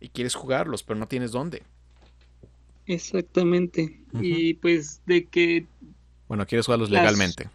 Y 0.01 0.09
quieres 0.09 0.35
jugarlos, 0.35 0.83
pero 0.83 0.99
no 0.99 1.07
tienes 1.07 1.31
dónde. 1.31 1.63
Exactamente. 2.85 4.01
Y 4.19 4.55
pues 4.55 5.01
de 5.05 5.25
que, 5.27 5.67
Bueno, 6.27 6.45
quieres 6.45 6.65
jugarlos 6.65 6.89
Las- 6.89 7.01
legalmente. 7.03 7.49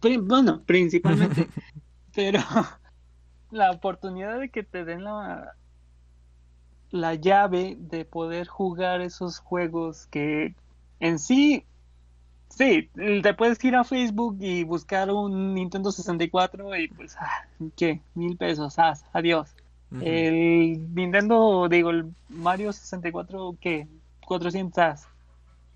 pri- 0.00 0.16
bueno, 0.18 0.62
principalmente, 0.64 1.48
pero 2.14 2.40
la 3.52 3.70
oportunidad 3.70 4.40
de 4.40 4.48
que 4.48 4.62
te 4.62 4.84
den 4.84 5.04
la, 5.04 5.54
la 6.90 7.14
llave 7.14 7.76
de 7.78 8.04
poder 8.04 8.46
jugar 8.48 9.00
esos 9.00 9.38
juegos 9.38 10.06
que 10.06 10.54
en 11.00 11.18
sí, 11.18 11.64
sí, 12.48 12.90
te 12.94 13.34
puedes 13.34 13.62
ir 13.64 13.76
a 13.76 13.84
Facebook 13.84 14.36
y 14.40 14.64
buscar 14.64 15.10
un 15.10 15.54
Nintendo 15.54 15.90
64 15.92 16.76
y 16.76 16.88
pues, 16.88 17.16
ah, 17.18 17.46
¿qué? 17.76 18.00
Mil 18.14 18.36
pesos, 18.36 18.78
ah, 18.78 18.94
adiós. 19.12 19.54
El 20.00 20.94
Nintendo, 20.94 21.68
digo, 21.68 21.90
el 21.90 22.14
Mario 22.30 22.72
64, 22.72 23.56
¿qué? 23.60 23.86
400 24.26 24.78
as. 24.78 25.08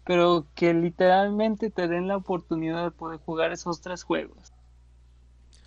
Pero 0.05 0.47
que 0.55 0.73
literalmente 0.73 1.69
te 1.69 1.87
den 1.87 2.09
la 2.09 2.17
oportunidad 2.17 2.85
de 2.85 2.91
poder 2.93 3.21
jugar 3.21 3.53
esos 3.53 3.83
tres 3.83 4.05
juegos. 4.05 4.55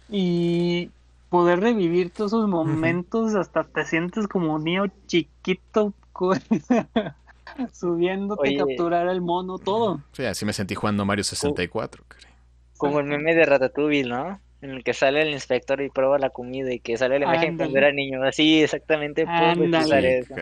Y 0.10 0.90
poder 1.30 1.60
revivir 1.60 2.12
todos 2.12 2.34
esos 2.34 2.48
momentos, 2.48 3.36
hasta 3.36 3.64
te 3.64 3.86
sientes 3.86 4.28
como 4.28 4.56
un 4.56 4.64
niño 4.64 4.86
chiquito 5.08 5.94
subiéndote, 7.74 8.50
Oye. 8.50 8.58
capturar 8.58 9.08
el 9.08 9.22
mono, 9.22 9.58
todo. 9.58 10.02
Sí, 10.12 10.26
así 10.26 10.46
me 10.46 10.54
sentí 10.54 10.76
jugando 10.76 11.06
Mario 11.06 11.24
64, 11.24 12.04
caray. 12.08 12.34
Como 12.78 13.00
el 13.00 13.06
meme 13.06 13.36
de 13.36 13.46
Ratatouille, 13.46 14.08
¿no? 14.08 14.40
En 14.62 14.72
el 14.72 14.84
que 14.84 14.94
sale 14.94 15.22
el 15.22 15.30
inspector 15.30 15.82
y 15.82 15.90
prueba 15.90 16.18
la 16.18 16.30
comida 16.30 16.74
y 16.74 16.80
que 16.80 16.98
sale 16.98 17.20
la 17.20 17.26
imagen 17.26 17.58
cuando 17.58 17.78
era 17.78 17.92
niño. 17.92 18.24
Así, 18.24 18.62
exactamente. 18.62 19.26
Ándale. 19.26 20.24
Sí. 20.24 20.34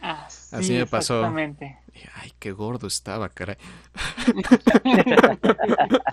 Así, 0.00 0.56
Así 0.56 0.72
me 0.74 0.86
pasó. 0.86 1.24
Ay, 1.24 2.32
qué 2.38 2.52
gordo 2.52 2.86
estaba, 2.86 3.28
caray. 3.28 3.56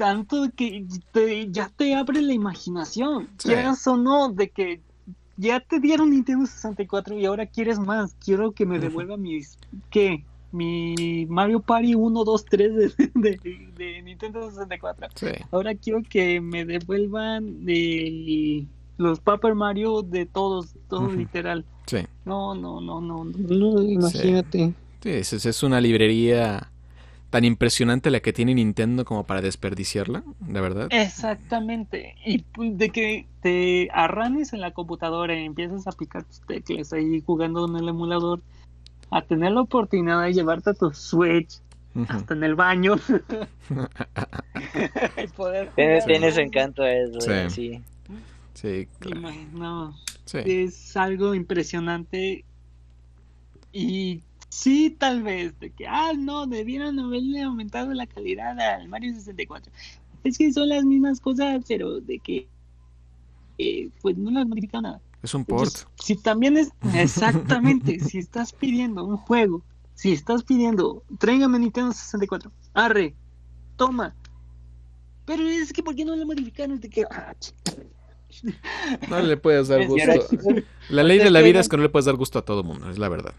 Tanto 0.00 0.48
que 0.56 0.86
te- 1.12 1.50
ya 1.50 1.68
te 1.76 1.94
abre 1.94 2.22
la 2.22 2.32
imaginación, 2.32 3.28
Sí. 3.36 3.48
quieras 3.48 3.86
o 3.86 3.98
no, 3.98 4.30
de 4.30 4.48
que 4.48 4.80
ya 5.36 5.60
te 5.60 5.78
dieron 5.78 6.08
Nintendo 6.08 6.46
64 6.46 7.18
y 7.18 7.26
ahora 7.26 7.44
quieres 7.44 7.78
más. 7.78 8.14
Quiero 8.24 8.52
que 8.52 8.64
me 8.64 8.78
devuelva 8.78 9.18
mis. 9.18 9.58
¿Qué? 9.90 10.24
Mi 10.52 11.26
Mario 11.28 11.60
Party 11.60 11.94
1, 11.94 12.24
2, 12.24 12.44
3 12.46 12.74
de, 12.74 13.10
de- 13.14 13.68
de 13.76 14.02
Nintendo 14.02 14.50
64. 14.50 15.08
Sí. 15.16 15.26
Ahora 15.50 15.74
quiero 15.74 16.02
que 16.02 16.40
me 16.40 16.64
devuelvan 16.64 17.68
el- 17.68 18.66
los 18.96 19.20
Paper 19.20 19.54
Mario 19.54 20.00
de 20.00 20.24
todos, 20.24 20.74
todo 20.88 21.12
literal. 21.12 21.66
Sí. 21.84 21.98
No, 22.24 22.54
no, 22.54 22.80
no, 22.80 23.02
no, 23.02 23.82
imagínate. 23.82 24.72
Sí, 25.02 25.10
es 25.10 25.62
una 25.62 25.78
librería 25.78 26.70
tan 27.30 27.44
impresionante 27.44 28.10
la 28.10 28.20
que 28.20 28.32
tiene 28.32 28.54
Nintendo 28.54 29.04
como 29.04 29.24
para 29.24 29.40
desperdiciarla, 29.40 30.24
de 30.40 30.60
verdad. 30.60 30.88
Exactamente. 30.90 32.16
Y 32.26 32.38
pues, 32.38 32.76
de 32.76 32.90
que 32.90 33.26
te 33.40 33.88
arranes 33.92 34.52
en 34.52 34.60
la 34.60 34.72
computadora 34.72 35.38
y 35.40 35.44
empiezas 35.44 35.86
a 35.86 35.92
picar 35.92 36.24
tus 36.24 36.40
teclas 36.40 36.92
ahí 36.92 37.22
jugando 37.24 37.66
en 37.68 37.76
el 37.76 37.88
emulador, 37.88 38.40
a 39.10 39.22
tener 39.22 39.52
la 39.52 39.62
oportunidad 39.62 40.22
de 40.22 40.32
llevarte 40.32 40.70
a 40.70 40.74
tu 40.74 40.92
Switch 40.92 41.60
hasta 42.08 42.34
en 42.34 42.44
el 42.44 42.54
baño 42.54 42.94
y 45.22 45.26
poder 45.28 45.70
Tiene, 45.74 46.00
jugar, 46.00 46.06
tiene 46.06 46.26
¿no? 46.28 46.34
su 46.34 46.40
encanto 46.40 46.86
eso, 46.86 47.20
Sí. 47.20 47.30
eh, 47.32 47.50
sí. 47.50 47.80
Sí, 48.54 48.88
claro. 48.98 49.94
Sí. 50.26 50.38
es 50.44 50.96
algo 50.96 51.34
impresionante 51.34 52.44
y 53.72 54.20
sí, 54.50 54.94
tal 54.98 55.22
vez, 55.22 55.58
de 55.58 55.70
que, 55.70 55.86
ah, 55.86 56.12
no, 56.16 56.46
debieran 56.46 56.98
haberle 56.98 57.42
aumentado 57.42 57.94
la 57.94 58.06
calidad 58.06 58.58
al 58.60 58.88
Mario 58.88 59.14
64. 59.14 59.72
Es 60.22 60.36
que 60.36 60.52
son 60.52 60.68
las 60.68 60.84
mismas 60.84 61.20
cosas, 61.20 61.64
pero 61.66 62.00
de 62.00 62.18
que, 62.18 62.46
eh, 63.56 63.88
pues 64.02 64.18
no 64.18 64.30
las 64.30 64.46
modifican 64.46 64.82
nada. 64.82 65.00
Es 65.22 65.34
un 65.34 65.44
port. 65.44 65.68
Entonces, 65.68 65.86
si 66.02 66.16
también 66.16 66.56
es, 66.56 66.70
exactamente, 66.94 67.98
si 68.00 68.18
estás 68.18 68.52
pidiendo 68.52 69.04
un 69.04 69.16
juego, 69.16 69.62
si 69.94 70.12
estás 70.12 70.42
pidiendo, 70.42 71.02
tráigame 71.18 71.58
Nintendo 71.58 71.92
64, 71.92 72.50
arre, 72.74 73.14
toma. 73.76 74.14
Pero 75.26 75.46
es 75.46 75.72
que, 75.72 75.82
¿por 75.82 75.94
qué 75.94 76.04
no 76.04 76.16
lo 76.16 76.26
modificaron? 76.26 76.80
De 76.80 76.88
que, 76.88 77.04
ah, 77.10 77.34
No 79.08 79.20
le 79.20 79.36
puedes 79.36 79.68
dar 79.68 79.86
gusto. 79.86 80.10
La 80.88 81.02
ley 81.02 81.18
de 81.18 81.30
la 81.30 81.40
vida 81.40 81.60
es 81.60 81.68
que 81.68 81.76
no 81.76 81.82
le 81.82 81.88
puedes 81.88 82.06
dar 82.06 82.16
gusto 82.16 82.38
a 82.38 82.44
todo 82.44 82.62
mundo, 82.62 82.90
es 82.90 82.98
la 82.98 83.08
verdad. 83.08 83.34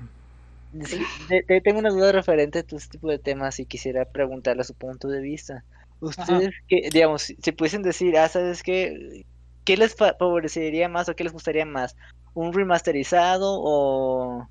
Tengo 1.64 1.80
una 1.80 1.90
duda 1.90 2.12
referente 2.12 2.60
a 2.60 2.64
tu 2.64 2.78
tipo 2.78 3.10
de 3.10 3.20
temas 3.20 3.60
y 3.60 3.66
quisiera 3.66 4.06
preguntarle 4.06 4.64
su 4.64 4.74
punto 4.76 5.08
de 5.08 5.22
vista. 5.22 5.66
Ustedes, 6.00 6.52
que, 6.68 6.90
digamos, 6.92 7.24
si, 7.24 7.36
si 7.36 7.52
pudiesen 7.52 7.82
decir, 7.84 8.18
ah, 8.18 8.28
¿sabes 8.28 8.64
qué? 8.64 9.24
¿Qué 9.64 9.78
les 9.78 9.96
fa- 9.96 10.16
favorecería 10.18 10.90
más 10.90 11.10
o 11.10 11.16
qué 11.16 11.24
les 11.24 11.34
gustaría 11.34 11.66
más? 11.66 11.96
¿Un 12.34 12.54
remasterizado 12.54 13.60
o 13.62 14.48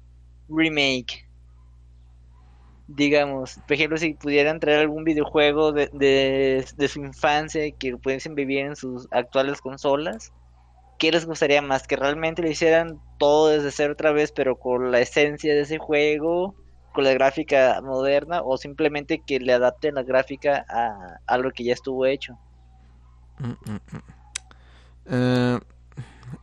remake? 0.49 1.25
Digamos, 2.87 3.55
por 3.67 3.75
ejemplo, 3.75 3.97
si 3.99 4.15
pudieran 4.15 4.59
traer 4.59 4.81
algún 4.81 5.05
videojuego 5.05 5.73
de, 5.73 5.89
de, 5.93 6.67
de 6.77 6.89
su 6.89 7.01
infancia 7.05 7.71
que 7.79 7.97
pudiesen 7.97 8.35
vivir 8.35 8.61
en 8.67 8.75
sus 8.77 9.07
actuales 9.13 9.61
consolas, 9.61 10.33
¿qué 11.01 11.13
les 11.13 11.27
gustaría 11.27 11.63
más? 11.63 11.89
¿Que 11.89 11.97
realmente 11.97 12.43
lo 12.43 12.51
hicieran 12.51 13.01
todo 13.19 13.49
desde 13.49 13.73
cero 13.73 13.95
otra 13.95 14.13
vez, 14.13 14.33
pero 14.33 14.59
con 14.59 14.93
la 14.93 15.01
esencia 15.01 15.55
de 15.55 15.63
ese 15.63 15.79
juego, 15.79 16.57
con 16.93 17.05
la 17.05 17.15
gráfica 17.15 17.81
moderna, 17.83 18.43
o 18.45 18.59
simplemente 18.59 19.23
que 19.27 19.41
le 19.41 19.55
adapten 19.55 19.97
la 19.97 20.05
gráfica 20.05 20.65
a, 20.69 21.19
a 21.27 21.39
lo 21.39 21.53
que 21.53 21.65
ya 21.65 21.75
estuvo 21.75 22.07
hecho? 22.07 22.41
Mm, 23.39 23.51
mm, 23.73 23.81
mm. 23.93 24.03
Eh, 25.07 25.61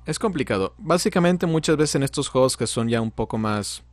Es 0.05 0.19
complicado. 0.19 0.75
Básicamente 0.79 1.45
muchas 1.47 1.77
veces 1.77 1.95
en 1.95 2.03
estos 2.03 2.29
juegos 2.29 2.57
que 2.57 2.67
son 2.67 2.89
ya 2.89 3.01
un 3.01 3.11
poco 3.11 3.37
más 3.37 3.83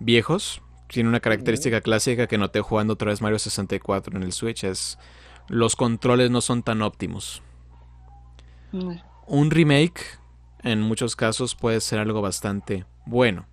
viejos, 0.00 0.62
tiene 0.88 1.08
una 1.08 1.20
característica 1.20 1.80
clásica 1.80 2.26
que 2.26 2.38
noté 2.38 2.60
jugando 2.60 2.94
otra 2.94 3.10
vez 3.10 3.22
Mario 3.22 3.38
64 3.38 4.16
en 4.16 4.24
el 4.24 4.32
Switch, 4.32 4.64
es 4.64 4.98
los 5.48 5.76
controles 5.76 6.30
no 6.30 6.40
son 6.40 6.62
tan 6.62 6.82
óptimos. 6.82 7.42
Mm. 8.72 8.96
Un 9.26 9.50
remake 9.50 10.02
en 10.62 10.80
muchos 10.80 11.16
casos 11.16 11.54
puede 11.54 11.80
ser 11.80 11.98
algo 11.98 12.20
bastante 12.22 12.84
bueno. 13.06 13.46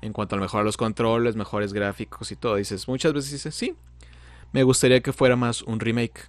En 0.00 0.12
cuanto 0.12 0.36
a 0.36 0.38
mejorar 0.40 0.64
los 0.64 0.76
controles, 0.76 1.36
mejores 1.36 1.72
gráficos 1.72 2.32
y 2.32 2.36
todo. 2.36 2.56
Dices, 2.56 2.88
muchas 2.88 3.12
veces 3.12 3.30
dices, 3.32 3.54
sí, 3.54 3.76
me 4.52 4.64
gustaría 4.64 5.00
que 5.00 5.12
fuera 5.12 5.36
más 5.36 5.62
un 5.62 5.78
remake. 5.80 6.28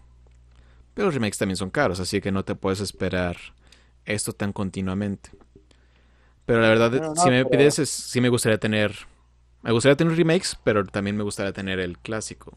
Pero 0.93 1.07
los 1.07 1.15
remakes 1.15 1.39
también 1.39 1.57
son 1.57 1.71
caros, 1.71 1.99
así 1.99 2.21
que 2.21 2.31
no 2.31 2.45
te 2.45 2.53
puedes 2.55 2.79
esperar 2.81 3.36
esto 4.05 4.31
tan 4.34 4.53
continuamente. 4.53 5.31
Pero 6.45 6.61
la 6.61 6.67
verdad, 6.69 6.91
No, 6.91 7.13
no, 7.13 7.15
si 7.15 7.29
me 7.29 7.45
pero- 7.45 7.49
pides, 7.57 7.79
es- 7.79 7.89
sí 7.89 8.21
me 8.21 8.29
gustaría 8.29 8.59
tener. 8.59 8.93
Me 9.63 9.71
gustaría 9.71 9.95
tener 9.95 10.15
remakes, 10.15 10.57
pero 10.63 10.86
también 10.86 11.17
me 11.17 11.23
gustaría 11.23 11.53
tener 11.53 11.79
el 11.79 11.97
clásico. 11.97 12.55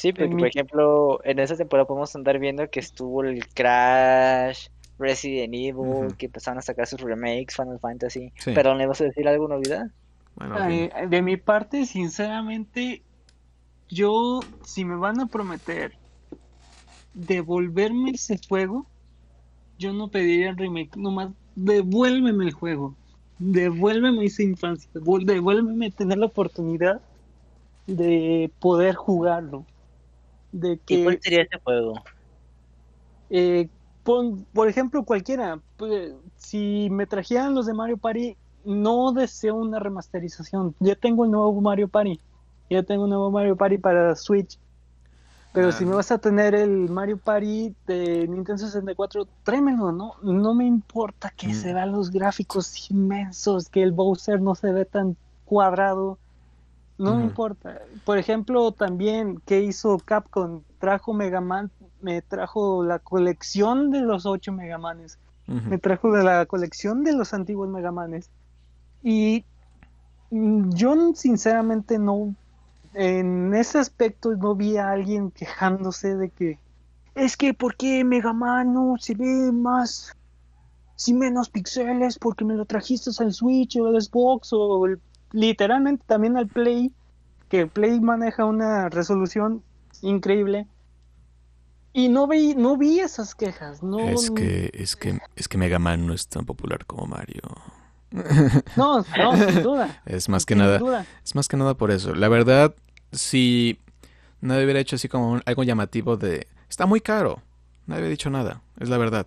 Sí, 0.00 0.14
porque 0.14 0.34
por 0.34 0.46
ejemplo, 0.46 1.20
en 1.24 1.40
esa 1.40 1.56
temporada 1.56 1.86
podemos 1.86 2.16
andar 2.16 2.38
viendo 2.38 2.66
que 2.70 2.80
estuvo 2.80 3.22
el 3.22 3.46
Crash, 3.48 4.68
Resident 4.98 5.52
Evil, 5.52 6.16
que 6.16 6.24
empezaron 6.24 6.56
a 6.56 6.62
sacar 6.62 6.86
sus 6.86 7.02
remakes, 7.02 7.54
Final 7.54 7.78
Fantasy. 7.78 8.32
Sí. 8.38 8.52
Pero 8.54 8.74
¿le 8.74 8.86
vas 8.86 8.98
a 9.02 9.04
decir 9.04 9.28
algo 9.28 9.46
novedad? 9.46 9.90
Bueno, 10.36 10.56
de 11.06 11.20
mi 11.20 11.36
parte, 11.36 11.84
sinceramente, 11.84 13.02
yo, 13.90 14.40
si 14.64 14.86
me 14.86 14.96
van 14.96 15.20
a 15.20 15.26
prometer 15.26 15.92
devolverme 17.12 18.12
ese 18.12 18.40
juego, 18.48 18.86
yo 19.78 19.92
no 19.92 20.08
pediría 20.08 20.48
el 20.48 20.56
remake, 20.56 20.96
nomás 20.96 21.28
devuélveme 21.56 22.46
el 22.46 22.52
juego, 22.52 22.94
devuélveme 23.38 24.24
esa 24.24 24.44
infancia, 24.44 24.90
devuélveme 24.94 25.90
tener 25.90 26.16
la 26.16 26.26
oportunidad 26.26 27.02
de 27.86 28.50
poder 28.60 28.94
jugarlo. 28.94 29.66
De 30.52 30.78
¿Y 30.88 31.02
cuál 31.04 31.16
que, 31.16 31.22
sería 31.22 31.42
ese 31.42 31.58
juego? 31.62 31.94
eh, 33.30 33.68
pon- 34.02 34.46
por 34.52 34.68
ejemplo, 34.68 35.04
cualquiera, 35.04 35.60
pues, 35.76 36.12
si 36.36 36.88
me 36.90 37.06
trajeran 37.06 37.54
los 37.54 37.66
de 37.66 37.74
Mario 37.74 37.96
Party, 37.98 38.36
no 38.64 39.12
deseo 39.12 39.54
una 39.56 39.78
remasterización. 39.78 40.74
Ya 40.80 40.94
tengo 40.94 41.24
el 41.24 41.30
nuevo 41.30 41.58
Mario 41.60 41.88
Party. 41.88 42.20
Ya 42.68 42.82
tengo 42.82 43.04
un 43.04 43.10
nuevo 43.10 43.30
Mario 43.30 43.56
Party 43.56 43.78
para 43.78 44.14
Switch. 44.16 44.58
Pero 45.52 45.68
Ah. 45.68 45.72
si 45.72 45.84
me 45.84 45.94
vas 45.96 46.12
a 46.12 46.18
tener 46.18 46.54
el 46.54 46.88
Mario 46.90 47.18
Party 47.18 47.74
de 47.86 48.28
Nintendo 48.28 48.58
64, 48.58 49.26
tráemelo, 49.42 49.90
¿no? 49.90 50.14
No 50.22 50.54
me 50.54 50.64
importa 50.66 51.32
que 51.36 51.48
Mm. 51.48 51.54
se 51.54 51.74
vean 51.74 51.90
los 51.92 52.10
gráficos 52.10 52.90
inmensos, 52.90 53.68
que 53.68 53.82
el 53.82 53.90
Bowser 53.92 54.40
no 54.40 54.54
se 54.54 54.70
ve 54.70 54.84
tan 54.84 55.16
cuadrado. 55.44 56.18
No 57.00 57.16
me 57.16 57.24
importa. 57.24 57.80
Por 58.04 58.18
ejemplo, 58.18 58.72
también, 58.72 59.40
¿qué 59.46 59.60
hizo 59.60 59.98
Capcom? 59.98 60.62
Trajo 60.78 61.12
Mega 61.14 61.40
Man, 61.40 61.70
me 62.00 62.22
trajo 62.22 62.84
la 62.84 62.98
colección 62.98 63.90
de 63.90 64.00
los 64.00 64.26
ocho 64.26 64.52
Mega 64.52 64.78
Manes 64.78 65.18
Ujú. 65.50 65.68
me 65.68 65.78
trajo 65.78 66.12
de 66.12 66.22
la 66.22 66.46
colección 66.46 67.02
de 67.02 67.12
los 67.12 67.34
antiguos 67.34 67.68
Megamanes. 67.68 68.30
Y 69.02 69.44
mm, 70.30 70.70
yo 70.74 70.94
sinceramente 71.14 71.98
no, 71.98 72.36
en 72.94 73.52
ese 73.54 73.78
aspecto 73.78 74.34
no 74.36 74.54
vi 74.54 74.76
a 74.76 74.90
alguien 74.90 75.30
quejándose 75.32 76.16
de 76.16 76.30
que 76.30 76.60
es 77.14 77.36
que 77.36 77.52
¿por 77.52 77.76
qué 77.76 78.04
Mega 78.04 78.32
Man 78.32 78.72
no 78.72 78.94
se 78.98 79.14
ve 79.14 79.50
más, 79.52 80.12
sin 80.94 81.18
menos 81.18 81.50
píxeles? 81.50 82.18
Porque 82.18 82.44
me 82.44 82.54
lo 82.54 82.64
trajiste 82.64 83.10
al 83.18 83.32
Switch 83.32 83.76
o 83.76 83.86
al 83.86 84.00
Xbox 84.00 84.52
o 84.52 84.86
el- 84.86 85.02
literalmente 85.32 86.04
también 86.06 86.36
al 86.36 86.46
Play, 86.48 86.92
que 87.48 87.60
el 87.62 87.68
Play 87.68 88.00
maneja 88.00 88.44
una 88.44 88.88
resolución 88.88 89.62
increíble. 90.02 90.66
Y 91.92 92.08
no 92.08 92.28
vi, 92.28 92.54
no 92.54 92.76
vi 92.76 93.00
esas 93.00 93.34
quejas, 93.34 93.82
no, 93.82 93.98
Es 93.98 94.30
que, 94.30 94.70
es 94.74 94.94
que, 94.94 95.18
es 95.34 95.48
que 95.48 95.58
Mega 95.58 95.78
Man 95.80 96.06
no 96.06 96.14
es 96.14 96.28
tan 96.28 96.44
popular 96.46 96.86
como 96.86 97.06
Mario. 97.06 97.42
no, 98.76 99.04
no, 99.18 99.36
sin 99.50 99.62
duda. 99.62 100.00
Es 100.06 100.28
más 100.28 100.46
que 100.46 100.54
Sin 100.54 100.58
nada, 100.62 100.78
duda. 100.78 101.06
es 101.24 101.34
más 101.34 101.48
que 101.48 101.56
nada 101.56 101.74
por 101.74 101.90
eso. 101.90 102.14
La 102.14 102.28
verdad, 102.28 102.74
si 103.12 103.78
nadie 104.40 104.64
hubiera 104.64 104.78
hecho 104.80 104.96
así 104.96 105.08
como 105.08 105.32
un- 105.32 105.42
algo 105.46 105.64
llamativo 105.64 106.16
de, 106.16 106.46
está 106.68 106.86
muy 106.86 107.00
caro. 107.00 107.42
Nadie 107.86 108.02
había 108.02 108.10
dicho 108.10 108.30
nada, 108.30 108.62
es 108.78 108.88
la 108.88 108.96
verdad. 108.98 109.26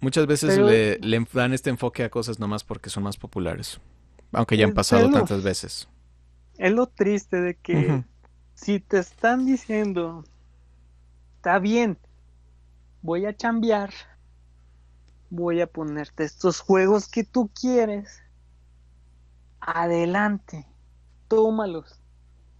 Muchas 0.00 0.26
veces 0.26 0.54
Pero- 0.56 0.66
le, 0.68 0.98
le 0.98 1.24
dan 1.32 1.52
este 1.52 1.70
enfoque 1.70 2.02
a 2.02 2.10
cosas 2.10 2.40
nomás 2.40 2.64
porque 2.64 2.90
son 2.90 3.04
más 3.04 3.16
populares. 3.16 3.80
Aunque 4.32 4.56
ya 4.56 4.66
han 4.66 4.74
pasado 4.74 5.10
tantas 5.10 5.42
veces. 5.42 5.88
Es 6.58 6.72
lo 6.72 6.86
triste 6.86 7.40
de 7.40 7.54
que 7.56 8.04
si 8.54 8.80
te 8.80 8.98
están 8.98 9.46
diciendo, 9.46 10.24
está 11.36 11.58
bien, 11.58 11.98
voy 13.00 13.26
a 13.26 13.36
chambear, 13.36 13.90
voy 15.30 15.60
a 15.60 15.66
ponerte 15.66 16.24
estos 16.24 16.60
juegos 16.60 17.08
que 17.08 17.22
tú 17.24 17.48
quieres, 17.58 18.20
adelante, 19.60 20.66
tómalos, 21.28 22.00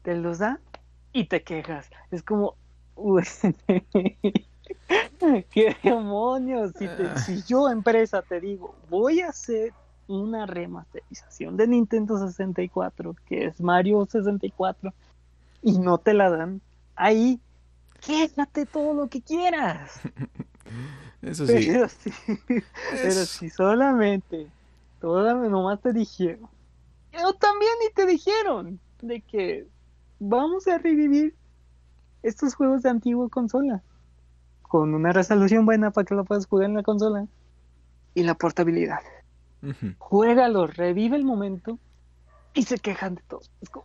te 0.02 0.14
los 0.16 0.38
da 0.38 0.60
y 1.12 1.24
te 1.24 1.42
quejas. 1.42 1.90
Es 2.10 2.22
como, 2.22 2.54
uy, 2.94 3.24
qué 5.50 5.76
demonios, 5.82 6.72
si, 6.78 6.86
te- 6.86 7.08
Ah. 7.08 7.18
si 7.18 7.42
yo 7.44 7.68
empresa 7.68 8.22
te 8.22 8.40
digo, 8.40 8.74
voy 8.88 9.20
a 9.20 9.28
hacer 9.28 9.72
una 10.09 10.46
remasterización 10.46 11.56
de 11.56 11.68
Nintendo 11.68 12.18
64, 12.18 13.14
que 13.26 13.46
es 13.46 13.61
Mario 13.61 14.06
64, 14.06 14.92
y 15.62 15.78
no 15.78 15.98
te 15.98 16.14
la 16.14 16.30
dan, 16.30 16.61
ahí 16.96 17.40
quéjate 18.00 18.66
todo 18.66 18.94
lo 18.94 19.09
que 19.09 19.22
quieras. 19.22 20.00
Eso 21.22 21.46
sí. 21.46 21.66
Pero 21.66 21.88
si, 21.88 22.11
pero 22.90 23.09
es- 23.09 23.28
si 23.30 23.50
solamente, 23.50 24.50
toda, 25.00 25.34
nomás 25.34 25.80
te 25.80 25.92
dijeron, 25.92 26.48
o 27.24 27.32
también 27.34 27.72
ni 27.82 27.92
te 27.92 28.06
dijeron, 28.06 28.80
de 29.00 29.22
que 29.22 29.66
vamos 30.18 30.66
a 30.68 30.78
revivir 30.78 31.36
estos 32.22 32.54
juegos 32.54 32.82
de 32.82 32.90
antigua 32.90 33.28
consola, 33.28 33.82
con 34.62 34.94
una 34.94 35.12
resolución 35.12 35.64
buena 35.66 35.90
para 35.90 36.04
que 36.04 36.14
lo 36.14 36.24
puedas 36.24 36.46
jugar 36.46 36.66
en 36.66 36.74
la 36.74 36.82
consola, 36.82 37.26
y 38.14 38.22
la 38.22 38.34
portabilidad. 38.34 39.00
Juégalo, 39.98 40.66
revive 40.66 41.16
el 41.16 41.24
momento, 41.24 41.78
y 42.54 42.62
se 42.64 42.78
quejan 42.78 43.16
de 43.16 43.22
todo. 43.22 43.42
Es 43.61 43.70
como, 43.70 43.84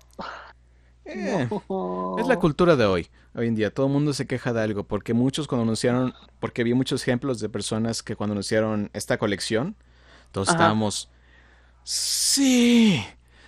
Eh, 1.05 1.47
no. 1.69 2.15
Es 2.17 2.27
la 2.27 2.39
cultura 2.39 2.75
de 2.75 2.85
hoy. 2.85 3.07
Hoy 3.35 3.47
en 3.47 3.55
día 3.55 3.73
todo 3.73 3.87
el 3.87 3.91
mundo 3.91 4.13
se 4.13 4.25
queja 4.27 4.53
de 4.53 4.61
algo 4.61 4.83
porque 4.83 5.13
muchos 5.13 5.47
cuando 5.47 5.63
anunciaron, 5.63 6.13
porque 6.39 6.63
vi 6.63 6.73
muchos 6.73 7.01
ejemplos 7.01 7.39
de 7.39 7.49
personas 7.49 8.03
que 8.03 8.15
cuando 8.15 8.33
anunciaron 8.33 8.89
esta 8.93 9.17
colección, 9.17 9.75
todos 10.31 10.49
Ajá. 10.49 10.57
estábamos, 10.57 11.09
sí, 11.83 13.03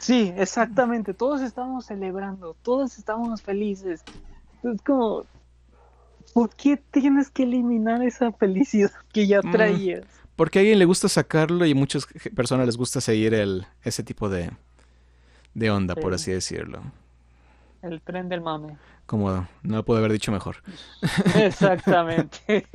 Sí, 0.06 0.32
exactamente. 0.38 1.16
Todos 1.16 1.42
estábamos 1.42 1.88
celebrando, 1.88 2.56
todos 2.62 3.00
estábamos 3.00 3.42
felices. 3.42 4.04
Es 4.62 4.82
como, 4.84 5.26
¿por 6.32 6.52
qué 6.56 6.78
tienes 6.78 7.32
que 7.32 7.42
eliminar 7.42 8.04
esa 8.04 8.32
felicidad 8.32 8.92
que 9.12 9.26
ya 9.26 9.42
Mm. 9.42 9.52
Porque 10.36 10.60
a 10.60 10.62
alguien 10.62 10.80
le 10.80 10.86
gusta 10.86 11.10
sacarlo 11.10 11.66
y 11.66 11.72
a 11.72 11.76
muchas 11.76 12.08
personas 12.36 12.66
les 12.66 12.78
gusta 12.78 13.02
seguir 13.02 13.34
el, 13.34 13.66
ese 13.84 14.04
tipo 14.04 14.30
de, 14.30 14.52
de 15.54 15.72
onda, 15.72 15.96
por 15.96 16.12
Sí. 16.12 16.16
así 16.16 16.32
decirlo. 16.32 16.82
El 17.82 18.02
tren 18.02 18.30
del 18.30 18.42
mame. 18.42 18.78
Como 19.06 19.48
no 19.64 19.76
lo 19.78 19.86
pude 19.86 20.00
haber 20.00 20.12
dicho 20.12 20.32
mejor. 20.32 20.58
Exactamente. 21.36 22.68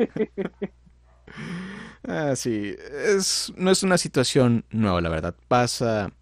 Ah, 2.07 2.35
sí, 2.35 2.75
es, 3.07 3.53
no 3.57 3.71
es 3.71 3.83
una 3.83 3.99
situación 3.99 4.65
nueva, 4.71 5.01
la 5.01 5.09
verdad. 5.11 5.35
Pasa 5.49 6.13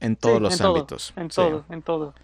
en 0.00 0.16
todos 0.16 0.38
Sí, 0.38 0.40
los 0.40 0.54
en 0.54 0.58
todo, 0.60 0.68
ámbitos. 0.68 1.12
En 1.16 1.30
Sí. 1.30 1.36
todo, 1.36 1.64
en 1.70 1.82
todo. 1.82 2.14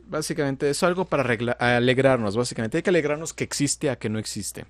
Básicamente 0.00 0.68
es 0.70 0.82
algo 0.82 1.04
para 1.06 1.24
alegrarnos, 1.58 2.36
básicamente. 2.36 2.78
Hay 2.78 2.82
que 2.82 2.90
alegrarnos 2.90 3.32
que 3.32 3.44
existe 3.44 3.90
a 3.90 3.96
que 3.98 4.08
no 4.10 4.18
existe. 4.18 4.66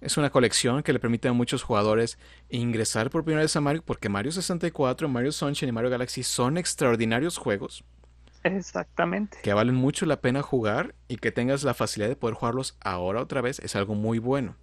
Es 0.00 0.16
una 0.16 0.30
colección 0.30 0.82
que 0.82 0.92
le 0.94 0.98
permite 0.98 1.28
a 1.28 1.32
muchos 1.32 1.62
jugadores 1.62 2.18
ingresar 2.48 3.10
por 3.10 3.22
primera 3.22 3.42
vez 3.42 3.54
a 3.56 3.60
Mario, 3.60 3.82
porque 3.84 4.08
Mario 4.08 4.32
64, 4.32 5.08
Mario 5.08 5.30
Sunshine 5.32 5.68
y 5.68 5.72
Mario 5.72 5.90
Galaxy 5.90 6.22
son 6.22 6.56
extraordinarios 6.56 7.36
juegos 7.36 7.84
Exactamente. 8.44 9.38
que 9.42 9.52
valen 9.52 9.74
mucho 9.74 10.06
la 10.06 10.20
pena 10.20 10.40
jugar 10.42 10.94
y 11.08 11.16
que 11.18 11.32
tengas 11.32 11.64
la 11.64 11.74
facilidad 11.74 12.08
de 12.08 12.16
poder 12.16 12.34
jugarlos 12.34 12.76
ahora 12.80 13.20
otra 13.20 13.42
vez 13.42 13.58
es 13.60 13.76
algo 13.76 13.94
muy 13.94 14.18
bueno. 14.18 14.56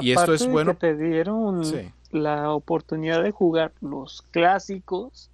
Y 0.00 0.12
esto 0.12 0.32
es 0.34 0.40
de 0.42 0.48
bueno- 0.48 0.72
que 0.72 0.78
te 0.78 0.96
dieron 0.96 1.64
Sí. 1.64 1.90
la 2.10 2.50
oportunidad 2.50 3.22
de 3.22 3.30
jugar 3.32 3.72
los 3.80 4.22
clásicos 4.30 5.30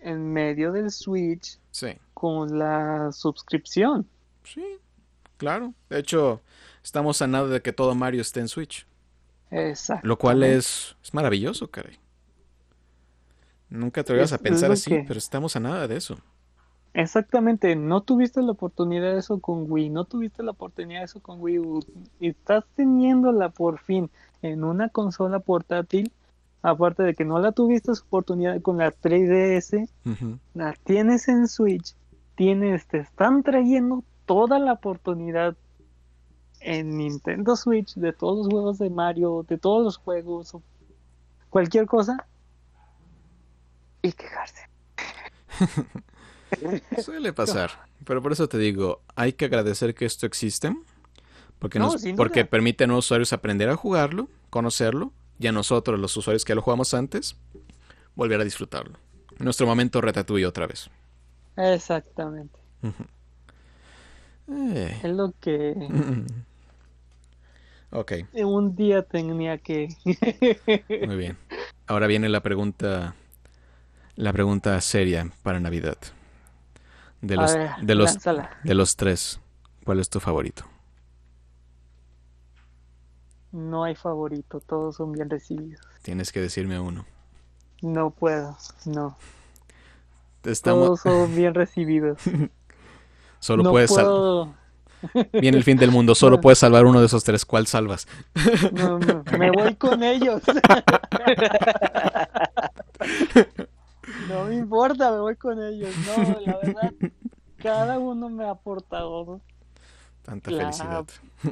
en 0.00 0.32
medio 0.32 0.70
del 0.72 0.90
Switch 0.90 1.58
Sí, 1.70 1.88
con 2.14 2.58
la 2.58 3.10
suscripción. 3.12 4.06
sí, 4.44 4.64
claro. 5.36 5.72
De 5.90 5.98
hecho, 5.98 6.40
estamos 6.84 7.20
a 7.22 7.26
nada 7.26 7.48
de 7.48 7.60
que 7.62 7.72
todo 7.72 7.94
Mario 7.96 8.20
esté 8.20 8.38
en 8.40 8.48
Switch. 8.48 8.86
Exacto. 9.50 10.06
Lo 10.06 10.16
cual 10.18 10.42
es, 10.44 10.96
es 11.02 11.12
maravilloso, 11.14 11.68
caray. 11.70 11.98
Nunca 13.68 14.04
te 14.04 14.14
ibas 14.14 14.32
a 14.32 14.38
pensar 14.38 14.70
así, 14.70 14.90
que- 14.90 15.04
pero 15.06 15.18
estamos 15.18 15.56
a 15.56 15.60
nada 15.60 15.88
de 15.88 15.96
eso. 15.96 16.16
Exactamente, 16.92 17.74
no 17.74 18.02
tuviste 18.02 18.40
la 18.40 18.52
oportunidad 18.52 19.14
de 19.14 19.18
eso 19.18 19.40
con 19.40 19.68
Wii, 19.68 19.90
no 19.90 20.04
tuviste 20.04 20.44
la 20.44 20.52
oportunidad 20.52 21.00
de 21.00 21.06
eso 21.06 21.18
con 21.20 21.40
Wii 21.40 21.58
U, 21.58 21.80
y 22.20 22.28
estás 22.28 22.64
teniéndola 22.76 23.48
por 23.48 23.80
fin 23.80 24.10
en 24.42 24.62
una 24.62 24.88
consola 24.90 25.40
portátil, 25.40 26.12
aparte 26.62 27.02
de 27.02 27.14
que 27.14 27.24
no 27.24 27.40
la 27.40 27.50
tuviste 27.50 27.92
su 27.96 28.04
oportunidad 28.04 28.60
con 28.62 28.78
la 28.78 28.92
3DS, 28.92 29.88
Ujú. 30.06 30.38
la 30.54 30.72
tienes 30.84 31.26
en 31.26 31.48
Switch, 31.48 31.96
tienes, 32.36 32.86
te 32.86 32.98
están 32.98 33.42
trayendo 33.42 34.04
toda 34.24 34.60
la 34.60 34.74
oportunidad 34.74 35.56
en 36.64 36.96
Nintendo 36.96 37.56
Switch 37.56 37.94
de 37.94 38.12
todos 38.12 38.38
los 38.38 38.48
juegos 38.48 38.78
de 38.78 38.90
Mario, 38.90 39.44
de 39.48 39.58
todos 39.58 39.84
los 39.84 39.98
juegos, 39.98 40.56
cualquier 41.50 41.86
cosa, 41.86 42.26
y 44.02 44.12
quejarse. 44.12 44.68
Suele 47.02 47.32
pasar, 47.32 47.70
pero 48.04 48.22
por 48.22 48.32
eso 48.32 48.48
te 48.48 48.58
digo, 48.58 49.02
hay 49.14 49.34
que 49.34 49.44
agradecer 49.44 49.94
que 49.94 50.06
esto 50.06 50.26
existe, 50.26 50.74
porque, 51.58 51.78
No, 51.78 51.92
nos, 51.92 52.00
sin 52.00 52.16
porque 52.16 52.44
permite 52.44 52.84
a 52.84 52.86
nuevos 52.86 53.06
usuarios 53.06 53.32
aprender 53.32 53.68
a 53.68 53.76
jugarlo, 53.76 54.28
conocerlo, 54.50 55.12
y 55.38 55.46
a 55.46 55.52
nosotros, 55.52 56.00
los 56.00 56.16
usuarios 56.16 56.44
que 56.44 56.52
ya 56.52 56.54
lo 56.54 56.62
jugamos 56.62 56.94
antes, 56.94 57.36
volver 58.14 58.40
a 58.40 58.44
disfrutarlo. 58.44 58.98
Nuestro 59.38 59.66
momento 59.66 60.00
Ratatouille 60.00 60.46
otra 60.46 60.66
vez. 60.66 60.88
Exactamente. 61.56 62.58
Eh, 64.48 65.00
Es 65.02 65.10
lo 65.10 65.32
que 65.40 65.74
Ok, 67.94 68.12
un 68.34 68.74
día 68.74 69.02
tenía 69.02 69.58
que. 69.58 69.88
muy 71.06 71.16
bien. 71.16 71.38
Ahora 71.86 72.08
viene 72.08 72.28
la 72.28 72.40
pregunta, 72.40 73.14
la 74.16 74.32
pregunta 74.32 74.80
seria 74.80 75.30
para 75.44 75.60
Navidad. 75.60 75.96
De 77.20 77.36
los, 77.36 77.54
ver, 77.54 77.70
de 77.80 77.94
los, 77.94 78.18
de 78.64 78.74
los 78.74 78.96
tres, 78.96 79.40
¿cuál 79.84 80.00
es 80.00 80.10
tu 80.10 80.18
favorito? 80.18 80.64
No 83.52 83.84
hay 83.84 83.94
favorito, 83.94 84.58
todos 84.58 84.96
son 84.96 85.12
bien 85.12 85.30
recibidos. 85.30 85.80
Tienes 86.02 86.32
que 86.32 86.40
decirme 86.40 86.80
uno. 86.80 87.06
No 87.80 88.10
puedo, 88.10 88.58
no. 88.86 89.16
Estamos, 90.42 90.84
Todos 90.86 91.00
son 91.00 91.36
bien 91.36 91.54
recibidos. 91.54 92.20
solo 93.38 93.62
no 93.62 93.70
puedes 93.70 93.92
puedo. 93.92 94.52
Viene 95.32 95.56
el 95.58 95.64
fin 95.64 95.76
del 95.76 95.90
mundo, 95.90 96.14
solo 96.14 96.40
puedes 96.40 96.58
salvar 96.58 96.84
uno 96.86 97.00
de 97.00 97.06
esos 97.06 97.24
tres. 97.24 97.44
¿Cuál 97.44 97.66
salvas? 97.66 98.06
No, 98.72 98.98
no, 98.98 99.24
me 99.38 99.50
voy 99.50 99.74
con 99.76 100.02
ellos. 100.02 100.42
No 104.28 104.44
me 104.44 104.56
importa, 104.56 105.10
me 105.12 105.20
voy 105.20 105.36
con 105.36 105.62
ellos. 105.62 105.90
No, 106.06 106.40
la 106.40 106.56
verdad, 106.58 106.92
cada 107.56 107.98
uno 107.98 108.28
me 108.28 108.44
ha 108.44 108.50
aportado 108.50 109.40
Tanta 110.22 110.50
La- 110.50 110.62
felicidad. 110.72 111.06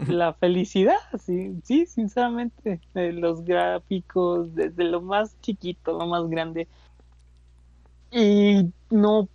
la 0.08 0.32
felicidad, 0.40 0.96
sí, 1.18 1.58
sí, 1.64 1.86
sinceramente, 1.86 2.80
los 2.94 3.44
gráficos, 3.44 4.54
desde 4.54 4.84
lo 4.84 5.00
más 5.02 5.38
chiquito, 5.40 5.98
lo 5.98 6.06
más 6.06 6.28
grande. 6.28 6.68
Y 8.10 8.70
no 8.90 9.28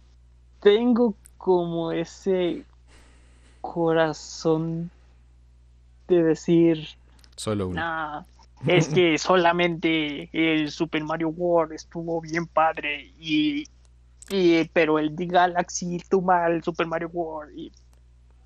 tengo 0.60 1.16
como 1.38 1.92
ese 1.92 2.66
corazón 3.74 4.90
de 6.08 6.24
decir, 6.24 6.88
Solo 7.36 7.68
uno. 7.68 7.76
nah, 7.82 8.24
es 8.66 8.88
que 8.90 9.18
solamente 9.30 10.30
el 10.34 10.72
Super 10.72 11.04
Mario 11.04 11.30
World 11.30 11.74
estuvo 11.74 12.22
bien 12.22 12.46
padre 12.48 13.12
y, 13.20 13.66
y 14.30 14.64
pero 14.74 15.00
el 15.00 15.16
The 15.16 15.26
Galaxy 15.26 16.00
tumba 16.10 16.48
el 16.48 16.64
Super 16.64 16.86
Mario 16.88 17.10
World 17.14 17.58
y 17.58 17.72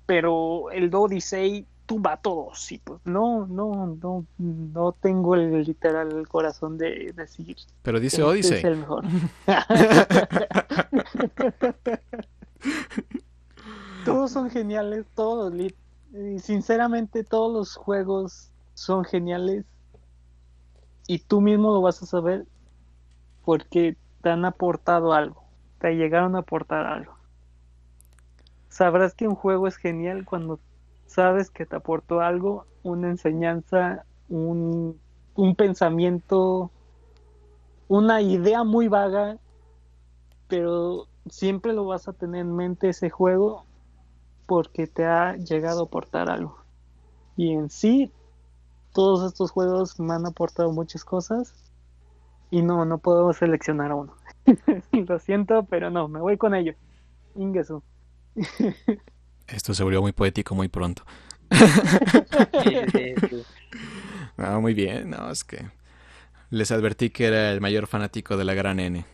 pero 0.06 0.70
el 0.70 0.94
Odyssey 0.94 1.66
tumba 1.86 2.12
a 2.14 2.16
todos 2.16 2.70
y 2.72 2.78
pues 2.78 3.00
no 3.04 3.46
no 3.46 3.96
no 4.00 4.24
no 4.38 4.92
tengo 4.92 5.34
el 5.34 5.62
literal 5.64 6.26
corazón 6.28 6.78
de 6.78 7.12
decir 7.14 7.56
Pero 7.82 8.00
dice 8.00 8.16
este 8.16 8.22
Odyssey. 8.22 8.58
es 8.58 8.64
el 8.64 8.76
mejor 8.78 9.04
todos 14.04 14.30
son 14.32 14.50
todos 15.14 15.54
y 15.54 16.38
sinceramente 16.38 17.24
todos 17.24 17.52
los 17.52 17.76
juegos 17.76 18.50
son 18.74 19.04
geniales. 19.04 19.64
Y 21.06 21.18
tú 21.18 21.40
mismo 21.40 21.72
lo 21.72 21.80
vas 21.80 22.02
a 22.02 22.06
saber 22.06 22.46
porque 23.44 23.96
te 24.22 24.30
han 24.30 24.44
aportado 24.44 25.12
algo 25.12 25.42
te 25.82 25.96
llegaron 25.96 26.36
a 26.36 26.38
aportar 26.38 26.86
algo. 26.86 27.16
Sabrás 28.68 29.14
que 29.14 29.26
un 29.26 29.34
juego 29.34 29.66
es 29.66 29.76
genial 29.76 30.24
cuando 30.24 30.60
sabes 31.06 31.50
que 31.50 31.66
te 31.66 31.74
aportó 31.74 32.20
algo 32.20 32.66
una 32.84 33.08
enseñanza 33.10 34.06
un, 34.28 34.98
un 35.34 35.56
pensamiento 35.56 36.70
una 37.88 38.22
idea 38.22 38.64
muy 38.64 38.88
vaga 38.88 39.36
pero 40.48 41.06
siempre 41.28 41.74
lo 41.74 41.84
vas 41.84 42.08
a 42.08 42.12
tener 42.14 42.40
en 42.42 42.56
mente 42.56 42.88
ese 42.88 43.10
juego 43.10 43.66
porque 44.52 44.86
te 44.86 45.06
ha 45.06 45.34
llegado 45.36 45.80
a 45.80 45.84
aportar 45.84 46.28
algo. 46.28 46.62
Y 47.38 47.52
en 47.52 47.70
sí, 47.70 48.12
todos 48.92 49.32
estos 49.32 49.50
juegos 49.50 49.98
me 49.98 50.12
han 50.12 50.26
aportado 50.26 50.70
muchas 50.72 51.06
cosas 51.06 51.54
y 52.50 52.60
no, 52.60 52.84
no 52.84 52.98
puedo 52.98 53.32
seleccionar 53.32 53.92
a 53.92 53.94
uno. 53.94 54.14
Lo 54.92 55.18
siento, 55.18 55.64
pero 55.70 55.88
no, 55.88 56.06
me 56.06 56.20
voy 56.20 56.36
con 56.36 56.54
ello. 56.54 56.74
Ingesu. 57.34 57.82
Esto 59.46 59.72
se 59.72 59.84
volvió 59.84 60.02
muy 60.02 60.12
poético 60.12 60.54
muy 60.54 60.68
pronto. 60.68 61.02
Ah, 64.38 64.58
muy 64.58 64.72
bien. 64.74 65.10
No, 65.10 65.30
es 65.30 65.44
que 65.44 65.66
les 66.50 66.72
advertí 66.72 67.10
que 67.10 67.26
era 67.26 67.52
el 67.52 67.60
mayor 67.60 67.86
fanático 67.86 68.36
de 68.36 68.44
la 68.44 68.54
gran 68.54 68.80
N. 68.80 69.04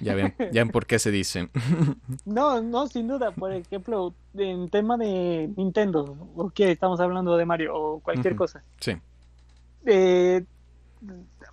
Ya 0.00 0.14
ven, 0.14 0.34
ya 0.52 0.62
ven 0.62 0.70
por 0.70 0.86
qué 0.86 0.98
se 0.98 1.10
dice. 1.10 1.50
No, 2.24 2.60
no, 2.62 2.86
sin 2.86 3.08
duda. 3.08 3.32
Por 3.32 3.52
ejemplo, 3.52 4.14
en 4.34 4.68
tema 4.70 4.96
de 4.96 5.50
Nintendo, 5.56 6.16
o 6.36 6.50
que 6.50 6.70
estamos 6.70 7.00
hablando 7.00 7.36
de 7.36 7.44
Mario 7.46 7.76
o 7.76 8.00
cualquier 8.00 8.36
cosa. 8.36 8.62
Sí. 8.80 8.92
eh, 9.86 10.44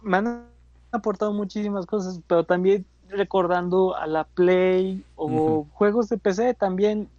me 0.01 0.17
han 0.17 0.45
aportado 0.91 1.33
muchísimas 1.33 1.85
cosas, 1.85 2.21
pero 2.27 2.43
también 2.43 2.85
recordando 3.09 3.95
a 3.95 4.07
la 4.07 4.25
Play 4.25 5.03
o 5.15 5.65
juegos 5.73 6.09
de 6.09 6.17
PC 6.17 6.53
también 6.53 7.09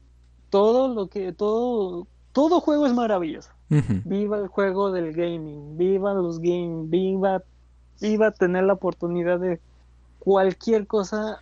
todo 0.50 0.88
lo 0.94 1.08
que 1.08 1.32
todo 1.32 2.06
todo 2.32 2.60
juego 2.60 2.86
es 2.86 2.94
maravilloso. 2.94 3.50
Viva 4.04 4.38
el 4.38 4.48
juego 4.48 4.92
del 4.92 5.12
gaming, 5.12 5.76
viva 5.76 6.14
los 6.14 6.40
games, 6.40 6.88
viva 6.90 7.42
viva 8.00 8.30
tener 8.30 8.64
la 8.64 8.74
oportunidad 8.74 9.40
de 9.40 9.60
cualquier 10.28 10.86
cosa 10.86 11.40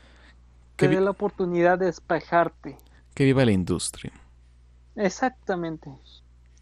Que 0.77 0.87
te 0.87 0.95
dé 0.95 1.01
la 1.01 1.11
oportunidad 1.11 1.77
de 1.77 1.87
despejarte. 1.87 2.77
Que 3.15 3.25
viva 3.25 3.45
la 3.45 3.51
industria. 3.51 4.13
Exactamente. 4.95 5.91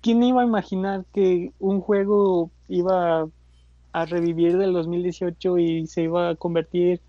¿Quién 0.01 0.23
iba 0.23 0.41
a 0.41 0.47
imaginar 0.47 1.05
que 1.13 1.53
un 1.59 1.83
juego 1.83 2.51
iba 2.69 3.27
a 3.93 4.05
revivir 4.07 4.57
del 4.57 4.73
2018 4.73 5.59
y 5.59 5.87
se 5.87 6.05
iba 6.05 6.31
a 6.31 6.35
convertir 6.35 7.03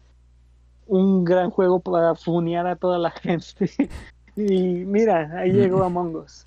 un 0.86 1.24
gran 1.24 1.49
juego 1.49 1.80
para 1.80 2.13
funear 2.16 2.68
a 2.68 2.76
toda 2.76 2.99
la 2.99 3.11
gente? 3.24 3.72
y 4.36 4.84
mira, 4.84 5.32
ahí 5.39 5.53
llegó 5.53 5.82
Among 5.86 6.18
Us. 6.18 6.45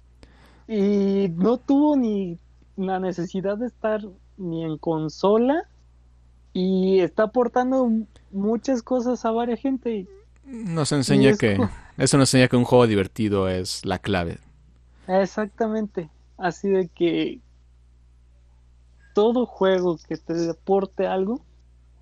Y 0.68 1.30
no 1.36 1.56
tuvo 1.56 1.96
ni 1.96 2.38
la 2.76 3.00
necesidad 3.00 3.56
de 3.56 3.68
estar 3.68 4.02
ni 4.36 4.62
en 4.62 4.76
consola 4.76 5.66
y 6.53 7.01
está 7.01 7.24
aportando 7.24 7.90
muchas 8.30 8.82
cosas 8.82 9.24
a 9.24 9.30
varias 9.30 9.61
gente. 9.61 10.07
Nos 10.44 10.92
enseña 10.92 11.30
es 11.30 11.38
que 11.38 11.57
co- 11.57 11.68
eso 11.99 12.16
nos 12.18 12.28
enseña 12.28 12.49
que 12.49 12.57
un 12.57 12.64
juego 12.64 12.86
divertido 12.86 13.49
es 13.49 13.84
la 13.84 13.99
clave. 13.99 14.38
Exactamente. 15.07 16.09
Así 16.36 16.68
de 16.68 16.88
que 16.88 17.40
todo 19.14 19.46
juego 19.46 19.99
que 20.09 20.16
te 20.16 20.51
aporte 20.51 21.07
algo, 21.07 21.40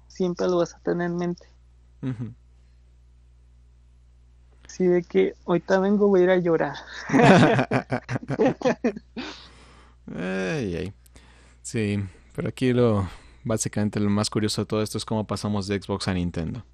siempre 0.08 0.46
lo 0.46 0.58
vas 0.58 0.74
a 0.74 0.78
tener 0.80 1.06
en 1.10 1.16
mente. 1.16 1.46
Ujú. 2.02 2.32
Así 4.66 4.84
de 4.84 5.02
que 5.02 5.34
ahorita 5.46 5.78
vengo, 5.80 6.08
voy 6.08 6.20
a 6.20 6.24
ir 6.24 6.30
a 6.30 6.36
llorar. 6.36 6.74
Ay, 10.14 10.76
ay. 10.76 10.92
Sí, 11.62 11.98
pero 12.34 12.48
aquí 12.48 12.72
lo 12.72 13.08
básicamente 13.46 14.00
lo 14.00 14.10
más 14.10 14.28
curioso 14.28 14.62
de 14.62 14.66
todo 14.66 14.82
esto 14.82 14.98
es 14.98 15.04
cómo 15.04 15.26
pasamos 15.26 15.68
de 15.68 15.80
Xbox 15.80 16.08
a 16.08 16.14
Nintendo. 16.14 16.64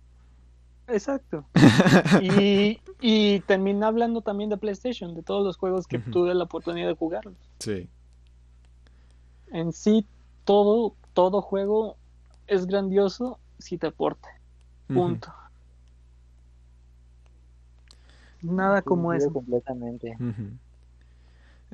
Exacto. 0.88 1.44
Y, 2.20 2.80
y 3.00 3.40
termina 3.40 3.86
hablando 3.86 4.22
también 4.22 4.50
de 4.50 4.56
PlayStation, 4.56 5.14
de 5.14 5.22
todos 5.22 5.44
los 5.44 5.56
juegos 5.56 5.86
que 5.86 5.98
tuve 5.98 6.34
la 6.34 6.44
oportunidad 6.44 6.88
de 6.88 6.94
jugar. 6.94 7.22
Sí. 7.58 7.88
En 9.48 9.72
sí, 9.72 10.06
todo 10.44 10.94
todo 11.12 11.42
juego 11.42 11.96
es 12.46 12.66
grandioso 12.66 13.38
si 13.58 13.76
te 13.78 13.88
aporta. 13.88 14.28
Punto. 14.88 15.32
Nada 18.42 18.82
como 18.82 19.12
eso. 19.12 19.32
Completamente. 19.32 20.16
Eh, 20.18 20.34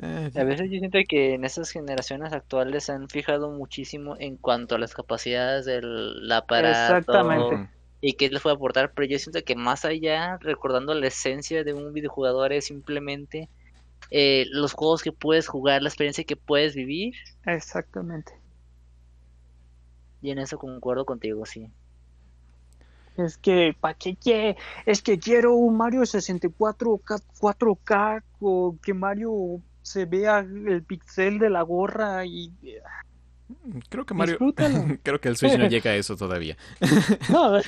a 0.00 0.44
veces 0.44 0.70
yo 0.70 0.78
siento 0.78 0.98
que 1.08 1.34
en 1.34 1.44
estas 1.44 1.70
generaciones 1.70 2.32
actuales 2.32 2.84
se 2.84 2.92
han 2.92 3.08
fijado 3.08 3.50
muchísimo 3.50 4.16
en 4.18 4.36
cuanto 4.36 4.76
a 4.76 4.78
las 4.78 4.94
capacidades 4.94 5.64
del 5.64 6.30
aparato. 6.30 6.96
Exactamente. 6.96 7.70
Y 8.00 8.12
qué 8.12 8.28
les 8.28 8.40
puede 8.42 8.54
aportar, 8.54 8.92
pero 8.92 9.08
yo 9.08 9.18
siento 9.18 9.42
que 9.44 9.56
más 9.56 9.84
allá, 9.84 10.38
recordando 10.40 10.94
la 10.94 11.08
esencia 11.08 11.64
de 11.64 11.72
un 11.72 11.92
videojugador, 11.92 12.52
es 12.52 12.66
simplemente 12.66 13.48
eh, 14.10 14.46
los 14.50 14.72
juegos 14.72 15.02
que 15.02 15.10
puedes 15.10 15.48
jugar, 15.48 15.82
la 15.82 15.88
experiencia 15.88 16.22
que 16.22 16.36
puedes 16.36 16.76
vivir. 16.76 17.14
Exactamente. 17.44 18.32
Y 20.22 20.30
en 20.30 20.38
eso 20.38 20.58
concuerdo 20.58 21.04
contigo, 21.04 21.44
sí. 21.44 21.70
Es 23.16 23.36
que, 23.36 23.74
¿para 23.78 23.94
qué 23.94 24.56
Es 24.86 25.02
que 25.02 25.18
quiero 25.18 25.56
un 25.56 25.76
Mario 25.76 26.06
64 26.06 27.00
4K 27.40 28.22
o 28.40 28.76
que 28.80 28.94
Mario 28.94 29.60
se 29.88 30.04
vea 30.04 30.40
el 30.40 30.82
pixel 30.84 31.38
de 31.38 31.50
la 31.50 31.62
gorra 31.62 32.24
y... 32.26 32.52
Creo 33.88 34.04
que 34.04 34.12
Mario... 34.12 34.38
Creo 35.02 35.20
que 35.20 35.28
el 35.28 35.36
Switch 35.36 35.56
no 35.56 35.66
llega 35.68 35.92
a 35.92 35.96
eso 35.96 36.16
todavía. 36.16 36.56
no, 37.30 37.58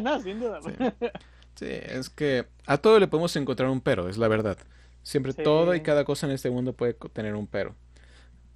no, 0.00 0.20
sin 0.20 0.40
duda. 0.40 0.60
Sí. 1.56 1.66
es 1.66 2.08
que 2.10 2.46
a 2.66 2.78
todo 2.78 3.00
le 3.00 3.08
podemos 3.08 3.34
encontrar 3.34 3.68
un 3.68 3.80
pero, 3.80 4.08
es 4.08 4.18
la 4.18 4.28
verdad. 4.28 4.56
Siempre 5.02 5.34
todo 5.34 5.74
y 5.74 5.80
cada 5.80 6.04
cosa 6.04 6.26
en 6.26 6.32
este 6.32 6.50
mundo 6.50 6.72
puede 6.72 6.94
tener 7.12 7.34
un 7.34 7.48
pero. 7.48 7.74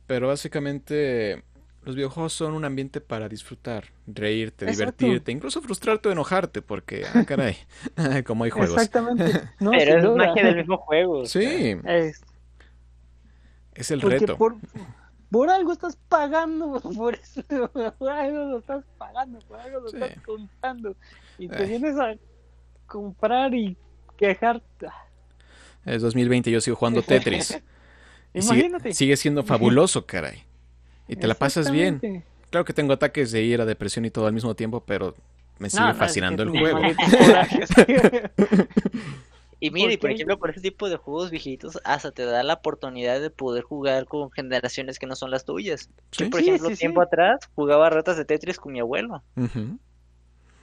Pero 0.06 0.28
básicamente 0.28 1.42
los 1.82 1.96
videojuegos 1.96 2.32
son 2.32 2.54
un 2.54 2.64
ambiente 2.64 3.00
para 3.00 3.28
disfrutar, 3.28 3.86
reírte, 4.06 4.64
divertirte, 4.64 5.32
incluso 5.32 5.60
frustrarte 5.60 6.08
o 6.08 6.12
enojarte, 6.12 6.62
porque, 6.62 7.04
ah, 7.12 7.24
caray, 7.26 7.56
como 8.24 8.44
hay 8.44 8.50
juegos. 8.50 8.76
Exactamente. 8.76 9.48
Pero 9.58 9.98
es 9.98 10.16
magia 10.16 10.44
del 10.44 10.56
mismo 10.56 10.78
juego. 10.78 11.26
Sí. 11.26 11.76
Es, 11.84 12.22
es 13.78 13.90
el 13.90 14.00
reto. 14.00 14.36
Por, 15.30 15.50
algo 15.50 15.72
estás 15.72 15.98
pagando, 16.08 16.80
por 16.96 17.14
eso, 17.14 17.42
por 17.98 18.10
algo 18.10 18.44
lo 18.44 18.58
estás 18.58 18.84
pagando, 18.96 19.38
por 19.40 19.60
algo 19.60 19.80
lo 19.80 19.86
estás 19.88 20.20
contando. 20.24 20.96
Y 21.38 21.48
te 21.48 21.64
vienes 21.64 21.98
a 21.98 22.14
comprar 22.86 23.54
y 23.54 23.76
quejarte. 24.16 24.88
Es 25.84 26.02
2020 26.02 26.50
yo 26.50 26.60
sigo 26.60 26.76
jugando 26.76 27.02
Tetris. 27.06 27.60
Imagínate. 28.34 28.92
Sigue, 28.92 29.16
siendo 29.16 29.42
fabuloso, 29.42 30.06
caray. 30.06 30.44
Y 31.06 31.16
te 31.16 31.26
la 31.26 31.34
pasas 31.34 31.70
bien. 31.70 32.24
Claro 32.50 32.64
que 32.64 32.72
tengo 32.72 32.92
ataques 32.92 33.30
de 33.32 33.42
ira, 33.42 33.64
depresión 33.64 34.04
y 34.04 34.10
todo 34.10 34.26
al 34.26 34.32
mismo 34.32 34.54
tiempo, 34.54 34.82
pero 34.84 35.14
me 35.58 35.70
sigue 35.70 35.94
fascinando 35.94 36.42
el 36.42 36.50
juego. 36.50 36.80
y 39.60 39.70
mire, 39.70 39.98
por, 39.98 40.02
por 40.02 40.10
ejemplo, 40.12 40.38
por 40.38 40.50
ese 40.50 40.60
tipo 40.60 40.88
de 40.88 40.96
juegos 40.96 41.30
viejitos, 41.30 41.78
hasta 41.84 42.12
te 42.12 42.24
da 42.24 42.42
la 42.42 42.54
oportunidad 42.54 43.20
de 43.20 43.30
poder 43.30 43.64
jugar 43.64 44.06
con 44.06 44.30
generaciones 44.30 44.98
que 44.98 45.06
no 45.06 45.16
son 45.16 45.30
las 45.30 45.44
tuyas. 45.44 45.90
Yo, 46.12 46.30
por 46.30 46.40
ejemplo, 46.40 46.70
tiempo 46.70 47.00
atrás 47.00 47.40
jugaba 47.54 47.90
ratas 47.90 48.16
de 48.16 48.24
Tetris 48.24 48.58
con 48.58 48.72
mi 48.72 48.80
abuelo. 48.80 49.22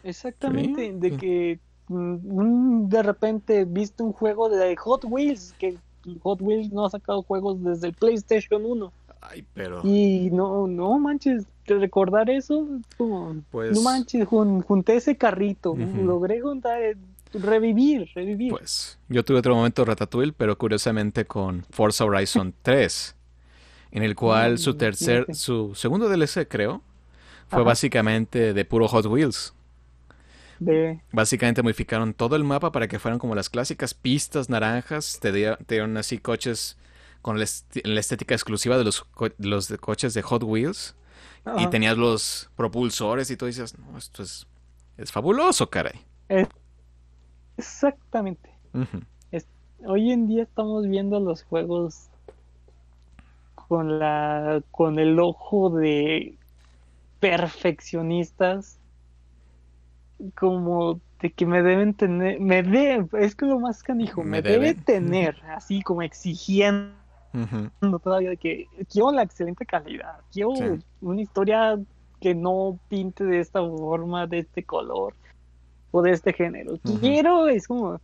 Exactamente, 0.03 0.93
de 0.93 1.17
que 1.17 1.59
mm, 1.87 2.87
de 2.87 3.03
repente 3.03 3.65
viste 3.65 4.01
un 4.03 4.13
juego 4.13 4.49
de 4.49 4.75
Hot 4.77 5.03
Wheels, 5.05 5.53
que 5.59 5.77
Hot 6.21 6.41
Wheels 6.41 6.71
no 6.71 6.85
ha 6.85 6.89
sacado 6.89 7.21
juegos 7.23 7.61
desde 7.63 7.87
el 7.87 7.93
PlayStation 7.93 8.63
1. 8.65 8.93
pero. 9.53 9.81
Y 9.83 10.29
no, 10.31 10.67
no 10.67 10.97
manches, 10.99 11.45
recordar 11.65 12.29
eso, 12.29 12.65
pues... 13.51 13.75
no 13.75 13.81
manches, 13.81 14.25
junté 14.27 14.97
ese 14.97 15.17
carrito, 15.17 15.75
logré 15.75 16.39
juntar, 16.39 16.79
revivir, 17.33 18.09
revivir. 18.13 18.51
Pues 18.51 18.99
yo 19.09 19.23
tuve 19.23 19.39
otro 19.39 19.55
momento 19.55 19.85
Ratatouille, 19.85 20.33
pero 20.33 20.57
curiosamente 20.57 21.25
con 21.25 21.63
Forza 21.69 22.05
Horizon 22.05 22.53
3, 22.61 23.15
en 23.91 24.03
el 24.03 24.15
cual 24.15 24.57
su 24.57 24.75
tercer, 24.75 25.33
su 25.33 25.73
segundo 25.75 26.09
DLC 26.09 26.47
creo, 26.47 26.81
fue 27.47 27.63
básicamente 27.63 28.53
de 28.53 28.65
puro 28.65 28.87
Hot 28.87 29.05
Wheels. 29.05 29.53
Básicamente 31.11 31.61
modificaron 31.61 32.13
todo 32.13 32.35
el 32.35 32.43
mapa 32.43 32.71
para 32.71 32.87
que 32.87 32.99
fueran 32.99 33.19
como 33.19 33.35
las 33.35 33.49
clásicas 33.49 33.93
pistas 33.93 34.49
naranjas, 34.49 35.19
te, 35.19 35.31
dieron 35.31 35.97
así 35.97 36.17
coches 36.17 36.77
con 37.21 37.39
la, 37.39 37.43
estética 37.43 38.35
exclusiva 38.35 38.77
de 38.77 38.83
los, 38.83 39.05
los 39.37 39.67
coches 39.79 40.13
de 40.13 40.21
Hot 40.21 40.43
Wheels. 40.43 40.95
Y 41.57 41.67
tenías 41.67 41.95
los 41.95 42.49
propulsores 42.55 43.29
y 43.29 43.37
tú 43.37 43.45
dices, 43.45 43.77
no, 43.77 43.97
esto 43.97 44.23
es, 44.23 44.47
es 44.97 45.11
fabuloso, 45.11 45.69
caray. 45.69 46.03
Exactamente. 47.57 48.49
hoy 49.85 50.11
en 50.11 50.27
día 50.27 50.43
estamos 50.43 50.87
viendo 50.87 51.19
los 51.19 51.43
juegos 51.43 52.09
con 53.55 53.99
la 53.99 54.61
con 54.71 54.99
el 54.99 55.19
ojo 55.19 55.69
de 55.69 56.37
perfeccionistas 57.19 58.79
como 60.35 60.99
de 61.19 61.31
que 61.31 61.45
me 61.45 61.61
deben 61.61 61.93
tener, 61.93 62.39
me 62.39 62.61
debe, 62.61 63.07
es 63.19 63.35
que 63.35 63.45
lo 63.45 63.59
más 63.59 63.83
canijo, 63.83 64.23
me, 64.23 64.29
me 64.29 64.41
debe 64.41 64.73
tener, 64.75 65.41
así 65.55 65.81
como 65.81 66.01
exigiendo 66.01 66.93
todavía 68.03 68.29
de 68.31 68.37
que 68.37 68.67
quiero 68.89 69.11
la 69.11 69.23
excelente 69.23 69.65
calidad, 69.65 70.19
quiero 70.31 70.53
una 71.01 71.21
historia 71.21 71.79
que 72.19 72.35
no 72.35 72.79
pinte 72.89 73.23
de 73.23 73.39
esta 73.39 73.59
forma, 73.61 74.27
de 74.27 74.39
este 74.39 74.63
color 74.63 75.13
de 76.01 76.11
este 76.11 76.33
género. 76.33 76.77
Quiero, 76.99 77.47
es 77.47 77.67
como, 77.67 77.99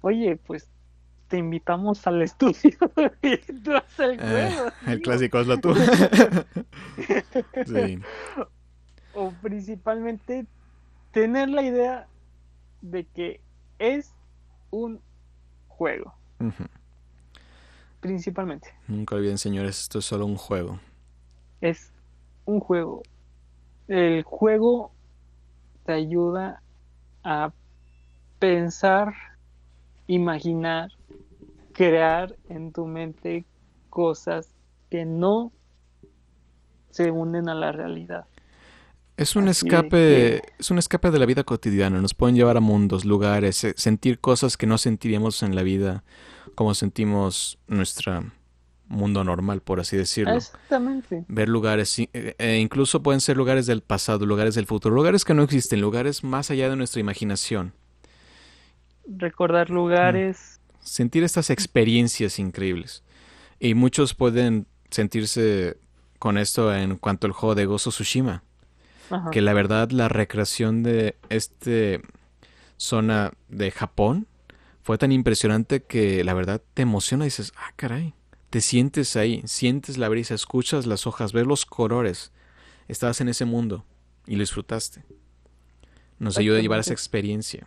oye, 0.00 0.36
pues 0.36 0.68
te 1.28 1.38
invitamos 1.38 2.06
al 2.06 2.22
estudio 2.22 2.76
y 3.22 3.36
tú 3.36 3.74
haces 3.76 3.98
el 3.98 4.20
eh, 4.20 4.50
juego. 4.50 4.70
el 4.86 5.00
clásico 5.02 5.40
es 5.40 5.46
lo 5.46 5.58
tú. 5.58 5.74
sí. 7.66 7.98
O 9.14 9.32
principalmente 9.42 10.46
tener 11.10 11.48
la 11.48 11.62
idea 11.62 12.06
de 12.82 13.04
que 13.04 13.40
es 13.80 14.12
un 14.70 15.00
juego 15.66 16.14
principalmente. 18.00 18.74
Nunca 18.86 19.16
olviden, 19.16 19.38
señores, 19.38 19.80
esto 19.80 19.98
es 19.98 20.04
solo 20.04 20.26
un 20.26 20.36
juego. 20.36 20.80
Es 21.60 21.92
un 22.44 22.60
juego. 22.60 23.02
El 23.88 24.22
juego 24.22 24.92
te 25.84 25.92
ayuda 25.92 26.62
a 27.28 27.52
pensar, 28.38 29.12
imaginar, 30.06 30.90
crear 31.74 32.34
en 32.48 32.72
tu 32.72 32.86
mente 32.86 33.44
cosas 33.90 34.48
que 34.88 35.04
no 35.04 35.52
se 36.90 37.10
unen 37.10 37.50
a 37.50 37.54
la 37.54 37.70
realidad. 37.70 38.24
Es 39.18 39.36
un 39.36 39.48
escape, 39.48 40.40
es 40.58 40.70
un 40.70 40.78
escape 40.78 41.10
de 41.10 41.18
la 41.18 41.26
vida 41.26 41.44
cotidiana. 41.44 42.00
Nos 42.00 42.14
pueden 42.14 42.34
llevar 42.34 42.56
a 42.56 42.60
mundos, 42.60 43.04
lugares, 43.04 43.62
eh, 43.62 43.74
sentir 43.76 44.20
cosas 44.20 44.56
que 44.56 44.66
no 44.66 44.78
sentiríamos 44.78 45.42
en 45.42 45.54
la 45.54 45.62
vida 45.62 46.04
como 46.54 46.72
sentimos 46.72 47.58
nuestro 47.66 48.32
mundo 48.88 49.22
normal, 49.24 49.60
por 49.60 49.80
así 49.80 49.96
decirlo. 49.96 50.34
Exactamente. 50.34 51.24
Ver 51.28 51.48
lugares, 51.48 51.98
eh, 51.98 52.08
eh, 52.12 52.58
incluso 52.58 53.02
pueden 53.02 53.20
ser 53.20 53.36
lugares 53.36 53.66
del 53.66 53.82
pasado, 53.82 54.26
lugares 54.26 54.54
del 54.54 54.66
futuro, 54.66 54.94
lugares 54.94 55.24
que 55.24 55.34
no 55.34 55.42
existen, 55.42 55.80
lugares 55.80 56.24
más 56.24 56.50
allá 56.50 56.68
de 56.68 56.76
nuestra 56.76 57.00
imaginación. 57.00 57.72
Recordar 59.06 59.70
lugares. 59.70 60.60
Mm. 60.60 60.72
Sentir 60.80 61.24
estas 61.24 61.50
experiencias 61.50 62.38
increíbles. 62.38 63.02
Y 63.60 63.74
muchos 63.74 64.14
pueden 64.14 64.66
sentirse 64.90 65.76
con 66.18 66.38
esto 66.38 66.74
en 66.74 66.96
cuanto 66.96 67.26
al 67.26 67.32
juego 67.32 67.54
de 67.54 67.66
Gozo 67.66 67.90
Tsushima. 67.90 68.42
Que 69.32 69.40
la 69.40 69.54
verdad 69.54 69.90
la 69.90 70.08
recreación 70.08 70.82
de 70.82 71.16
este 71.30 72.02
zona 72.76 73.32
de 73.48 73.70
Japón 73.70 74.26
fue 74.82 74.98
tan 74.98 75.12
impresionante 75.12 75.82
que 75.82 76.22
la 76.24 76.34
verdad 76.34 76.60
te 76.74 76.82
emociona 76.82 77.24
y 77.24 77.28
dices, 77.28 77.52
ah, 77.56 77.72
caray, 77.76 78.14
te 78.50 78.60
sientes 78.60 79.16
ahí, 79.16 79.42
sientes 79.46 79.98
la 79.98 80.08
brisa, 80.08 80.34
escuchas 80.34 80.86
las 80.86 81.06
hojas, 81.06 81.32
ves 81.32 81.46
los 81.46 81.66
colores, 81.66 82.32
estás 82.88 83.20
en 83.20 83.28
ese 83.28 83.44
mundo 83.44 83.84
y 84.26 84.36
lo 84.36 84.40
disfrutaste. 84.40 85.04
Nos 86.18 86.38
ayuda 86.38 86.58
a 86.58 86.62
llevar 86.62 86.80
esa 86.80 86.92
experiencia. 86.92 87.66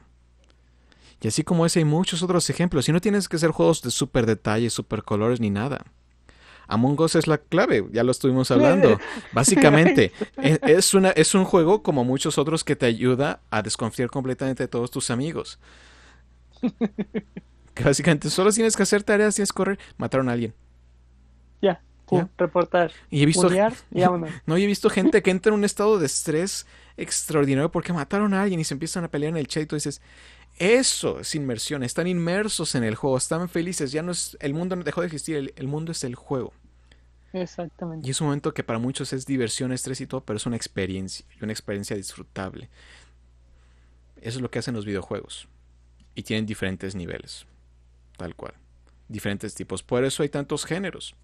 Y 1.21 1.27
así 1.27 1.43
como 1.43 1.65
ese 1.65 1.79
hay 1.79 1.85
muchos 1.85 2.23
otros 2.23 2.49
ejemplos. 2.49 2.89
Y 2.89 2.91
no 2.91 2.99
tienes 2.99 3.29
que 3.29 3.37
ser 3.37 3.51
juegos 3.51 3.81
de 3.81 3.91
super 3.91 4.25
detalle, 4.25 4.69
super 4.69 5.03
colores 5.03 5.39
ni 5.39 5.49
nada. 5.49 5.85
Among 6.67 6.99
Us 7.01 7.15
es 7.15 7.27
la 7.27 7.37
clave, 7.37 7.85
ya 7.91 8.03
lo 8.03 8.11
estuvimos 8.11 8.49
hablando. 8.49 8.99
Básicamente, 9.33 10.11
es, 10.37 10.93
una, 10.93 11.09
es 11.11 11.35
un 11.35 11.43
juego 11.43 11.83
como 11.83 12.03
muchos 12.03 12.37
otros 12.37 12.63
que 12.63 12.75
te 12.75 12.85
ayuda 12.85 13.41
a 13.51 13.61
desconfiar 13.61 14.09
completamente 14.09 14.63
de 14.63 14.67
todos 14.67 14.89
tus 14.89 15.11
amigos. 15.11 15.59
que 17.73 17.83
básicamente 17.83 18.29
solo 18.29 18.51
tienes 18.51 18.75
que 18.75 18.83
hacer 18.83 19.03
tareas, 19.03 19.35
tienes 19.35 19.51
que 19.51 19.57
correr, 19.57 19.79
mataron 19.97 20.29
a 20.29 20.33
alguien. 20.33 20.53
Ya, 21.61 21.81
Reportar. 22.37 22.91
Y 23.09 23.23
he 23.23 23.25
visto, 23.25 23.47
y 23.91 24.01
no, 24.45 24.57
y 24.57 24.63
he 24.63 24.67
visto 24.67 24.89
gente 24.89 25.21
que 25.21 25.31
entra 25.31 25.51
en 25.51 25.59
un 25.59 25.63
estado 25.63 25.97
de 25.97 26.05
estrés 26.05 26.65
extraordinario 26.97 27.71
porque 27.71 27.93
mataron 27.93 28.33
a 28.33 28.41
alguien 28.41 28.59
y 28.59 28.63
se 28.63 28.73
empiezan 28.73 29.03
a 29.03 29.07
pelear 29.07 29.29
en 29.29 29.37
el 29.37 29.47
chat 29.47 29.63
y 29.63 29.65
tú 29.65 29.75
dices, 29.75 30.01
eso 30.57 31.19
es 31.19 31.33
inmersión, 31.35 31.83
están 31.83 32.07
inmersos 32.07 32.75
en 32.75 32.83
el 32.83 32.95
juego, 32.95 33.17
están 33.17 33.47
felices, 33.47 33.91
ya 33.91 34.03
no 34.03 34.11
es, 34.11 34.37
el 34.41 34.53
mundo 34.53 34.75
no 34.75 34.83
dejó 34.83 35.01
de 35.01 35.07
existir, 35.07 35.37
el, 35.37 35.53
el 35.55 35.67
mundo 35.67 35.91
es 35.93 36.03
el 36.03 36.15
juego. 36.15 36.53
Exactamente. 37.33 38.05
Y 38.05 38.11
es 38.11 38.19
un 38.19 38.27
momento 38.27 38.53
que 38.53 38.63
para 38.63 38.77
muchos 38.77 39.13
es 39.13 39.25
diversión, 39.25 39.71
estrés 39.71 40.01
y 40.01 40.07
todo, 40.07 40.21
pero 40.21 40.35
es 40.35 40.45
una 40.45 40.57
experiencia, 40.57 41.25
una 41.41 41.53
experiencia 41.53 41.95
disfrutable. 41.95 42.69
Eso 44.17 44.37
es 44.37 44.41
lo 44.41 44.51
que 44.51 44.59
hacen 44.59 44.75
los 44.75 44.85
videojuegos. 44.85 45.47
Y 46.13 46.23
tienen 46.23 46.45
diferentes 46.45 46.93
niveles, 46.93 47.45
tal 48.17 48.35
cual. 48.35 48.53
Diferentes 49.07 49.55
tipos. 49.55 49.81
Por 49.81 50.03
eso 50.03 50.23
hay 50.23 50.29
tantos 50.29 50.65
géneros. 50.65 51.15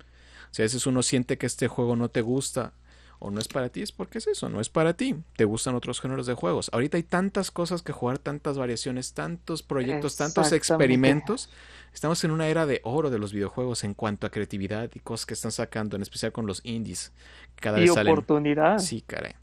Si 0.52 0.62
a 0.62 0.66
veces 0.66 0.86
uno 0.88 1.04
siente 1.04 1.38
que 1.38 1.46
este 1.46 1.68
juego 1.68 1.96
no 1.96 2.10
te 2.10 2.22
gusta 2.22 2.74
o 3.20 3.32
no 3.32 3.40
es 3.40 3.48
para 3.48 3.70
ti, 3.70 3.82
es 3.82 3.92
porque 3.92 4.20
es 4.20 4.28
eso, 4.28 4.50
no 4.50 4.62
es 4.62 4.70
para 4.70 4.94
ti. 4.94 5.16
Te 5.36 5.46
gustan 5.46 5.76
otros 5.76 6.00
géneros 6.02 6.28
de 6.28 6.36
juegos. 6.36 6.70
Ahorita 6.72 6.98
hay 6.98 7.04
tantas 7.04 7.50
cosas 7.52 7.82
que 7.82 7.92
jugar, 7.92 8.20
tantas 8.20 8.58
variaciones, 8.58 9.14
tantos 9.14 9.64
proyectos, 9.64 10.18
tantos 10.18 10.52
experimentos. 10.52 11.50
Estamos 11.94 12.24
en 12.24 12.32
una 12.32 12.48
era 12.48 12.66
de 12.68 12.82
oro 12.84 13.10
de 13.10 13.18
los 13.18 13.34
videojuegos 13.34 13.84
en 13.84 13.94
cuanto 13.96 14.28
a 14.28 14.30
creatividad 14.30 14.90
y 14.94 15.00
cosas 15.00 15.26
que 15.26 15.34
están 15.34 15.52
sacando, 15.52 15.96
en 15.96 16.04
especial 16.04 16.32
con 16.32 16.46
los 16.46 16.62
indies. 16.64 17.12
Cada 17.56 17.80
Y 17.80 17.82
vez 17.82 17.94
salen. 17.94 18.14
oportunidad. 18.14 18.78
Sí, 18.80 19.02
caray. 19.02 19.34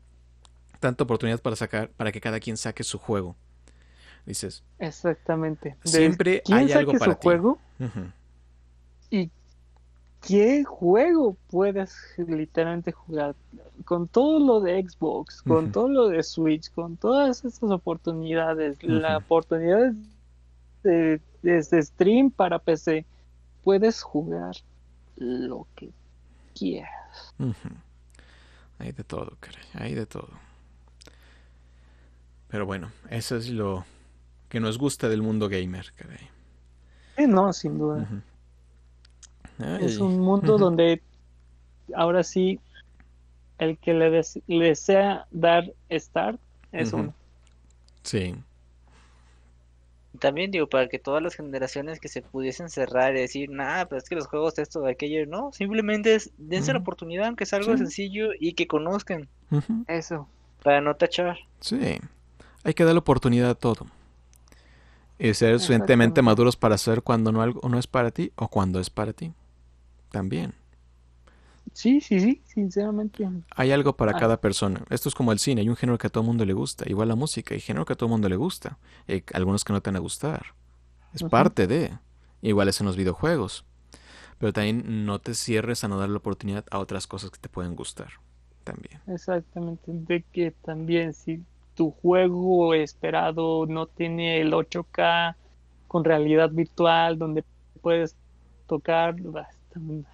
Tanta 0.78 1.05
oportunidad 1.05 1.40
para 1.40 1.57
sacar, 1.57 1.88
para 1.90 2.12
que 2.12 2.20
cada 2.20 2.38
quien 2.38 2.57
saque 2.57 2.84
su 2.84 2.98
juego. 2.98 3.36
Dices, 4.26 4.62
Exactamente. 4.78 5.76
Siempre 5.84 6.42
¿Quién 6.44 6.59
hay 6.59 6.72
algo 6.72 6.92
para 6.92 7.14
su 7.14 7.18
ti. 7.20 7.24
juego 7.24 7.59
ujú, 7.80 8.11
y 9.11 9.30
qué 10.27 10.64
juego 10.64 11.37
puedes 11.49 11.95
literalmente 12.16 12.93
jugar 12.93 13.37
con 13.85 14.09
todo 14.09 14.39
lo 14.41 14.61
de 14.61 14.83
Xbox, 14.89 15.43
con 15.43 15.70
todo 15.70 15.89
lo 15.89 16.09
de 16.09 16.22
Switch, 16.22 16.70
con 16.72 16.97
todas 16.97 17.45
estas 17.45 17.70
oportunidades, 17.70 18.83
la 18.83 19.18
Ujú. 19.18 19.18
oportunidad 19.18 19.93
de, 20.85 21.22
desde 21.43 21.83
stream 21.83 22.31
para 22.31 22.59
PC, 22.59 23.07
puedes 23.62 24.03
jugar 24.03 24.55
lo 25.16 25.68
que 25.77 25.95
quieras. 26.55 27.35
ujú. 27.39 27.68
Hay 28.79 28.93
de 28.93 29.05
todo, 29.05 29.37
caray. 29.41 29.64
Hay 29.75 29.95
de 29.95 30.07
todo. 30.07 30.29
Pero 32.49 32.66
bueno, 32.66 32.93
eso 33.11 33.37
es 33.37 33.49
lo 33.51 33.85
que 34.49 34.61
nos 34.61 34.79
gusta 34.79 35.09
del 35.09 35.22
mundo 35.22 35.49
gamer, 35.49 35.93
caray. 35.97 36.31
Eh, 37.16 37.27
no, 37.27 37.53
sin 37.53 37.79
duda. 37.79 38.09
Es 39.80 39.98
un 39.98 40.18
mundo 40.20 40.59
donde 40.59 41.00
ahora 41.94 42.22
sí 42.24 42.59
el 43.59 43.78
que 43.78 43.94
le, 43.94 44.11
des- 44.11 44.40
le 44.46 44.66
desea 44.66 45.26
dar 45.30 45.72
start 45.90 46.40
es 46.72 46.92
uno. 46.92 47.14
Sí. 48.02 48.34
También 50.20 50.50
digo, 50.52 50.68
para 50.68 50.88
que 50.88 50.98
todas 51.00 51.22
las 51.22 51.34
generaciones 51.34 51.98
que 51.98 52.09
se 52.09 52.22
pudiesen 52.22 52.68
cerrar 52.68 53.16
y 53.16 53.20
decir, 53.20 53.50
nah, 53.50 53.84
pero 53.84 53.98
es 53.98 54.09
que 54.09 54.14
los 54.14 54.28
juegos 54.28 54.59
esto 54.59 54.80
de 54.80 54.92
aquello, 54.92 55.26
no, 55.26 55.50
simplemente 55.52 56.14
es, 56.14 56.30
dense 56.38 56.72
la 56.72 56.78
oportunidad, 56.78 57.26
aunque 57.26 57.46
sea 57.46 57.59
algo 57.59 57.72
Sí. 57.72 57.78
sencillo 57.78 58.28
y 58.38 58.52
que 58.55 58.66
conozcan. 58.66 59.28
Eso. 59.88 60.28
para 60.62 60.80
no 60.80 60.94
tachar. 60.96 61.36
Sí. 61.61 61.98
Hay 62.64 62.72
que 62.74 62.84
dar 62.84 62.94
la 62.94 63.00
oportunidad 63.00 63.50
a 63.50 63.55
todo. 63.55 63.86
Y 65.18 65.34
ser 65.34 65.61
suficientemente 65.61 66.22
maduros 66.22 66.57
para 66.57 66.78
saber 66.78 67.02
cuando 67.02 67.30
no 67.32 67.42
algo 67.42 67.68
no 67.68 67.78
es 67.78 67.86
para 67.86 68.11
ti 68.11 68.32
o 68.36 68.48
cuando 68.48 68.80
es 68.80 68.88
para 68.90 69.12
ti. 69.12 69.32
También. 70.15 70.55
Sí, 71.73 72.01
sí, 72.01 72.21
sí, 72.21 72.41
sinceramente. 72.45 73.29
Hay 73.57 73.73
algo 73.73 73.97
para 73.97 74.12
Ah. 74.12 74.21
cada 74.21 74.41
persona. 74.41 74.85
Esto 74.91 75.09
es 75.09 75.15
como 75.15 75.33
el 75.33 75.41
cine. 75.41 75.61
Hay 75.62 75.69
un 75.69 75.75
género 75.77 75.99
que 75.99 76.07
a 76.07 76.11
todo 76.11 76.23
el 76.23 76.29
mundo 76.29 76.45
le 76.45 76.53
gusta. 76.53 76.89
Igual 76.89 77.09
la 77.09 77.17
música. 77.17 77.55
Hay 77.55 77.61
género 77.61 77.85
que 77.85 77.95
a 77.95 77.97
todo 77.97 78.07
el 78.07 78.12
mundo 78.12 78.29
le 78.29 78.37
gusta. 78.37 78.79
Hay 79.09 79.25
algunos 79.33 79.65
que 79.65 79.73
no 79.73 79.81
te 79.81 79.91
van 79.91 79.97
a 79.97 80.01
gustar. 80.01 80.47
Es 81.12 81.25
parte 81.25 81.67
de. 81.67 81.99
Igual 82.43 82.69
es 82.69 82.81
en 82.81 82.87
los 82.87 82.97
videojuegos. 82.97 83.65
Pero 84.39 84.53
también 84.53 85.05
no 85.05 85.19
te 85.19 85.35
cierres 85.35 85.83
a 85.83 85.89
no 85.89 85.99
dar 85.99 86.11
la 86.11 86.19
oportunidad 86.19 86.65
a 86.71 86.79
otras 86.79 87.07
cosas 87.09 87.31
que 87.31 87.39
te 87.41 87.49
pueden 87.49 87.75
gustar. 87.75 88.11
También. 88.62 89.01
Exactamente. 89.09 89.83
De 89.87 90.23
que 90.33 90.53
también 90.53 91.12
si 91.12 91.43
tu 91.75 91.91
juego 91.91 92.73
esperado 92.75 93.67
no 93.67 93.87
tiene 93.87 94.41
el 94.41 94.53
8K 94.53 95.35
con 95.89 96.05
realidad 96.05 96.51
virtual 96.51 97.19
donde 97.19 97.43
puedes 97.81 98.15
tocar, 98.69 99.17
basta, 99.81 100.11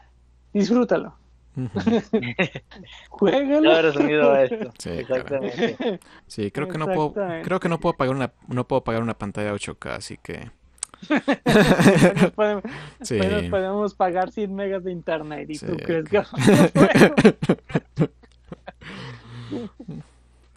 disfrútalo. 0.52 1.14
Ujú. 1.56 1.70
Juégalo. 3.10 3.70
Todo 3.70 3.82
resumido 3.82 4.32
a 4.32 4.44
esto. 4.44 4.72
Sí, 4.78 4.90
Exactamente. 4.90 6.00
Sí, 6.26 6.50
creo 6.50 6.68
que 6.68 6.78
no 6.78 6.86
puedo, 6.86 7.12
creo 7.42 7.60
que 7.60 7.68
no 7.68 7.78
puedo 7.80 7.96
pagar 7.96 8.14
una, 8.14 8.32
no 8.48 8.66
puedo 8.66 8.84
pagar 8.84 9.02
una 9.02 9.14
pantalla 9.14 9.52
8K, 9.52 9.96
así 9.96 10.16
que 10.18 10.50
podemos, 12.34 12.62
sí. 13.02 13.16
apenas 13.18 13.44
podemos 13.44 13.94
pagar 13.94 14.30
100 14.30 14.54
megas 14.54 14.84
de 14.84 14.92
internet 14.92 15.48
y 15.50 15.56
Sí, 15.56 15.66
tú 15.66 15.76
crees 15.76 16.08
que 16.08 16.18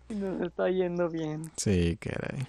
nos 0.09 0.41
está 0.41 0.69
yendo 0.69 1.09
bien. 1.09 1.49
Sí, 1.57 1.97
caray. 1.99 2.45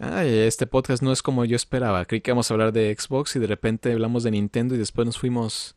Ay, 0.00 0.28
este 0.38 0.66
podcast 0.66 1.02
no 1.02 1.10
es 1.12 1.22
como 1.22 1.44
yo 1.44 1.56
esperaba. 1.56 2.04
Creí 2.04 2.20
que 2.20 2.30
íbamos 2.30 2.50
a 2.50 2.54
hablar 2.54 2.72
de 2.72 2.94
Xbox 2.96 3.34
y 3.36 3.38
de 3.40 3.46
repente 3.48 3.92
hablamos 3.92 4.22
de 4.22 4.30
Nintendo 4.30 4.74
y 4.74 4.78
después 4.78 5.06
nos 5.06 5.18
fuimos 5.18 5.74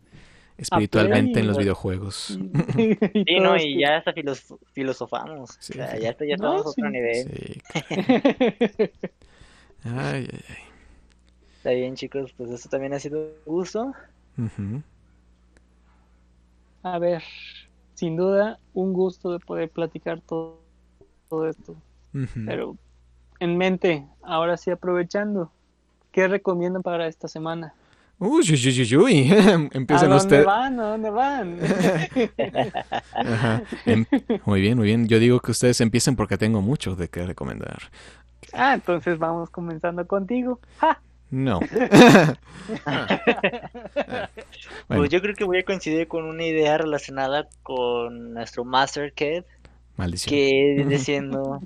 espiritualmente 0.57 1.39
en 1.39 1.47
los 1.47 1.57
videojuegos. 1.57 2.37
Sí, 2.77 3.39
no, 3.41 3.57
y 3.57 3.79
ya 3.79 3.97
hasta 3.97 4.13
filos- 4.13 4.55
filosofamos. 4.73 5.57
Sí, 5.59 5.73
o 5.73 5.75
sea, 5.77 5.95
sí. 5.95 6.01
ya, 6.03 6.09
está- 6.11 6.25
ya 6.25 6.37
No, 6.37 6.57
estamos 6.57 6.65
a 6.65 6.69
otro 6.69 6.85
sí. 6.85 6.91
nivel. 6.91 7.27
Sí. 7.27 7.61
Ay, 9.83 10.27
ay, 10.31 10.39
ay. 10.49 10.55
Está 11.57 11.71
bien, 11.71 11.95
chicos, 11.95 12.31
pues 12.37 12.51
esto 12.51 12.69
también 12.69 12.93
ha 12.93 12.99
sido 12.99 13.19
un 13.45 13.53
gusto. 13.55 13.93
A 16.83 16.99
ver, 16.99 17.23
sin 17.95 18.15
duda, 18.15 18.59
un 18.73 18.93
gusto 18.93 19.31
de 19.31 19.39
poder 19.39 19.69
platicar 19.69 20.21
todo, 20.21 20.59
todo 21.29 21.47
esto. 21.47 21.75
Pero 22.45 22.77
en 23.41 23.57
mente, 23.57 24.05
ahora 24.23 24.55
sí 24.55 24.71
aprovechando, 24.71 25.51
¿qué 26.11 26.27
recomiendan 26.27 26.81
para 26.83 27.07
esta 27.07 27.27
semana? 27.27 27.73
Uy, 28.19 28.43
uy, 28.51 28.67
uy, 28.67 28.81
uy, 28.81 28.95
uy. 28.97 29.31
¿A 29.33 29.53
Empiecen 29.73 30.09
dónde 30.09 30.15
ustedes. 30.17 30.45
van? 30.45 30.79
¿A 30.79 30.83
dónde 30.91 31.09
van? 31.09 31.57
Ajá. 33.15 33.63
Em- 33.85 34.05
Muy 34.45 34.61
bien, 34.61 34.77
muy 34.77 34.85
bien. 34.85 35.07
Yo 35.07 35.17
digo 35.19 35.39
que 35.39 35.51
ustedes 35.51 35.81
empiecen 35.81 36.15
porque 36.15 36.37
tengo 36.37 36.61
mucho 36.61 36.95
de 36.95 37.07
qué 37.09 37.25
recomendar. 37.25 37.79
ah, 38.53 38.75
entonces 38.75 39.17
vamos 39.17 39.49
comenzando 39.49 40.05
contigo. 40.05 40.59
¡Ja! 40.77 41.01
No. 41.31 41.59
Bueno, 44.87 45.01
Pues 45.03 45.09
yo 45.09 45.21
creo 45.21 45.35
que 45.35 45.43
voy 45.45 45.59
a 45.59 45.63
coincidir 45.63 46.07
con 46.07 46.25
una 46.25 46.43
idea 46.43 46.77
relacionada 46.77 47.47
con 47.63 48.33
nuestro 48.33 48.63
Master 48.65 49.13
Kid, 49.13 49.43
maldición. 49.97 50.29
que 50.35 50.73
viene 50.77 50.97
siendo 50.99 51.61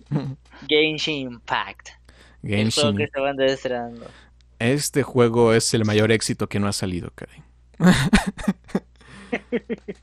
Genshin 0.67 1.31
Impact. 1.31 1.89
El 2.43 2.71
juego 2.71 2.89
Genshin. 2.89 2.97
que 2.97 3.07
se 3.07 3.19
van 3.19 3.41
estrenando. 3.41 4.07
Este 4.59 5.03
juego 5.03 5.53
es 5.53 5.73
el 5.73 5.83
mayor 5.85 6.11
éxito 6.11 6.47
que 6.47 6.59
no 6.59 6.67
ha 6.67 6.73
salido, 6.73 7.11
caray. 7.15 7.41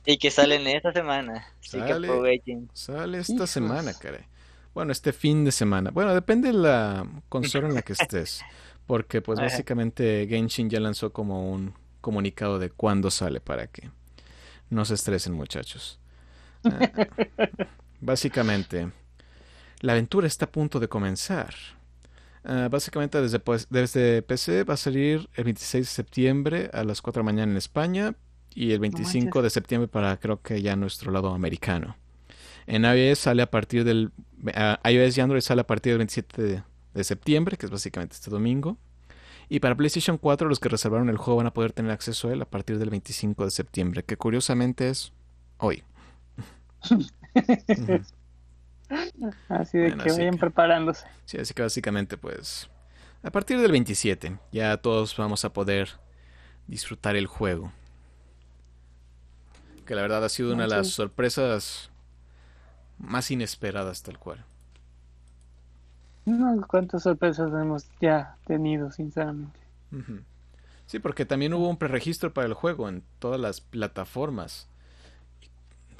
Y 0.05 0.17
que 0.17 0.29
salen 0.29 0.67
esta 0.67 0.91
semana. 0.91 1.47
Así 1.59 1.77
que 1.81 1.87
Sale. 1.87 2.07
aprovechen. 2.07 2.69
Sale 2.73 3.17
esta 3.19 3.33
Hijos. 3.33 3.49
semana, 3.49 3.93
caray. 3.93 4.25
Bueno, 4.75 4.91
este 4.91 5.11
fin 5.13 5.43
de 5.43 5.51
semana. 5.51 5.89
Bueno, 5.91 6.13
depende 6.13 6.49
de 6.49 6.53
la 6.53 7.07
consola 7.29 7.67
en 7.67 7.75
la 7.75 7.81
que 7.81 7.93
estés. 7.93 8.41
Porque 8.85 9.21
pues 9.21 9.39
Ajá. 9.39 9.47
básicamente 9.47 10.27
Genshin 10.29 10.69
ya 10.69 10.79
lanzó 10.79 11.13
como 11.13 11.51
un 11.51 11.73
comunicado 12.01 12.59
de 12.59 12.69
cuándo 12.69 13.09
sale 13.09 13.39
para 13.39 13.67
que 13.67 13.89
no 14.69 14.83
se 14.85 14.93
estresen 14.95 15.33
muchachos. 15.33 15.99
Ah, 16.65 16.91
básicamente, 18.03 18.91
la 19.79 19.93
aventura 19.93 20.27
está 20.27 20.45
a 20.45 20.51
punto 20.51 20.79
de 20.79 20.87
comenzar. 20.87 21.53
Ah, 22.45 22.67
básicamente 22.69 23.21
desde, 23.21 23.39
pues, 23.39 23.67
desde 23.69 24.21
PC 24.21 24.63
va 24.63 24.73
a 24.73 24.77
salir 24.77 25.29
el 25.35 25.45
26 25.45 25.85
de 25.85 25.91
septiembre 25.91 26.69
a 26.73 26.83
las 26.83 27.01
4 27.01 27.21
de 27.21 27.25
la 27.25 27.31
mañana 27.31 27.51
en 27.51 27.57
España 27.57 28.15
y 28.53 28.71
el 28.71 28.79
25 28.79 29.25
manches. 29.25 29.43
de 29.43 29.49
septiembre 29.49 29.87
para 29.87 30.17
creo 30.17 30.41
que 30.41 30.61
ya 30.61 30.75
nuestro 30.75 31.11
lado 31.11 31.33
americano. 31.33 31.95
En 32.67 32.83
iOS 32.83 33.19
sale 33.19 33.41
a 33.41 33.49
partir 33.49 33.83
del 33.83 34.11
ah, 34.55 34.79
iOS 34.89 35.17
y 35.17 35.21
Android 35.21 35.41
sale 35.41 35.61
a 35.61 35.67
partir 35.67 35.93
del 35.93 35.99
27 35.99 36.41
de, 36.41 36.63
de 36.93 37.03
septiembre, 37.03 37.57
que 37.57 37.65
es 37.65 37.71
básicamente 37.71 38.15
este 38.15 38.29
domingo. 38.29 38.77
Y 39.49 39.59
para 39.59 39.75
PlayStation 39.75 40.17
4 40.17 40.49
los 40.49 40.59
que 40.59 40.69
reservaron 40.69 41.09
el 41.09 41.17
juego 41.17 41.37
van 41.37 41.47
a 41.47 41.53
poder 41.53 41.71
tener 41.71 41.91
acceso 41.91 42.29
a 42.29 42.33
él 42.33 42.41
a 42.41 42.45
partir 42.45 42.77
del 42.77 42.89
25 42.89 43.45
de 43.45 43.51
septiembre, 43.51 44.03
que 44.03 44.17
curiosamente 44.17 44.89
es 44.89 45.13
hoy. 45.57 45.83
Así 49.49 49.77
de 49.77 49.87
Bueno, 49.87 50.03
que 50.03 50.09
así 50.09 50.19
vayan 50.19 50.33
que- 50.33 50.39
preparándose. 50.39 51.07
Sí, 51.25 51.37
así 51.39 51.53
que 51.53 51.61
básicamente 51.63 52.17
pues 52.17 52.69
a 53.23 53.31
partir 53.31 53.59
del 53.59 53.71
27 53.71 54.37
ya 54.51 54.77
todos 54.77 55.15
vamos 55.17 55.45
a 55.45 55.53
poder 55.53 55.89
disfrutar 56.67 57.15
el 57.15 57.25
juego. 57.27 57.71
Que 59.85 59.95
la 59.95 60.01
verdad 60.01 60.23
ha 60.23 60.29
sido 60.29 60.53
una 60.53 60.63
de 60.63 60.69
las 60.69 60.89
sorpresas 60.89 61.89
más 62.99 63.31
inesperadas, 63.31 64.01
tal 64.03 64.17
cual. 64.19 64.45
No, 66.25 66.65
cuántas 66.67 67.03
sorpresas 67.03 67.51
hemos 67.51 67.85
ya 67.99 68.37
tenido, 68.45 68.91
sinceramente. 68.91 69.59
Sí, 70.85 70.99
porque 70.99 71.25
también 71.25 71.53
hubo 71.53 71.67
un 71.69 71.77
preregistro 71.77 72.33
para 72.33 72.47
el 72.47 72.53
juego 72.53 72.87
en 72.87 73.03
todas 73.19 73.39
las 73.41 73.59
plataformas. 73.59 74.69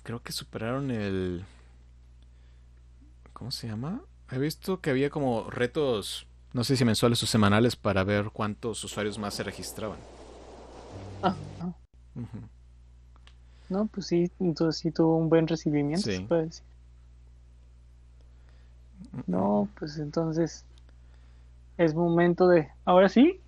Creo 0.03 0.21
que 0.21 0.31
superaron 0.31 0.91
el... 0.91 1.43
¿Cómo 3.33 3.51
se 3.51 3.67
llama? 3.67 4.01
He 4.31 4.37
visto 4.37 4.79
que 4.81 4.89
había 4.89 5.09
como 5.09 5.49
retos, 5.49 6.27
no 6.53 6.63
sé 6.63 6.77
si 6.77 6.85
mensuales 6.85 7.21
o 7.23 7.25
semanales, 7.25 7.75
para 7.75 8.03
ver 8.03 8.29
cuántos 8.31 8.83
usuarios 8.83 9.17
más 9.17 9.33
se 9.33 9.43
registraban. 9.43 9.99
Ah, 11.21 11.35
No, 13.69 13.87
pues 13.87 14.07
sí, 14.07 14.29
entonces 14.39 14.81
sí 14.81 14.91
tuvo 14.91 15.17
un 15.17 15.29
buen 15.29 15.47
recibimiento, 15.47 16.03
se 16.03 16.21
puede 16.21 16.43
decir. 16.45 16.63
No, 19.27 19.67
pues 19.79 19.97
entonces 19.97 20.65
es 21.77 21.93
momento 21.93 22.47
de. 22.47 22.69
Ahora 22.85 23.09
sí. 23.09 23.39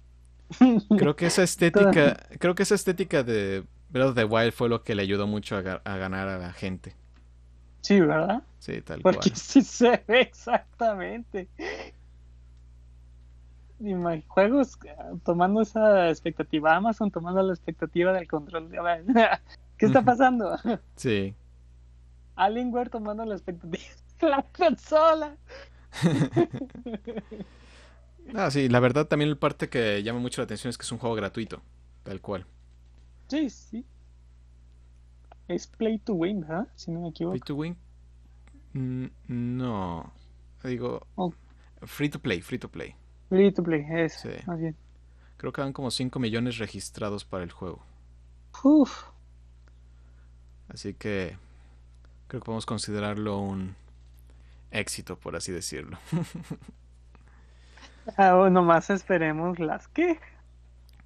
Creo 0.96 1.16
que 1.16 1.28
esa 1.28 1.44
estética, 1.44 2.28
creo 2.40 2.56
que 2.56 2.64
esa 2.64 2.76
estética 2.76 3.24
de 3.24 3.66
Breath 3.96 4.10
of 4.10 4.16
the 4.16 4.26
Wild 4.26 4.52
fue 4.52 4.68
lo 4.68 4.84
que 4.84 4.94
le 4.94 5.04
ayudó 5.04 5.26
mucho 5.26 5.56
a, 5.56 5.62
ganar 5.62 6.28
a 6.28 6.38
la 6.38 6.52
gente. 6.52 6.98
Sí, 7.80 8.02
¿verdad? 8.02 8.44
Sí, 8.60 8.82
tal 8.82 9.02
cual. 9.02 9.16
Porque 9.16 9.30
sí 9.36 9.62
se 9.62 10.04
ve 10.06 10.20
exactamente. 10.20 11.48
Y 13.80 13.94
juegos 14.28 14.78
tomando 15.24 15.62
esa 15.62 16.10
expectativa, 16.10 16.76
Amazon 16.76 17.10
tomando 17.10 17.42
la 17.42 17.54
expectativa 17.54 18.12
del 18.12 18.28
control. 18.28 18.70
¿Qué 19.78 19.86
está 19.86 20.02
pasando? 20.02 20.58
Sí. 20.98 21.34
Alienware 22.36 22.90
tomando 22.90 23.24
la 23.24 23.36
expectativa 23.36 23.82
la 24.20 24.46
consola. 24.58 25.38
ah, 28.36 28.52
sí, 28.52 28.68
la 28.68 28.82
verdad 28.82 29.08
también 29.08 29.30
la 29.30 29.36
parte 29.38 29.70
que 29.70 30.04
llama 30.04 30.20
mucho 30.20 30.42
la 30.42 30.44
atención 30.44 30.70
es 30.70 30.78
que 30.78 30.84
es 30.84 30.92
un 30.92 30.98
juego 30.98 31.16
gratuito, 31.16 31.62
tal 32.04 32.20
cual. 32.20 32.46
Sí, 33.28 33.50
sí. 33.50 33.86
Es 35.48 35.68
Play 35.68 36.00
to 36.00 36.14
Win, 36.14 36.46
¿ah? 36.50 36.68
Si 36.76 36.92
no 36.92 37.02
me 37.02 37.10
equivoco. 37.10 37.34
Play 37.34 37.42
to 37.42 37.56
Win. 37.56 37.78
Mm, 38.74 39.06
no. 39.28 40.12
Digo. 40.64 41.06
Oh. 41.16 41.34
Free 41.84 42.10
to 42.10 42.20
Play, 42.20 42.42
Free 42.42 42.58
to 42.58 42.70
Play. 42.70 42.96
Free 43.30 43.52
to 43.52 43.64
Play, 43.64 43.86
es. 43.90 44.26
Más 44.48 44.60
bien. 44.60 44.76
Creo 45.38 45.52
que 45.52 45.62
van 45.62 45.74
como 45.74 45.92
5 45.92 46.20
millones 46.20 46.58
registrados 46.58 47.26
para 47.26 47.44
el 47.44 47.52
juego. 47.52 47.84
Uf. 48.64 49.04
Así 50.70 50.94
que. 50.94 51.38
Creo 52.28 52.42
que 52.42 52.46
podemos 52.46 52.66
considerarlo 52.66 53.40
un 53.40 53.76
éxito, 54.72 55.18
por 55.18 55.36
así 55.36 55.52
decirlo. 55.52 55.98
Ah, 58.18 58.50
nomás 58.52 58.92
esperemos 58.92 59.58
las 59.58 59.88
quejas. 59.88 60.35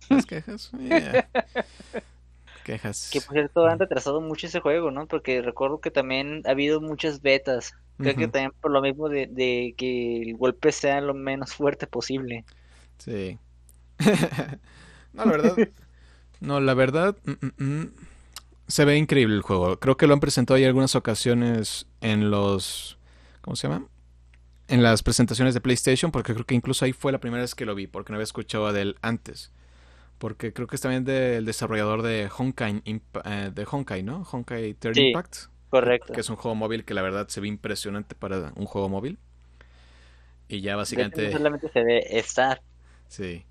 Las 0.10 0.26
quejas. 0.26 0.72
Quejas. 2.64 3.10
Que 3.12 3.22
por 3.22 3.34
cierto 3.34 3.66
han 3.66 3.80
retrasado 3.80 4.22
mucho 4.22 4.48
ese 4.48 4.60
juego, 4.60 4.92
¿no? 4.92 5.08
Porque 5.08 5.42
recuerdo 5.42 5.82
que 5.82 5.92
también 5.92 6.44
ha 6.46 6.52
habido 6.52 6.82
muchas 6.82 7.22
betas. 7.22 7.74
Creo 7.98 8.16
que 8.16 8.28
también 8.30 8.54
por 8.62 8.72
lo 8.72 8.82
mismo 8.82 9.10
de, 9.10 9.74
que 9.76 10.22
el 10.22 10.38
golpe 10.38 10.72
sea 10.72 11.02
lo 11.02 11.14
menos 11.14 11.54
fuerte 11.54 11.86
posible. 11.86 12.46
Sí. 12.98 13.38
no, 15.14 15.26
la 15.26 15.32
verdad. 15.32 15.56
No, 16.42 16.62
la 16.62 16.74
verdad. 16.74 17.18
Mm, 17.26 17.32
mm, 17.32 17.82
mm, 17.82 17.92
se 18.66 18.86
ve 18.86 18.96
increíble 18.96 19.36
el 19.36 19.42
juego. 19.42 19.78
Creo 19.78 19.98
que 19.98 20.08
lo 20.08 20.14
han 20.14 20.22
presentado 20.22 20.56
ahí 20.56 20.64
algunas 20.64 20.96
ocasiones 20.96 21.86
en 22.00 22.32
los 22.32 22.98
¿cómo 23.42 23.56
se 23.56 23.68
llama? 23.68 23.88
En 24.68 24.84
las 24.84 25.02
presentaciones 25.02 25.56
de 25.56 25.62
PlayStation, 25.62 26.12
porque 26.12 26.34
creo 26.34 26.46
que 26.46 26.54
incluso 26.54 26.86
ahí 26.86 26.94
fue 26.94 27.12
la 27.12 27.20
primera 27.20 27.42
vez 27.42 27.56
que 27.56 27.66
lo 27.66 27.74
vi, 27.74 27.88
porque 27.88 28.12
no 28.12 28.18
había 28.18 28.26
escuchado 28.26 28.72
de 28.72 28.82
él 28.84 28.96
antes. 29.02 29.52
Porque 30.20 30.54
creo 30.54 30.68
que 30.68 30.76
es 30.76 30.82
también 30.82 31.06
del 31.06 31.46
desarrollador 31.46 32.04
de 32.04 32.30
Honkai, 32.38 32.84
eh, 32.86 33.52
de 33.54 33.68
Honkai, 33.70 34.04
¿no? 34.04 34.28
Honkai 34.32 34.76
Third 34.76 34.98
Impact. 34.98 35.38
Correcto. 35.70 36.14
Que 36.14 36.22
es 36.22 36.30
un 36.30 36.36
juego 36.36 36.54
móvil 36.54 36.86
que 36.86 36.94
la 36.94 37.02
verdad 37.02 37.28
se 37.30 37.42
ve 37.42 37.48
impresionante 37.48 38.14
para 38.14 38.54
un 38.56 38.66
juego 38.66 38.90
móvil. 38.90 39.18
Y 40.48 40.62
ya 40.62 40.76
básicamente... 40.76 41.32
solamente 41.32 41.70
se 41.70 41.84
ve 41.84 42.06
estar. 42.10 42.62
Sí. 43.08 43.46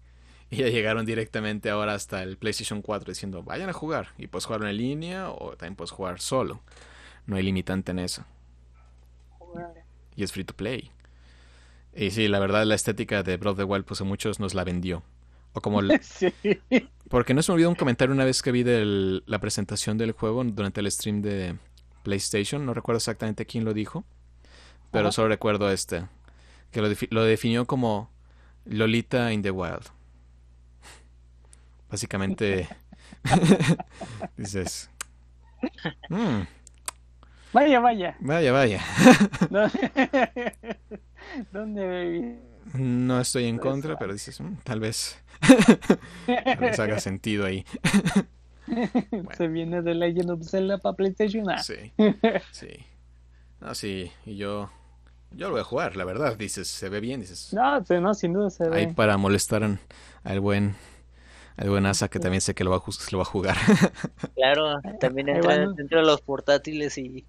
Y 0.51 0.57
ya 0.59 0.69
llegaron 0.69 1.05
directamente 1.05 1.71
ahora 1.71 1.95
hasta 1.95 2.23
el 2.23 2.37
PlayStation 2.37 2.83
4 2.83 3.11
diciendo, 3.11 3.43
vayan 3.43 3.69
a 3.69 3.73
jugar. 3.73 4.09
Y 4.17 4.29
puedes 4.29 4.47
jugar 4.47 4.63
en 4.65 4.77
línea 4.77 5.31
o 5.31 5.57
también 5.57 5.75
puedes 5.75 5.91
jugar 5.91 6.21
solo. 6.21 6.61
No 7.27 7.37
hay 7.37 7.43
limitante 7.43 7.91
en 7.91 7.99
eso 7.99 8.25
y 10.17 10.25
es 10.25 10.33
free 10.33 10.45
to 10.45 10.55
play. 10.55 10.91
Y 11.95 12.11
sí, 12.11 12.29
la 12.29 12.39
verdad, 12.39 12.65
la 12.65 12.75
estética 12.75 13.23
de 13.23 13.37
Breath 13.37 13.53
of 13.53 13.59
the 13.59 13.65
Wild, 13.65 13.85
pues 13.85 14.01
a 14.01 14.05
muchos 14.05 14.41
nos 14.41 14.55
la 14.55 14.65
vendió. 14.65 15.03
O 15.53 15.61
como. 15.61 15.81
Porque 17.09 17.35
no 17.35 17.43
se 17.43 17.51
me 17.51 17.55
olvidó 17.55 17.71
un 17.71 17.75
comentario 17.75 18.15
una 18.15 18.25
vez 18.25 18.43
que 18.43 18.53
vi 18.53 18.63
de 18.63 19.23
la 19.27 19.39
presentación 19.39 19.97
del 19.99 20.13
juego 20.13 20.45
durante 20.45 20.81
el 20.81 20.91
stream 20.91 21.23
de 21.23 21.57
PlayStation. 22.03 22.65
No 22.67 22.75
recuerdo 22.75 22.99
exactamente 22.99 23.47
quién 23.47 23.65
lo 23.65 23.73
dijo. 23.73 24.05
Pero 24.91 25.13
solo 25.13 25.29
recuerdo 25.29 25.71
este. 25.71 26.07
Que 26.71 26.83
lo, 26.83 26.89
lo, 27.11 27.25
definió 27.25 27.67
como 27.67 28.11
Lolita 28.67 29.33
in 29.33 29.43
the 29.43 29.51
Wild. 29.51 29.87
Básicamente. 31.91 32.69
dices. 34.37 34.91
Mm, 36.09 36.43
Vaya, 37.53 37.81
vaya. 37.81 38.17
Vaya, 38.21 38.53
vaya. 38.53 38.81
¿Dónde 41.53 41.87
baby? 41.87 42.39
No 42.75 43.21
estoy 43.21 43.45
en 43.47 43.59
contra, 43.59 43.99
pero 43.99 44.13
dices, 44.13 44.41
mm, 44.41 44.57
tal 44.65 44.81
vez. 44.81 45.19
tal 46.27 46.57
vez 46.59 46.79
haga 46.79 47.01
sentido 47.01 47.47
ahí. 47.47 47.65
Se 49.37 49.49
viene 49.49 49.83
de 49.83 49.95
Legend 49.95 50.31
of 50.31 50.49
Zelda 50.49 50.79
para 50.79 50.97
PlayStation. 50.97 51.49
Ah. 51.49 51.63
Sí, 51.63 51.93
sí. 52.53 52.69
No, 53.61 53.75
sí, 53.75 54.13
y 54.27 54.37
yo. 54.37 54.71
Yo 55.31 55.49
lo 55.49 55.53
voy 55.53 55.61
a 55.61 55.65
jugar, 55.65 55.97
la 55.97 56.05
verdad. 56.05 56.37
Dices, 56.37 56.69
se 56.69 56.89
ve 56.89 57.01
bien, 57.01 57.21
dices. 57.21 57.53
No, 57.53 57.81
no 57.81 58.15
sin 58.15 58.33
duda 58.33 58.49
se 58.49 58.67
ve. 58.69 58.77
Ahí 58.77 58.87
para 58.95 59.19
molestar 59.19 59.79
al 60.25 60.41
buen 60.41 60.75
el 61.59 61.71
buen 61.71 61.87
Asa 61.87 62.09
que 62.09 62.21
también 62.21 62.41
sé 62.41 62.55
que 62.55 62.65
lo 62.65 62.71
va 62.71 62.77
a, 62.77 62.83
lo 63.11 63.19
va 63.19 63.23
a 63.23 63.27
jugar. 63.27 63.57
Claro, 64.37 64.81
también 65.01 65.29
entra 65.29 65.59
dentro 65.59 65.99
de 65.99 66.07
los 66.07 66.21
portátiles 66.21 66.97
y 66.97 67.27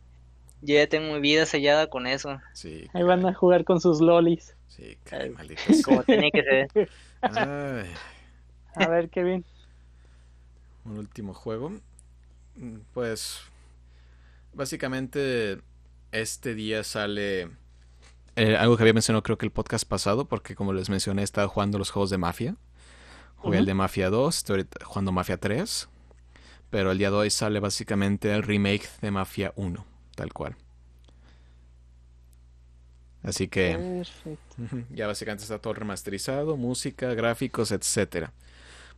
yo 0.61 0.75
ya 0.75 0.87
tengo 0.87 1.13
mi 1.13 1.19
vida 1.19 1.45
sellada 1.45 1.87
con 1.87 2.05
eso. 2.05 2.37
Sí. 2.53 2.87
Ahí 2.93 3.03
van 3.03 3.25
a 3.25 3.33
jugar 3.33 3.63
con 3.65 3.81
sus 3.81 4.01
lolis. 4.01 4.55
Sí, 4.69 4.97
qué 5.03 5.29
maldito. 5.29 5.61
Como 5.85 6.03
tiene 6.03 6.31
que 6.31 6.43
ser. 6.43 6.89
A 7.21 8.87
ver, 8.87 9.09
Kevin. 9.09 9.43
Un 10.85 10.97
último 10.97 11.33
juego. 11.33 11.73
Pues 12.93 13.41
básicamente 14.53 15.59
este 16.11 16.55
día 16.55 16.83
sale 16.83 17.49
eh, 18.35 18.55
algo 18.55 18.77
que 18.77 18.83
había 18.83 18.93
mencionado 18.93 19.21
creo 19.21 19.37
que 19.37 19.45
el 19.45 19.51
podcast 19.51 19.85
pasado, 19.85 20.25
porque 20.25 20.55
como 20.55 20.71
les 20.71 20.89
mencioné, 20.89 21.23
estaba 21.23 21.47
jugando 21.47 21.77
los 21.77 21.91
juegos 21.91 22.09
de 22.09 22.17
Mafia. 22.17 22.55
Jugué 23.35 23.57
el 23.57 23.65
de 23.65 23.73
Mafia 23.73 24.09
2, 24.09 24.37
estoy 24.37 24.67
jugando 24.83 25.11
Mafia 25.11 25.37
3. 25.37 25.89
Pero 26.69 26.91
el 26.91 26.97
día 26.97 27.09
de 27.09 27.17
hoy 27.17 27.29
sale 27.31 27.59
básicamente 27.59 28.33
el 28.33 28.43
remake 28.43 28.87
de 29.01 29.11
Mafia 29.11 29.51
1 29.55 29.85
tal 30.15 30.33
cual. 30.33 30.55
Así 33.23 33.47
que 33.47 34.03
ya 34.91 35.07
básicamente 35.07 35.43
está 35.43 35.59
todo 35.59 35.73
remasterizado, 35.73 36.55
música, 36.57 37.13
gráficos, 37.13 37.71
etcétera. 37.71 38.31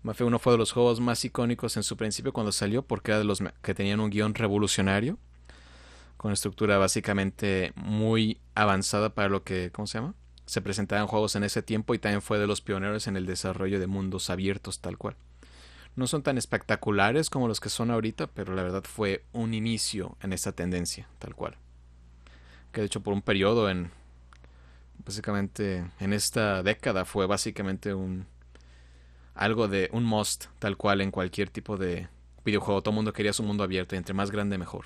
Mafia 0.04 0.26
1 0.26 0.40
fue 0.40 0.54
de 0.54 0.58
los 0.58 0.72
juegos 0.72 1.00
más 1.00 1.24
icónicos 1.26 1.78
en 1.78 1.84
su 1.84 1.96
principio 1.98 2.34
cuando 2.34 2.52
salió 2.52 2.82
porque 2.82 3.12
era 3.12 3.20
de 3.20 3.24
los 3.26 3.44
que 3.62 3.76
tenían 3.76 4.00
un 4.00 4.10
guion 4.10 4.34
revolucionario 4.34 5.18
con 6.22 6.32
estructura 6.32 6.78
básicamente 6.78 7.74
muy 7.76 8.40
avanzada 8.54 9.16
para 9.16 9.28
lo 9.28 9.44
que, 9.44 9.72
¿cómo 9.72 9.88
se 9.88 9.98
llama? 9.98 10.14
Se 10.46 10.62
presentaban 10.62 11.08
juegos 11.08 11.36
en 11.36 11.44
ese 11.44 11.64
tiempo 11.64 11.96
y 11.96 12.00
también 12.00 12.22
fue 12.22 12.38
de 12.38 12.46
los 12.46 12.62
pioneros 12.62 13.08
en 13.08 13.18
el 13.18 13.26
desarrollo 13.26 13.80
de 13.80 13.88
mundos 13.88 14.30
abiertos 14.30 14.82
tal 14.82 15.00
cual. 15.00 15.16
No 15.96 16.06
son 16.06 16.22
tan 16.22 16.38
espectaculares 16.38 17.32
como 17.32 17.48
los 17.48 17.60
que 17.60 17.70
son 17.70 17.90
ahorita, 17.90 18.28
pero 18.28 18.54
la 18.54 18.62
verdad 18.62 18.84
fue 18.84 19.24
un 19.34 19.56
inicio 19.56 20.16
en 20.22 20.32
esta 20.32 20.52
tendencia, 20.52 21.08
tal 21.18 21.34
cual. 21.34 21.58
Que 22.72 22.82
de 22.82 22.86
hecho 22.86 23.02
por 23.02 23.14
un 23.16 23.24
periodo 23.24 23.68
en... 23.68 23.90
Básicamente 25.06 25.86
en 26.00 26.14
esta 26.14 26.64
década 26.64 27.06
fue 27.06 27.26
básicamente 27.28 27.94
un... 27.94 28.26
Algo 29.34 29.68
de 29.68 29.90
un 29.94 30.04
must, 30.04 30.46
tal 30.60 30.78
cual 30.78 31.02
en 31.02 31.10
cualquier 31.12 31.50
tipo 31.50 31.78
de 31.78 32.10
videojuego. 32.44 32.82
Todo 32.82 32.92
el 32.92 32.96
mundo 32.96 33.14
quería 33.14 33.34
su 33.34 33.44
mundo 33.44 33.64
abierto 33.64 33.96
y 33.96 33.98
entre 33.98 34.14
más 34.14 34.30
grande 34.30 34.58
mejor. 34.58 34.86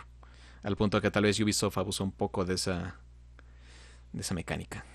Al 0.64 0.76
punto 0.76 1.02
que 1.02 1.12
tal 1.12 1.24
vez 1.24 1.40
Ubisoft 1.40 1.78
abusó 1.78 2.04
un 2.04 2.12
poco 2.12 2.46
de 2.46 2.56
esa... 2.56 2.96
de 4.14 4.22
esa 4.22 4.34
mecánica. 4.34 4.86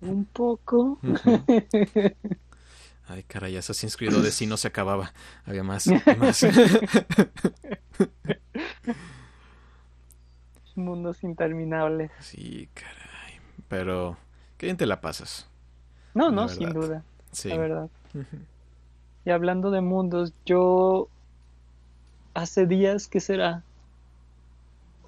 Un 0.00 0.24
poco. 0.24 0.98
Ay, 3.06 3.22
caray, 3.24 3.56
Assassin's 3.56 3.96
Creed 3.96 4.16
Odyssey 4.16 4.46
no 4.46 4.56
se 4.56 4.68
acababa. 4.68 5.12
Había 5.44 5.62
más. 5.62 5.86
más. 6.18 6.46
Mundos 10.74 11.22
interminables. 11.22 12.10
Sí, 12.20 12.68
caray. 12.72 13.40
Pero, 13.68 14.16
¿qué 14.56 14.66
bien 14.66 14.76
te 14.76 14.86
la 14.86 15.00
pasas? 15.00 15.48
No, 16.14 16.30
no, 16.30 16.48
sin 16.48 16.70
duda, 16.72 17.02
Sí. 17.32 17.48
la 17.48 17.56
verdad. 17.56 17.88
Y 19.24 19.30
hablando 19.30 19.70
de 19.70 19.80
mundos, 19.80 20.32
yo 20.46 21.08
hace 22.34 22.66
días, 22.66 23.08
¿qué 23.08 23.20
será? 23.20 23.62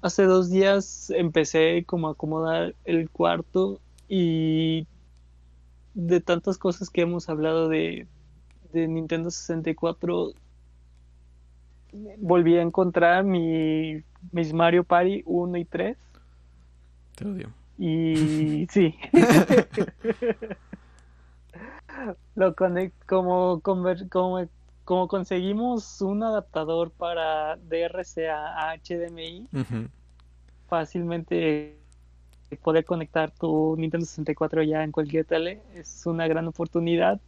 Hace 0.01 0.23
dos 0.23 0.49
días 0.49 1.09
empecé 1.15 1.83
como 1.85 2.07
a 2.07 2.11
acomodar 2.11 2.75
el 2.85 3.09
cuarto 3.09 3.79
y 4.07 4.85
de 5.93 6.21
tantas 6.21 6.57
cosas 6.57 6.89
que 6.89 7.01
hemos 7.01 7.29
hablado 7.29 7.69
de, 7.69 8.05
de 8.73 8.87
Nintendo 8.87 9.31
64, 9.31 10.33
volví 12.17 12.57
a 12.57 12.61
encontrar 12.61 13.23
mi, 13.23 14.03
mis 14.31 14.53
Mario 14.53 14.83
Party 14.83 15.23
1 15.25 15.57
y 15.57 15.65
3 15.65 15.97
Te 17.15 17.25
odio. 17.27 17.49
Y 17.77 18.67
sí. 18.69 18.95
Lo 22.35 22.55
conect, 22.55 22.93
como, 23.05 23.61
conver- 23.61 24.09
como, 24.09 24.47
como 24.83 25.07
conseguimos 25.07 26.01
un 26.01 26.23
adaptador 26.23 26.91
para 26.91 27.57
DRC 27.57 28.29
a 28.29 28.75
HDMI, 28.77 29.47
fácilmente 30.67 31.77
poder 32.61 32.85
conectar 32.85 33.31
tu 33.31 33.75
Nintendo 33.77 34.05
64 34.05 34.63
ya 34.63 34.83
en 34.83 34.91
cualquier 34.91 35.25
tele 35.25 35.61
es 35.75 36.05
una 36.05 36.27
gran 36.27 36.47
oportunidad. 36.47 37.19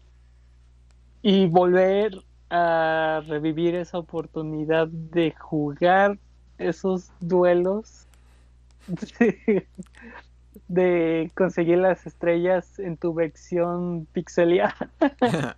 Y 1.22 1.48
volver 1.48 2.14
a 2.50 3.22
revivir 3.28 3.76
esa 3.76 3.98
oportunidad 3.98 4.88
de 4.88 5.34
jugar 5.38 6.18
esos 6.58 7.12
duelos, 7.20 8.08
de, 10.68 11.32
conseguir 11.36 11.78
las 11.78 12.06
estrellas 12.06 12.80
en 12.80 12.98
tu 12.98 13.14
versión 13.14 14.08
pixeleada, 14.12 14.90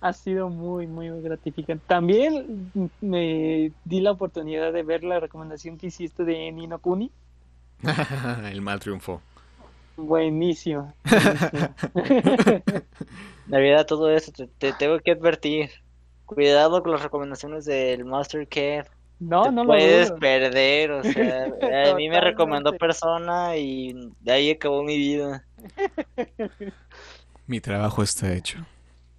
ha 0.00 0.12
sido 0.12 0.48
muy, 0.48 0.86
muy 0.86 1.08
gratificante. 1.20 1.84
También 1.86 2.70
me 3.00 3.72
di 3.84 4.00
la 4.00 4.12
oportunidad 4.12 4.72
de 4.72 4.82
ver 4.82 5.04
la 5.04 5.20
recomendación 5.20 5.78
que 5.78 5.88
hiciste 5.88 6.24
de 6.24 6.50
Nino 6.52 6.78
Kuni. 6.78 7.10
El 8.50 8.62
mal 8.62 8.80
triunfo. 8.80 9.20
Buenísimo. 9.96 10.94
buenísimo. 11.04 11.74
Navidad, 13.48 13.86
todo 13.86 14.10
eso, 14.10 14.32
te, 14.32 14.46
te 14.46 14.72
tengo 14.72 14.98
que 15.00 15.12
advertir. 15.12 15.70
Cuidado 16.24 16.82
con 16.82 16.92
las 16.92 17.02
recomendaciones 17.02 17.64
del 17.64 18.04
Master 18.04 18.46
Kev. 18.46 18.86
No, 19.20 19.40
te 19.42 19.52
no 19.52 19.64
lo 19.64 19.76
puedes 19.76 20.12
perder, 20.12 20.90
o 20.92 21.04
sea, 21.04 21.44
a 21.90 21.94
mí 21.94 22.08
me 22.08 22.20
recomendó 22.20 22.76
persona 22.76 23.56
y 23.56 23.94
de 24.20 24.32
ahí 24.32 24.50
acabó 24.50 24.82
mi 24.82 24.96
vida. 24.96 25.46
Mi 27.46 27.60
trabajo 27.60 28.02
está 28.02 28.32
hecho. 28.34 28.66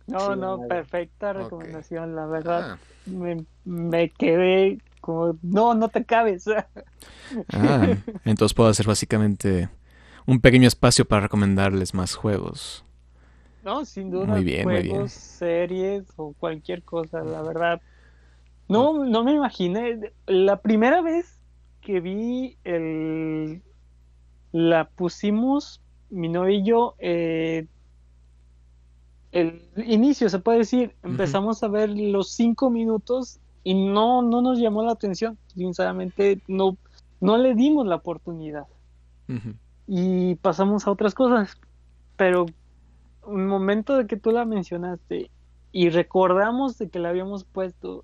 No, 0.07 0.35
Sí, 0.35 0.35
no, 0.35 0.61
perfecta 0.63 1.33
recomendación, 1.33 2.15
la 2.15 2.25
verdad. 2.25 2.67
Ah, 2.67 2.77
Me, 3.05 3.45
me 3.63 4.09
quedé 4.11 4.81
como, 4.99 5.37
no, 5.41 5.73
no 5.73 5.89
te 5.89 6.05
cabes. 6.05 6.45
ah, 7.53 7.97
entonces 8.25 8.53
puedo 8.53 8.69
hacer 8.69 8.85
básicamente 8.87 9.69
un 10.25 10.41
pequeño 10.41 10.67
espacio 10.67 11.05
para 11.05 11.23
recomendarles 11.23 11.93
más 11.93 12.15
juegos. 12.15 12.85
No, 13.61 13.85
sin 13.85 14.09
duda, 14.09 14.27
Muy 14.27 14.43
bien, 14.43 14.69
muy 14.69 14.81
juegos, 14.81 15.11
bien. 15.11 15.13
series 15.13 16.11
o 16.17 16.33
cualquier 16.33 16.83
cosa, 16.83 17.23
la 17.23 17.43
verdad. 17.43 17.81
No, 18.71 19.05
no 19.05 19.23
me 19.23 19.33
imaginé. 19.33 20.13
La 20.25 20.61
primera 20.61 21.01
vez 21.01 21.39
que 21.81 21.99
vi 21.99 22.57
el... 22.63 23.61
La 24.51 24.89
pusimos, 24.89 25.81
mi 26.09 26.27
novio 26.27 26.55
y 26.59 26.63
yo, 26.65 26.95
eh, 26.99 27.67
el 29.31 29.61
inicio, 29.85 30.29
se 30.29 30.39
puede 30.39 30.59
decir. 30.59 30.93
Empezamos 31.03 31.63
a 31.63 31.69
ver 31.69 31.89
los 31.89 32.31
cinco 32.31 32.69
minutos 32.69 33.39
y 33.63 33.73
no, 33.73 34.21
no 34.21 34.41
nos 34.41 34.59
llamó 34.59 34.83
la 34.83 34.91
atención. 34.91 35.37
Sinceramente, 35.55 36.41
no, 36.47 36.77
no 37.21 37.37
le 37.37 37.55
dimos 37.55 37.87
la 37.87 37.95
oportunidad 37.95 38.67
y 39.87 40.35
pasamos 40.35 40.85
a 40.85 40.91
otras 40.91 41.13
cosas. 41.13 41.57
Pero 42.17 42.45
un 43.25 43.47
momento 43.47 43.97
de 43.97 44.07
que 44.07 44.17
tú 44.17 44.31
la 44.31 44.45
mencionaste 44.45 45.31
y 45.71 45.89
recordamos 45.89 46.77
de 46.77 46.89
que 46.89 46.99
la 46.99 47.09
habíamos 47.09 47.45
puesto 47.45 48.03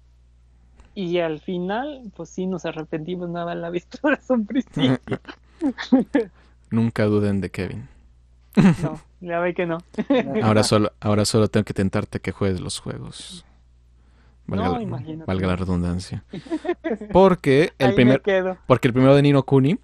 y 1.05 1.19
al 1.19 1.39
final, 1.39 2.11
pues 2.15 2.29
sí, 2.29 2.47
nos 2.47 2.65
arrepentimos 2.65 3.29
no 3.29 3.39
haberla 3.39 3.69
visto 3.69 3.99
desde 4.09 4.33
un 4.33 4.45
principio. 4.47 4.99
Nunca 6.71 7.05
duden 7.05 7.39
de 7.41 7.51
Kevin. 7.51 7.87
No, 8.81 8.99
ya 9.21 9.39
ve 9.39 9.53
que 9.53 9.67
no. 9.67 9.77
Ahora 10.43 10.63
solo, 10.63 10.91
ahora 10.99 11.25
solo 11.25 11.47
tengo 11.49 11.63
que 11.65 11.75
tentarte 11.75 12.19
que 12.19 12.31
juegues 12.31 12.59
los 12.59 12.79
juegos. 12.79 13.45
Valga, 14.47 14.79
No, 14.79 14.79
la- 14.79 15.25
valga 15.25 15.47
la 15.47 15.55
redundancia. 15.55 16.23
Porque 17.13 17.73
el 17.77 17.89
Ahí 17.89 17.95
primer, 17.95 18.23
porque 18.65 18.87
el 18.87 18.93
primero 18.93 19.13
de 19.13 19.21
Nino 19.21 19.43
Kuni 19.43 19.77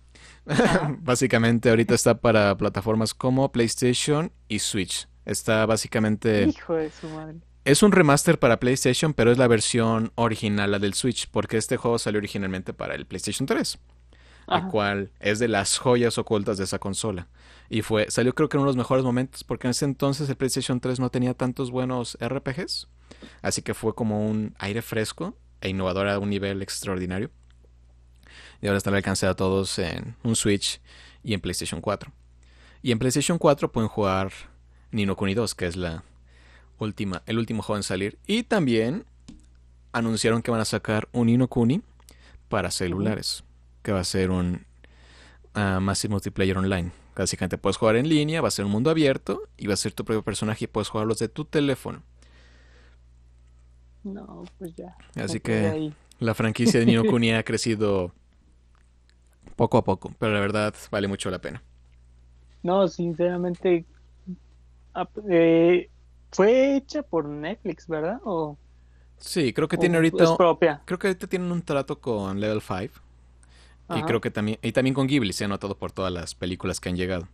básicamente 1.00 1.70
ahorita 1.70 1.94
está 1.94 2.16
para 2.20 2.58
plataformas 2.58 3.14
como 3.14 3.52
PlayStation 3.52 4.32
y 4.48 4.60
Switch. 4.60 5.08
Está 5.26 5.66
básicamente 5.66 6.46
Hijo 6.48 6.74
de 6.74 6.90
su 6.90 7.08
madre. 7.10 7.36
Es 7.66 7.82
un 7.82 7.92
remaster 7.92 8.40
para 8.40 8.60
PlayStation, 8.60 9.14
pero 9.14 9.32
es 9.32 9.38
la 9.38 9.48
versión 9.48 10.12
original 10.16 10.72
la 10.72 10.80
del 10.80 10.94
Switch, 10.94 11.30
porque 11.30 11.58
este 11.58 11.78
juego 11.78 11.98
salió 11.98 12.18
originalmente 12.18 12.74
para 12.74 12.96
el 12.96 13.06
PlayStation 13.06 13.46
3. 13.46 13.80
el 14.48 14.54
Ajá. 14.54 14.68
cual 14.68 15.12
es 15.20 15.40
de 15.40 15.48
las 15.48 15.78
joyas 15.78 16.18
ocultas 16.18 16.58
de 16.58 16.66
esa 16.66 16.80
consola. 16.80 17.28
Y 17.70 17.82
fue, 17.82 18.12
salió 18.12 18.36
creo 18.36 18.50
que 18.50 18.58
en 18.58 18.62
uno 18.62 18.72
de 18.72 18.76
los 18.76 18.84
mejores 18.84 19.06
momentos, 19.06 19.44
porque 19.46 19.68
en 19.68 19.72
ese 19.72 19.86
entonces 19.86 20.28
el 20.30 20.36
PlayStation 20.36 20.82
3 20.82 21.00
no 21.00 21.10
tenía 21.10 21.34
tantos 21.34 21.72
buenos 21.72 22.18
RPGs. 22.22 22.90
Así 23.42 23.62
que 23.62 23.74
fue 23.74 23.96
como 23.96 24.28
un 24.28 24.54
aire 24.60 24.82
fresco 24.82 25.38
e 25.62 25.70
innovador 25.70 26.10
a 26.10 26.20
un 26.20 26.30
nivel 26.30 26.62
extraordinario. 26.62 27.32
Y 28.62 28.68
ahora 28.68 28.78
está 28.78 28.90
al 28.90 28.98
alcance 28.98 29.26
de 29.26 29.36
todos 29.36 29.80
en 29.80 30.16
un 30.24 30.36
Switch 30.36 30.82
y 31.24 31.34
en 31.34 31.40
PlayStation 31.40 31.80
4. 31.80 32.12
Y 32.82 32.92
en 32.92 33.00
PlayStation 33.00 33.38
4 33.38 33.72
pueden 33.72 33.88
jugar 33.88 34.34
Nino 34.92 35.16
Kuni 35.16 35.34
2, 35.34 35.56
que 35.56 35.68
es 35.68 35.78
la 35.78 36.04
última, 36.78 37.24
el 37.26 37.38
último 37.38 37.62
juego 37.62 37.78
en 37.78 37.84
salir. 37.84 38.18
Y 38.28 38.44
también 38.44 39.06
anunciaron 39.92 40.42
que 40.42 40.52
van 40.52 40.62
a 40.62 40.66
sacar 40.66 41.08
un 41.12 41.28
Nino 41.28 41.48
Kuni 41.48 41.82
para 42.50 42.72
celulares 42.72 43.44
que 43.84 43.92
va 43.92 44.00
a 44.00 44.04
ser 44.04 44.32
un 44.32 44.66
ah, 45.54 45.80
Massive 45.80 46.12
Multiplayer 46.12 46.58
Online. 46.58 46.92
Básicamente 47.16 47.58
puedes 47.60 47.78
jugar 47.78 47.96
en 47.98 48.10
línea, 48.10 48.42
va 48.42 48.48
a 48.48 48.52
ser 48.52 48.66
un 48.66 48.72
mundo 48.72 48.90
abierto 48.90 49.44
y 49.58 49.68
va 49.68 49.76
a 49.76 49.78
ser 49.78 49.92
tu 49.92 50.04
propio 50.04 50.24
personaje 50.24 50.66
y 50.66 50.68
puedes 50.68 50.90
jugarlos 50.90 51.20
de 51.20 51.28
tu 51.28 51.46
teléfono. 51.46 52.02
No, 54.04 54.44
pues 54.58 54.74
ya. 54.76 54.96
Así 55.16 55.40
que 55.40 55.94
la 56.20 56.34
franquicia 56.34 56.80
de 56.80 56.86
Nino 56.88 57.06
Kuni 57.06 57.32
ha 57.34 57.44
crecido 57.44 58.14
poco 59.56 59.78
a 59.78 59.84
poco, 59.84 60.14
pero 60.18 60.34
la 60.34 60.40
verdad 60.40 60.74
vale 60.90 61.08
mucho 61.08 61.30
la 61.30 61.40
pena. 61.40 61.62
No, 62.64 62.88
sinceramente. 62.88 63.86
eh, 65.30 65.90
fue 66.34 66.76
hecha 66.76 67.04
por 67.04 67.26
Netflix, 67.28 67.88
¿verdad? 67.88 68.20
O, 68.24 68.58
Sí, 69.18 69.54
creo 69.54 69.68
que 69.68 69.78
tiene 69.78 69.96
es 69.98 69.98
ahorita 69.98 70.38
propia. 70.38 70.82
creo 70.86 71.00
que 71.00 71.08
ahorita 71.08 71.28
tienen 71.28 71.52
un 71.52 71.62
trato 71.64 72.00
con 72.02 72.40
Level 72.40 72.62
5 72.62 72.94
y 73.90 74.04
creo 74.04 74.22
que 74.22 74.32
también 74.32 74.60
y 74.62 74.72
también 74.72 74.94
con 74.94 75.08
Ghibli, 75.08 75.34
se 75.34 75.46
ha 75.46 75.48
notado 75.48 75.78
por 75.78 75.92
todas 75.92 76.12
las 76.12 76.36
películas 76.36 76.80
que 76.80 76.90
han 76.90 76.98
llegado. 76.98 77.28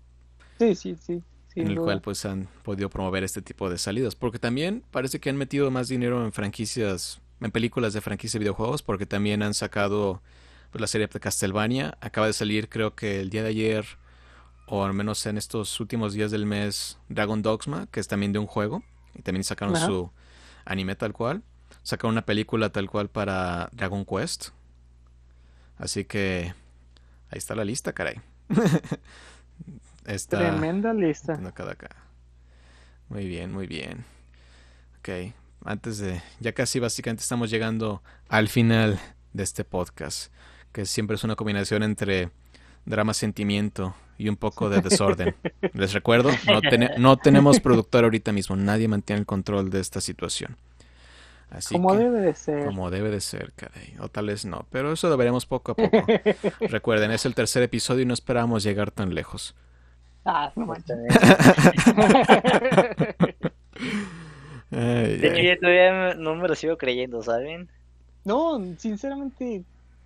Sí, 0.60 0.76
sí, 0.76 0.96
sí. 0.96 1.24
en 1.56 1.68
el 1.68 1.76
duda. 1.76 1.84
cual 1.84 2.02
pues 2.02 2.26
han 2.26 2.48
podido 2.64 2.90
promover 2.90 3.24
este 3.24 3.42
tipo 3.42 3.70
de 3.70 3.78
salidas. 3.78 4.16
Porque 4.16 4.40
también 4.40 4.84
parece 4.92 5.20
que 5.20 5.30
han 5.30 5.38
metido 5.38 5.72
más 5.72 5.88
dinero 5.88 6.24
en 6.26 6.32
franquicias, 6.32 7.22
en 7.42 7.52
películas 7.52 7.94
de 7.94 8.02
franquicia 8.02 8.38
de 8.40 8.44
videojuegos, 8.44 8.84
porque 8.84 9.06
también 9.06 9.42
han 9.44 9.54
sacado 9.54 10.22
pues, 10.72 10.82
la 10.82 10.88
serie 10.88 11.08
de 11.08 11.20
Castlevania. 11.20 11.98
Acaba 12.02 12.28
de 12.28 12.34
salir 12.34 12.70
creo 12.70 12.96
que 12.96 13.20
el 13.22 13.30
día 13.30 13.44
de 13.44 13.50
ayer, 13.50 13.86
o 14.72 14.86
al 14.86 14.94
menos 14.94 15.26
en 15.26 15.38
estos 15.38 15.80
últimos 15.80 16.14
días 16.14 16.30
del 16.30 16.46
mes, 16.46 17.00
Dragon 17.10 17.42
Dogma, 17.42 17.88
que 17.92 18.00
es 18.00 18.08
también 18.08 18.32
de 18.32 18.40
un 18.40 18.46
juego. 18.46 18.84
Y 19.16 19.24
también 19.24 19.44
sacaron 19.44 19.76
Ajá. 19.76 19.88
su 19.88 20.12
anime 20.64 20.96
tal 20.96 21.12
cual. 21.12 21.42
Sacaron 21.82 22.14
una 22.14 22.26
película 22.26 22.70
tal 22.70 22.88
cual 22.88 23.10
para 23.10 23.70
Dragon 23.72 24.06
Quest. 24.06 24.50
Así 25.78 26.06
que 26.06 26.54
ahí 27.32 27.38
está 27.38 27.56
la 27.56 27.66
lista, 27.66 27.94
caray. 27.94 28.22
está... 30.06 30.38
Tremenda 30.38 30.94
lista. 30.94 31.40
Cada 31.54 31.72
acá. 31.72 31.90
Muy 33.08 33.26
bien, 33.26 33.52
muy 33.52 33.66
bien. 33.66 34.06
Ok, 35.00 35.34
antes 35.66 35.98
de... 35.98 36.22
Ya 36.40 36.54
casi 36.54 36.80
básicamente 36.80 37.24
estamos 37.24 37.50
llegando 37.50 38.04
al 38.28 38.50
final 38.50 39.00
de 39.34 39.42
este 39.42 39.64
podcast, 39.64 40.32
que 40.72 40.86
siempre 40.86 41.16
es 41.16 41.24
una 41.24 41.36
combinación 41.36 41.82
entre 41.82 42.30
drama, 42.86 43.16
sentimiento 43.16 43.96
y 44.20 44.30
un 44.30 44.36
poco 44.36 44.70
de 44.70 44.82
desorden. 44.82 45.34
Les 45.74 45.94
recuerdo, 45.94 46.30
no, 46.46 46.60
no 46.98 47.18
tenemos 47.18 47.60
productor 47.60 48.04
ahorita 48.04 48.32
mismo, 48.32 48.56
nadie 48.56 48.88
mantiene 48.88 49.22
el 49.22 49.26
control 49.26 49.72
de 49.72 49.80
esta 49.80 50.02
situación. 50.02 50.58
Así 51.50 51.74
como 51.74 51.96
debe 51.96 52.20
de 52.20 52.36
ser. 52.36 52.66
Como 52.66 52.92
debe 52.92 53.10
de 53.10 53.22
ser, 53.22 53.54
caray. 53.56 53.96
O 54.00 54.10
tal 54.10 54.28
vez 54.28 54.46
no, 54.46 54.68
pero 54.70 54.92
eso 54.92 55.10
lo 55.10 55.18
veremos 55.18 55.48
poco 55.48 55.72
a 55.72 55.76
poco. 55.76 56.06
Recuerden, 56.60 57.10
es 57.12 57.26
el 57.26 57.34
tercer 57.34 57.64
episodio 57.64 58.04
y 58.04 58.06
no 58.06 58.14
esperábamos 58.14 58.62
llegar 58.62 58.92
tan 58.92 59.16
lejos. 59.16 59.56
Ah, 60.26 60.52
no 60.56 60.76
de 64.70 65.16
hecho, 65.16 65.42
yo 65.42 65.60
todavía 65.60 66.14
no 66.16 66.36
me 66.36 66.48
lo 66.48 66.54
sigo 66.56 66.78
creyendo, 66.78 67.24
¿saben? 67.24 67.70
No, 68.26 68.62
sinceramente, 68.78 69.64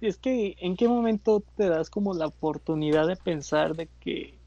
es 0.07 0.17
que 0.17 0.55
en 0.59 0.75
qué 0.75 0.87
momento 0.87 1.43
te 1.55 1.69
das 1.69 1.89
como 1.89 2.13
la 2.13 2.27
oportunidad 2.27 3.07
de 3.07 3.15
pensar 3.15 3.75
de 3.75 3.87
que 3.99 4.37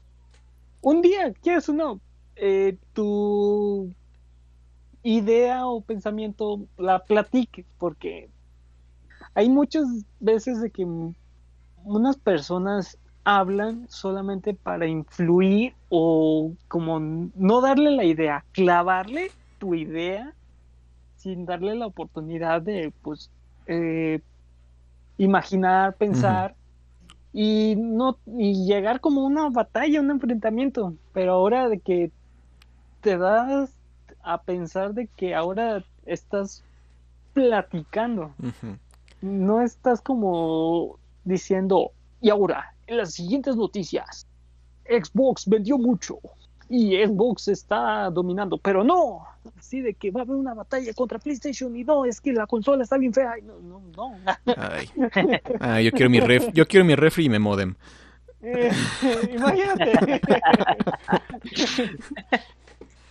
un 0.81 1.01
día, 1.01 1.33
quieres 1.41 1.67
o 1.69 1.73
no, 1.73 1.99
eh, 2.35 2.77
tu 2.93 3.91
idea 5.03 5.65
o 5.65 5.81
pensamiento 5.81 6.67
la 6.77 7.03
platique, 7.03 7.65
porque 7.77 8.29
hay 9.33 9.49
muchas 9.49 9.85
veces 10.19 10.61
de 10.61 10.69
que 10.69 10.85
unas 11.83 12.17
personas 12.17 12.97
hablan 13.23 13.87
solamente 13.89 14.53
para 14.53 14.87
influir 14.87 15.73
o 15.89 16.53
como 16.67 16.99
no 16.99 17.61
darle 17.61 17.91
la 17.91 18.05
idea, 18.05 18.45
clavarle 18.51 19.31
tu 19.57 19.75
idea 19.75 20.33
sin 21.17 21.45
darle 21.45 21.75
la 21.75 21.87
oportunidad 21.87 22.61
de 22.61 22.93
pues 23.01 23.31
eh, 23.65 24.21
imaginar, 25.17 25.95
pensar 25.95 26.55
y 27.33 27.75
no 27.77 28.17
y 28.25 28.65
llegar 28.65 28.99
como 28.99 29.25
una 29.25 29.49
batalla, 29.49 30.01
un 30.01 30.11
enfrentamiento, 30.11 30.93
pero 31.13 31.33
ahora 31.33 31.69
de 31.69 31.79
que 31.79 32.11
te 33.01 33.17
das 33.17 33.71
a 34.23 34.41
pensar 34.41 34.93
de 34.93 35.07
que 35.07 35.35
ahora 35.35 35.83
estás 36.05 36.63
platicando, 37.33 38.33
no 39.21 39.61
estás 39.61 40.01
como 40.01 40.97
diciendo 41.23 41.91
y 42.21 42.29
ahora 42.29 42.73
en 42.87 42.97
las 42.97 43.13
siguientes 43.13 43.55
noticias 43.55 44.25
Xbox 44.85 45.47
vendió 45.47 45.77
mucho 45.77 46.19
y 46.69 46.95
Xbox 46.97 47.47
está 47.47 48.09
dominando, 48.09 48.57
pero 48.57 48.83
no, 48.83 49.25
así 49.57 49.81
de 49.81 49.93
que 49.93 50.11
va 50.11 50.21
a 50.21 50.23
haber 50.23 50.35
una 50.35 50.53
batalla 50.53 50.93
contra 50.93 51.19
PlayStation 51.19 51.75
y 51.75 51.83
no, 51.83 52.05
es 52.05 52.19
que 52.19 52.33
la 52.33 52.47
consola 52.47 52.83
está 52.83 52.97
bien 52.97 53.13
fea. 53.13 53.35
No, 53.43 53.59
no, 53.59 53.81
no. 53.95 54.15
Ay. 55.59 55.85
yo 55.85 55.91
quiero 55.91 56.09
mi 56.09 56.19
ref, 56.19 56.51
yo 56.53 56.67
quiero 56.67 56.85
mi 56.85 56.95
refri 56.95 57.25
y 57.25 57.29
mi 57.29 57.39
modem. 57.39 57.75
Eh, 58.41 58.71
imagínate. 59.33 60.21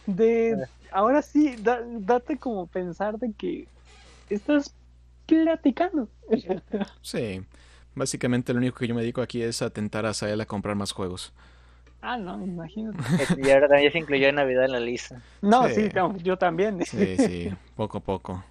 de 0.07 0.67
ahora 0.93 1.23
sí, 1.23 1.57
date 1.63 2.37
como 2.39 2.67
pensar 2.67 3.19
de 3.19 3.33
que 3.33 3.67
estás 4.31 4.75
platicando. 5.27 6.09
Sí, 7.03 7.43
básicamente 7.95 8.53
lo 8.53 8.59
único 8.59 8.79
que 8.79 8.87
yo 8.87 8.95
me 8.95 9.01
dedico 9.01 9.23
aquí 9.23 9.43
es 9.43 9.63
a 9.63 9.71
tentar 9.71 10.07
a 10.07 10.15
Sael 10.15 10.41
a 10.41 10.47
comprar 10.47 10.77
más 10.77 10.93
juegos. 10.93 11.33
Ah, 12.09 12.17
no, 12.17 12.41
imagínate. 12.41 12.99
Y 13.37 13.51
ahora 13.51 13.67
también 13.67 13.91
se 13.91 13.99
incluyó 13.99 14.31
Navidad 14.31 14.67
en 14.67 14.73
la 14.73 14.79
lista. 14.79 15.21
No, 15.43 15.69
sí, 15.69 15.89
yo 16.23 16.37
también. 16.39 16.85
Sí, 16.85 17.17
sí, 17.17 17.53
poco 17.75 17.99
a 17.99 18.01
poco. 18.01 18.45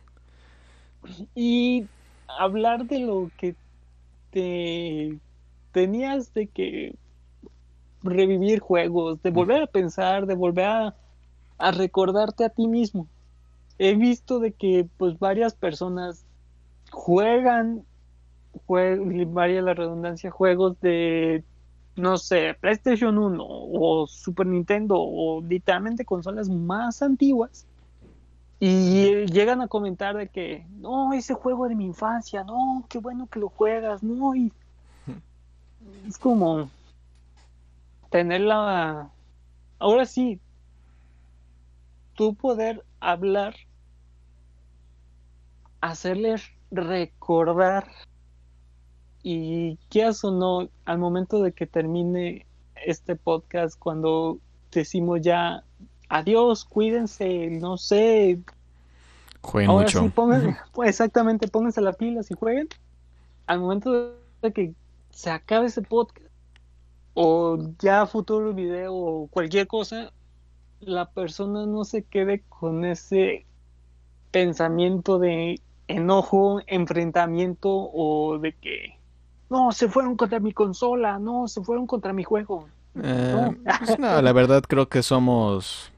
Y 1.34 1.88
hablar 2.28 2.84
de 2.84 3.00
lo 3.00 3.32
que 3.38 3.56
te 4.32 5.18
tenías 5.72 6.34
de 6.34 6.48
que 6.48 6.96
revivir 8.04 8.60
juegos, 8.60 9.24
de 9.24 9.30
volver 9.32 9.64
a 9.64 9.68
pensar, 9.68 10.26
de 10.26 10.36
volver 10.36 10.66
a, 10.66 10.96
a 11.58 11.72
recordarte 11.72 12.44
a 12.44 12.50
ti 12.50 12.68
mismo. 12.68 13.08
He 13.80 13.96
visto 13.96 14.40
de 14.40 14.52
que 14.52 14.86
pues 14.98 15.18
varias 15.18 15.54
personas 15.54 16.26
juegan, 16.92 17.86
juegan, 18.66 19.34
varia 19.34 19.62
la 19.62 19.74
redundancia, 19.74 20.30
juegos 20.30 20.78
de 20.82 21.46
no 21.96 22.18
sé, 22.18 22.56
PlayStation 22.60 23.18
1 23.18 23.44
o 23.48 24.08
Super 24.08 24.46
Nintendo 24.46 24.96
o 24.98 25.42
literalmente 25.42 26.06
consolas 26.06 26.50
más 26.50 27.02
antiguas 27.02 27.66
y 28.60 29.26
llegan 29.28 29.62
a 29.62 29.68
comentar 29.68 30.16
de 30.16 30.28
que 30.30 30.66
no, 30.78 31.14
ese 31.14 31.34
juego 31.34 31.68
de 31.68 31.76
mi 31.76 31.86
infancia, 31.86 32.44
no, 32.44 32.86
qué 32.90 33.00
bueno 33.00 33.28
que 33.28 33.40
lo 33.40 33.50
juegas, 33.50 34.02
no, 34.04 34.36
y 34.36 34.52
es 36.08 36.18
como 36.18 36.70
tener 38.10 38.42
la 38.42 39.12
ahora 39.80 40.06
sí 40.06 40.40
tú 42.14 42.34
poder 42.34 42.86
hablar 43.00 43.56
hacerles 45.82 46.50
recordar 46.72 47.88
y 49.28 49.80
qué 49.90 50.08
o 50.22 50.30
no, 50.30 50.70
al 50.86 51.00
momento 51.00 51.42
de 51.42 51.52
que 51.52 51.66
termine 51.66 52.46
este 52.76 53.16
podcast, 53.16 53.76
cuando 53.80 54.38
decimos 54.72 55.20
ya 55.22 55.64
adiós, 56.10 56.64
cuídense, 56.64 57.50
no 57.50 57.76
sé. 57.80 58.38
Jueguen 59.42 59.72
mucho. 59.72 60.12
pues 60.74 60.90
exactamente, 60.92 61.48
pónganse 61.48 61.82
las 61.82 61.96
pilas 61.96 62.30
y 62.30 62.36
jueguen. 62.36 62.70
Al 63.48 63.62
momento 63.62 64.14
de 64.44 64.54
que 64.54 64.76
se 65.10 65.32
acabe 65.32 65.66
ese 65.66 65.82
podcast, 65.82 66.28
o 67.16 67.58
ya 67.80 68.06
futuro 68.06 68.54
video 68.54 68.94
o 68.94 69.28
cualquier 69.28 69.66
cosa, 69.66 70.14
la 70.82 71.10
persona 71.10 71.66
no 71.66 71.84
se 71.84 72.04
quede 72.04 72.44
con 72.48 72.86
ese 72.86 73.48
pensamiento 74.30 75.18
de 75.18 75.60
enojo, 75.88 76.62
enfrentamiento 76.68 77.90
o 77.92 78.38
de 78.38 78.54
que 78.54 79.00
no, 79.50 79.72
se 79.72 79.88
fueron 79.88 80.16
contra 80.16 80.40
mi 80.40 80.54
consola, 80.54 81.20
no, 81.20 81.48
se 81.48 81.62
fueron 81.62 81.88
contra 81.88 82.14
mi 82.14 82.24
juego. 82.24 82.68
Eh, 83.02 83.56
pues 83.86 84.00
no. 84.00 84.22
la 84.22 84.32
verdad 84.32 84.64
creo 84.66 84.88
que 84.88 85.04
somos 85.04 85.92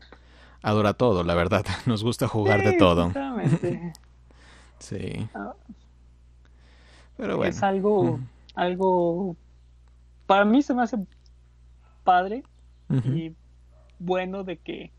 adora 0.62 0.94
todo, 0.94 1.24
la 1.24 1.36
verdad. 1.36 1.66
Nos 1.86 2.04
gusta 2.04 2.28
jugar 2.28 2.64
de 2.64 2.74
todo. 2.74 3.12
sí. 4.80 5.30
Ah. 5.34 5.54
Pero 7.16 7.38
bueno. 7.38 7.50
Es 7.50 7.64
algo, 7.64 8.20
algo, 8.54 9.36
para 10.26 10.46
mí 10.46 10.62
se 10.62 10.74
me 10.74 10.84
hace 10.84 10.98
padre 12.04 12.44
y 12.90 13.34
bueno 14.00 14.46
de 14.46 14.58
que, 14.58 14.92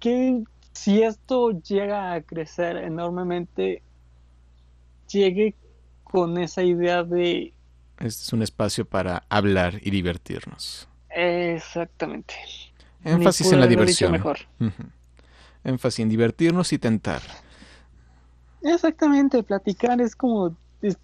que 0.00 0.42
si 0.72 1.02
esto 1.02 1.52
llega 1.60 2.14
a 2.14 2.22
crecer 2.22 2.76
enormemente, 2.78 3.82
llegue 5.08 5.54
con 6.16 6.38
esa 6.38 6.62
idea 6.62 7.04
de... 7.04 7.52
Este 7.98 8.06
es 8.06 8.32
un 8.32 8.40
espacio 8.40 8.86
para 8.86 9.24
hablar 9.28 9.80
y 9.82 9.90
divertirnos. 9.90 10.88
Exactamente. 11.10 12.34
Énfasis 13.04 13.52
en 13.52 13.60
la 13.60 13.66
diversión. 13.66 14.12
Mejor. 14.12 14.38
Énfasis 15.62 15.98
en 16.00 16.08
divertirnos 16.08 16.72
y 16.72 16.78
tentar. 16.78 17.20
Exactamente, 18.62 19.42
platicar 19.42 20.00
es 20.00 20.16
como 20.16 20.56
es, 20.80 20.96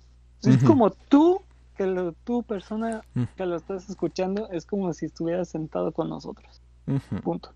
como 0.65 0.89
tú 0.89 1.43
que 1.77 1.87
lo, 1.87 2.13
tu 2.13 2.43
persona 2.43 3.03
que 3.37 3.45
lo 3.45 3.57
estás 3.57 3.91
escuchando 3.91 4.49
es 4.51 4.65
como 4.65 4.95
si 4.95 5.05
estuvieras 5.05 5.51
sentado 5.51 5.93
con 5.93 6.09
nosotros. 6.09 6.63
Punto. 7.23 7.53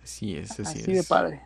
Así 0.00 0.36
es, 0.36 0.52
así, 0.60 0.78
así 0.78 0.92
de 0.92 1.02
padre. 1.02 1.42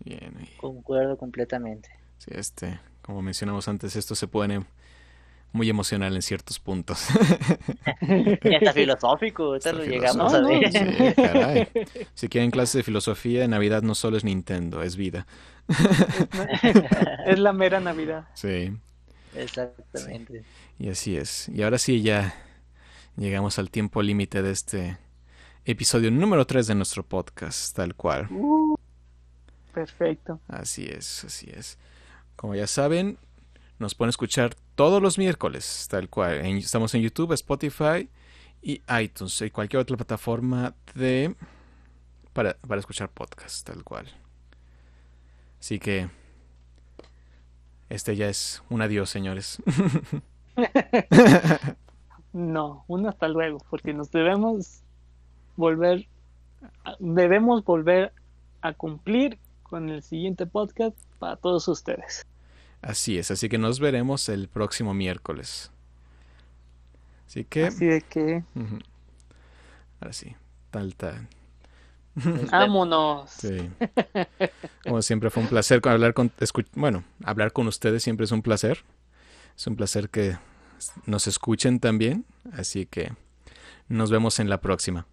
Bien. 0.00 0.34
Concuerdo 0.56 1.16
completamente. 1.16 1.99
Sí, 2.20 2.32
este, 2.34 2.78
como 3.00 3.22
mencionamos 3.22 3.66
antes, 3.66 3.96
esto 3.96 4.14
se 4.14 4.28
pone 4.28 4.66
muy 5.52 5.70
emocional 5.70 6.14
en 6.14 6.20
ciertos 6.20 6.58
puntos. 6.58 7.06
ya 8.02 8.58
está 8.58 8.74
filosófico, 8.74 9.56
está 9.56 9.72
lo 9.72 9.84
llegamos 9.84 10.34
a 10.34 10.42
ver. 10.42 10.70
Sí, 10.70 11.14
caray. 11.16 11.68
Si 12.14 12.28
quieren 12.28 12.50
clases 12.50 12.74
de 12.74 12.82
filosofía, 12.82 13.48
Navidad 13.48 13.80
no 13.80 13.94
solo 13.94 14.18
es 14.18 14.24
Nintendo, 14.24 14.82
es 14.82 14.96
vida. 14.96 15.26
es 17.26 17.38
la 17.38 17.54
mera 17.54 17.80
Navidad. 17.80 18.28
Sí. 18.34 18.76
Exactamente. 19.34 20.44
Y 20.78 20.90
así 20.90 21.16
es. 21.16 21.48
Y 21.48 21.62
ahora 21.62 21.78
sí 21.78 22.02
ya 22.02 22.34
llegamos 23.16 23.58
al 23.58 23.70
tiempo 23.70 24.02
límite 24.02 24.42
de 24.42 24.50
este 24.50 24.98
episodio 25.64 26.10
número 26.10 26.46
3 26.46 26.66
de 26.66 26.74
nuestro 26.74 27.02
podcast, 27.02 27.74
tal 27.74 27.94
cual. 27.94 28.28
Uh. 28.30 28.76
Perfecto. 29.72 30.38
Así 30.48 30.84
es, 30.84 31.24
así 31.24 31.50
es. 31.50 31.78
Como 32.40 32.54
ya 32.54 32.66
saben, 32.66 33.18
nos 33.78 33.94
pueden 33.94 34.08
escuchar 34.08 34.54
todos 34.74 35.02
los 35.02 35.18
miércoles, 35.18 35.86
tal 35.90 36.08
cual. 36.08 36.36
estamos 36.56 36.94
en 36.94 37.02
YouTube, 37.02 37.34
Spotify 37.34 38.08
y 38.62 38.80
iTunes 38.98 39.42
y 39.42 39.50
cualquier 39.50 39.82
otra 39.82 39.98
plataforma 39.98 40.74
de 40.94 41.36
para, 42.32 42.54
para 42.66 42.78
escuchar 42.78 43.10
podcasts, 43.10 43.62
tal 43.62 43.84
cual. 43.84 44.06
Así 45.60 45.78
que 45.78 46.08
este 47.90 48.16
ya 48.16 48.30
es 48.30 48.62
un 48.70 48.80
adiós, 48.80 49.10
señores. 49.10 49.62
no, 52.32 52.86
un 52.88 53.06
hasta 53.06 53.28
luego, 53.28 53.58
porque 53.68 53.92
nos 53.92 54.10
debemos 54.12 54.80
volver, 55.56 56.08
debemos 57.00 57.62
volver 57.66 58.14
a 58.62 58.72
cumplir 58.72 59.38
con 59.62 59.90
el 59.90 60.02
siguiente 60.02 60.46
podcast 60.46 60.96
para 61.18 61.36
todos 61.36 61.68
ustedes. 61.68 62.24
Así 62.82 63.18
es, 63.18 63.30
así 63.30 63.48
que 63.48 63.58
nos 63.58 63.78
veremos 63.78 64.28
el 64.28 64.48
próximo 64.48 64.94
miércoles. 64.94 65.70
Así 67.26 67.44
que. 67.44 67.66
Así 67.66 67.86
de 67.86 68.00
que. 68.00 68.42
Ahora 70.00 70.12
sí, 70.12 70.34
tal, 70.70 70.96
tal. 70.96 71.28
Vámonos. 72.50 73.30
Sí. 73.30 73.70
Como 74.84 75.02
siempre 75.02 75.30
fue 75.30 75.42
un 75.42 75.48
placer 75.48 75.80
hablar 75.84 76.14
con, 76.14 76.32
bueno, 76.74 77.04
hablar 77.24 77.52
con 77.52 77.66
ustedes 77.68 78.02
siempre 78.02 78.24
es 78.24 78.32
un 78.32 78.42
placer. 78.42 78.84
Es 79.56 79.66
un 79.66 79.76
placer 79.76 80.08
que 80.08 80.36
nos 81.06 81.26
escuchen 81.26 81.80
también, 81.80 82.24
así 82.52 82.86
que 82.86 83.12
nos 83.88 84.10
vemos 84.10 84.40
en 84.40 84.48
la 84.48 84.60
próxima. 84.60 85.06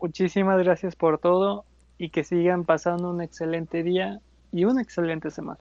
Muchísimas 0.00 0.58
gracias 0.62 0.96
por 0.96 1.18
todo 1.18 1.64
y 1.98 2.10
que 2.10 2.24
sigan 2.24 2.64
pasando 2.64 3.10
un 3.10 3.22
excelente 3.22 3.82
día 3.82 4.20
y 4.52 4.64
una 4.64 4.82
excelente 4.82 5.30
semana. 5.30 5.60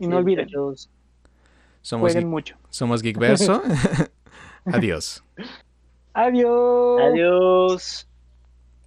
Y 0.00 0.08
no 0.08 0.16
olviden, 0.16 0.48
somos 1.82 2.12
jueguen 2.12 2.28
mucho. 2.28 2.56
Somos 2.70 3.02
Geekverso. 3.02 3.62
Adiós. 4.64 5.22
Adiós. 6.14 7.00
Adiós. 7.02 8.09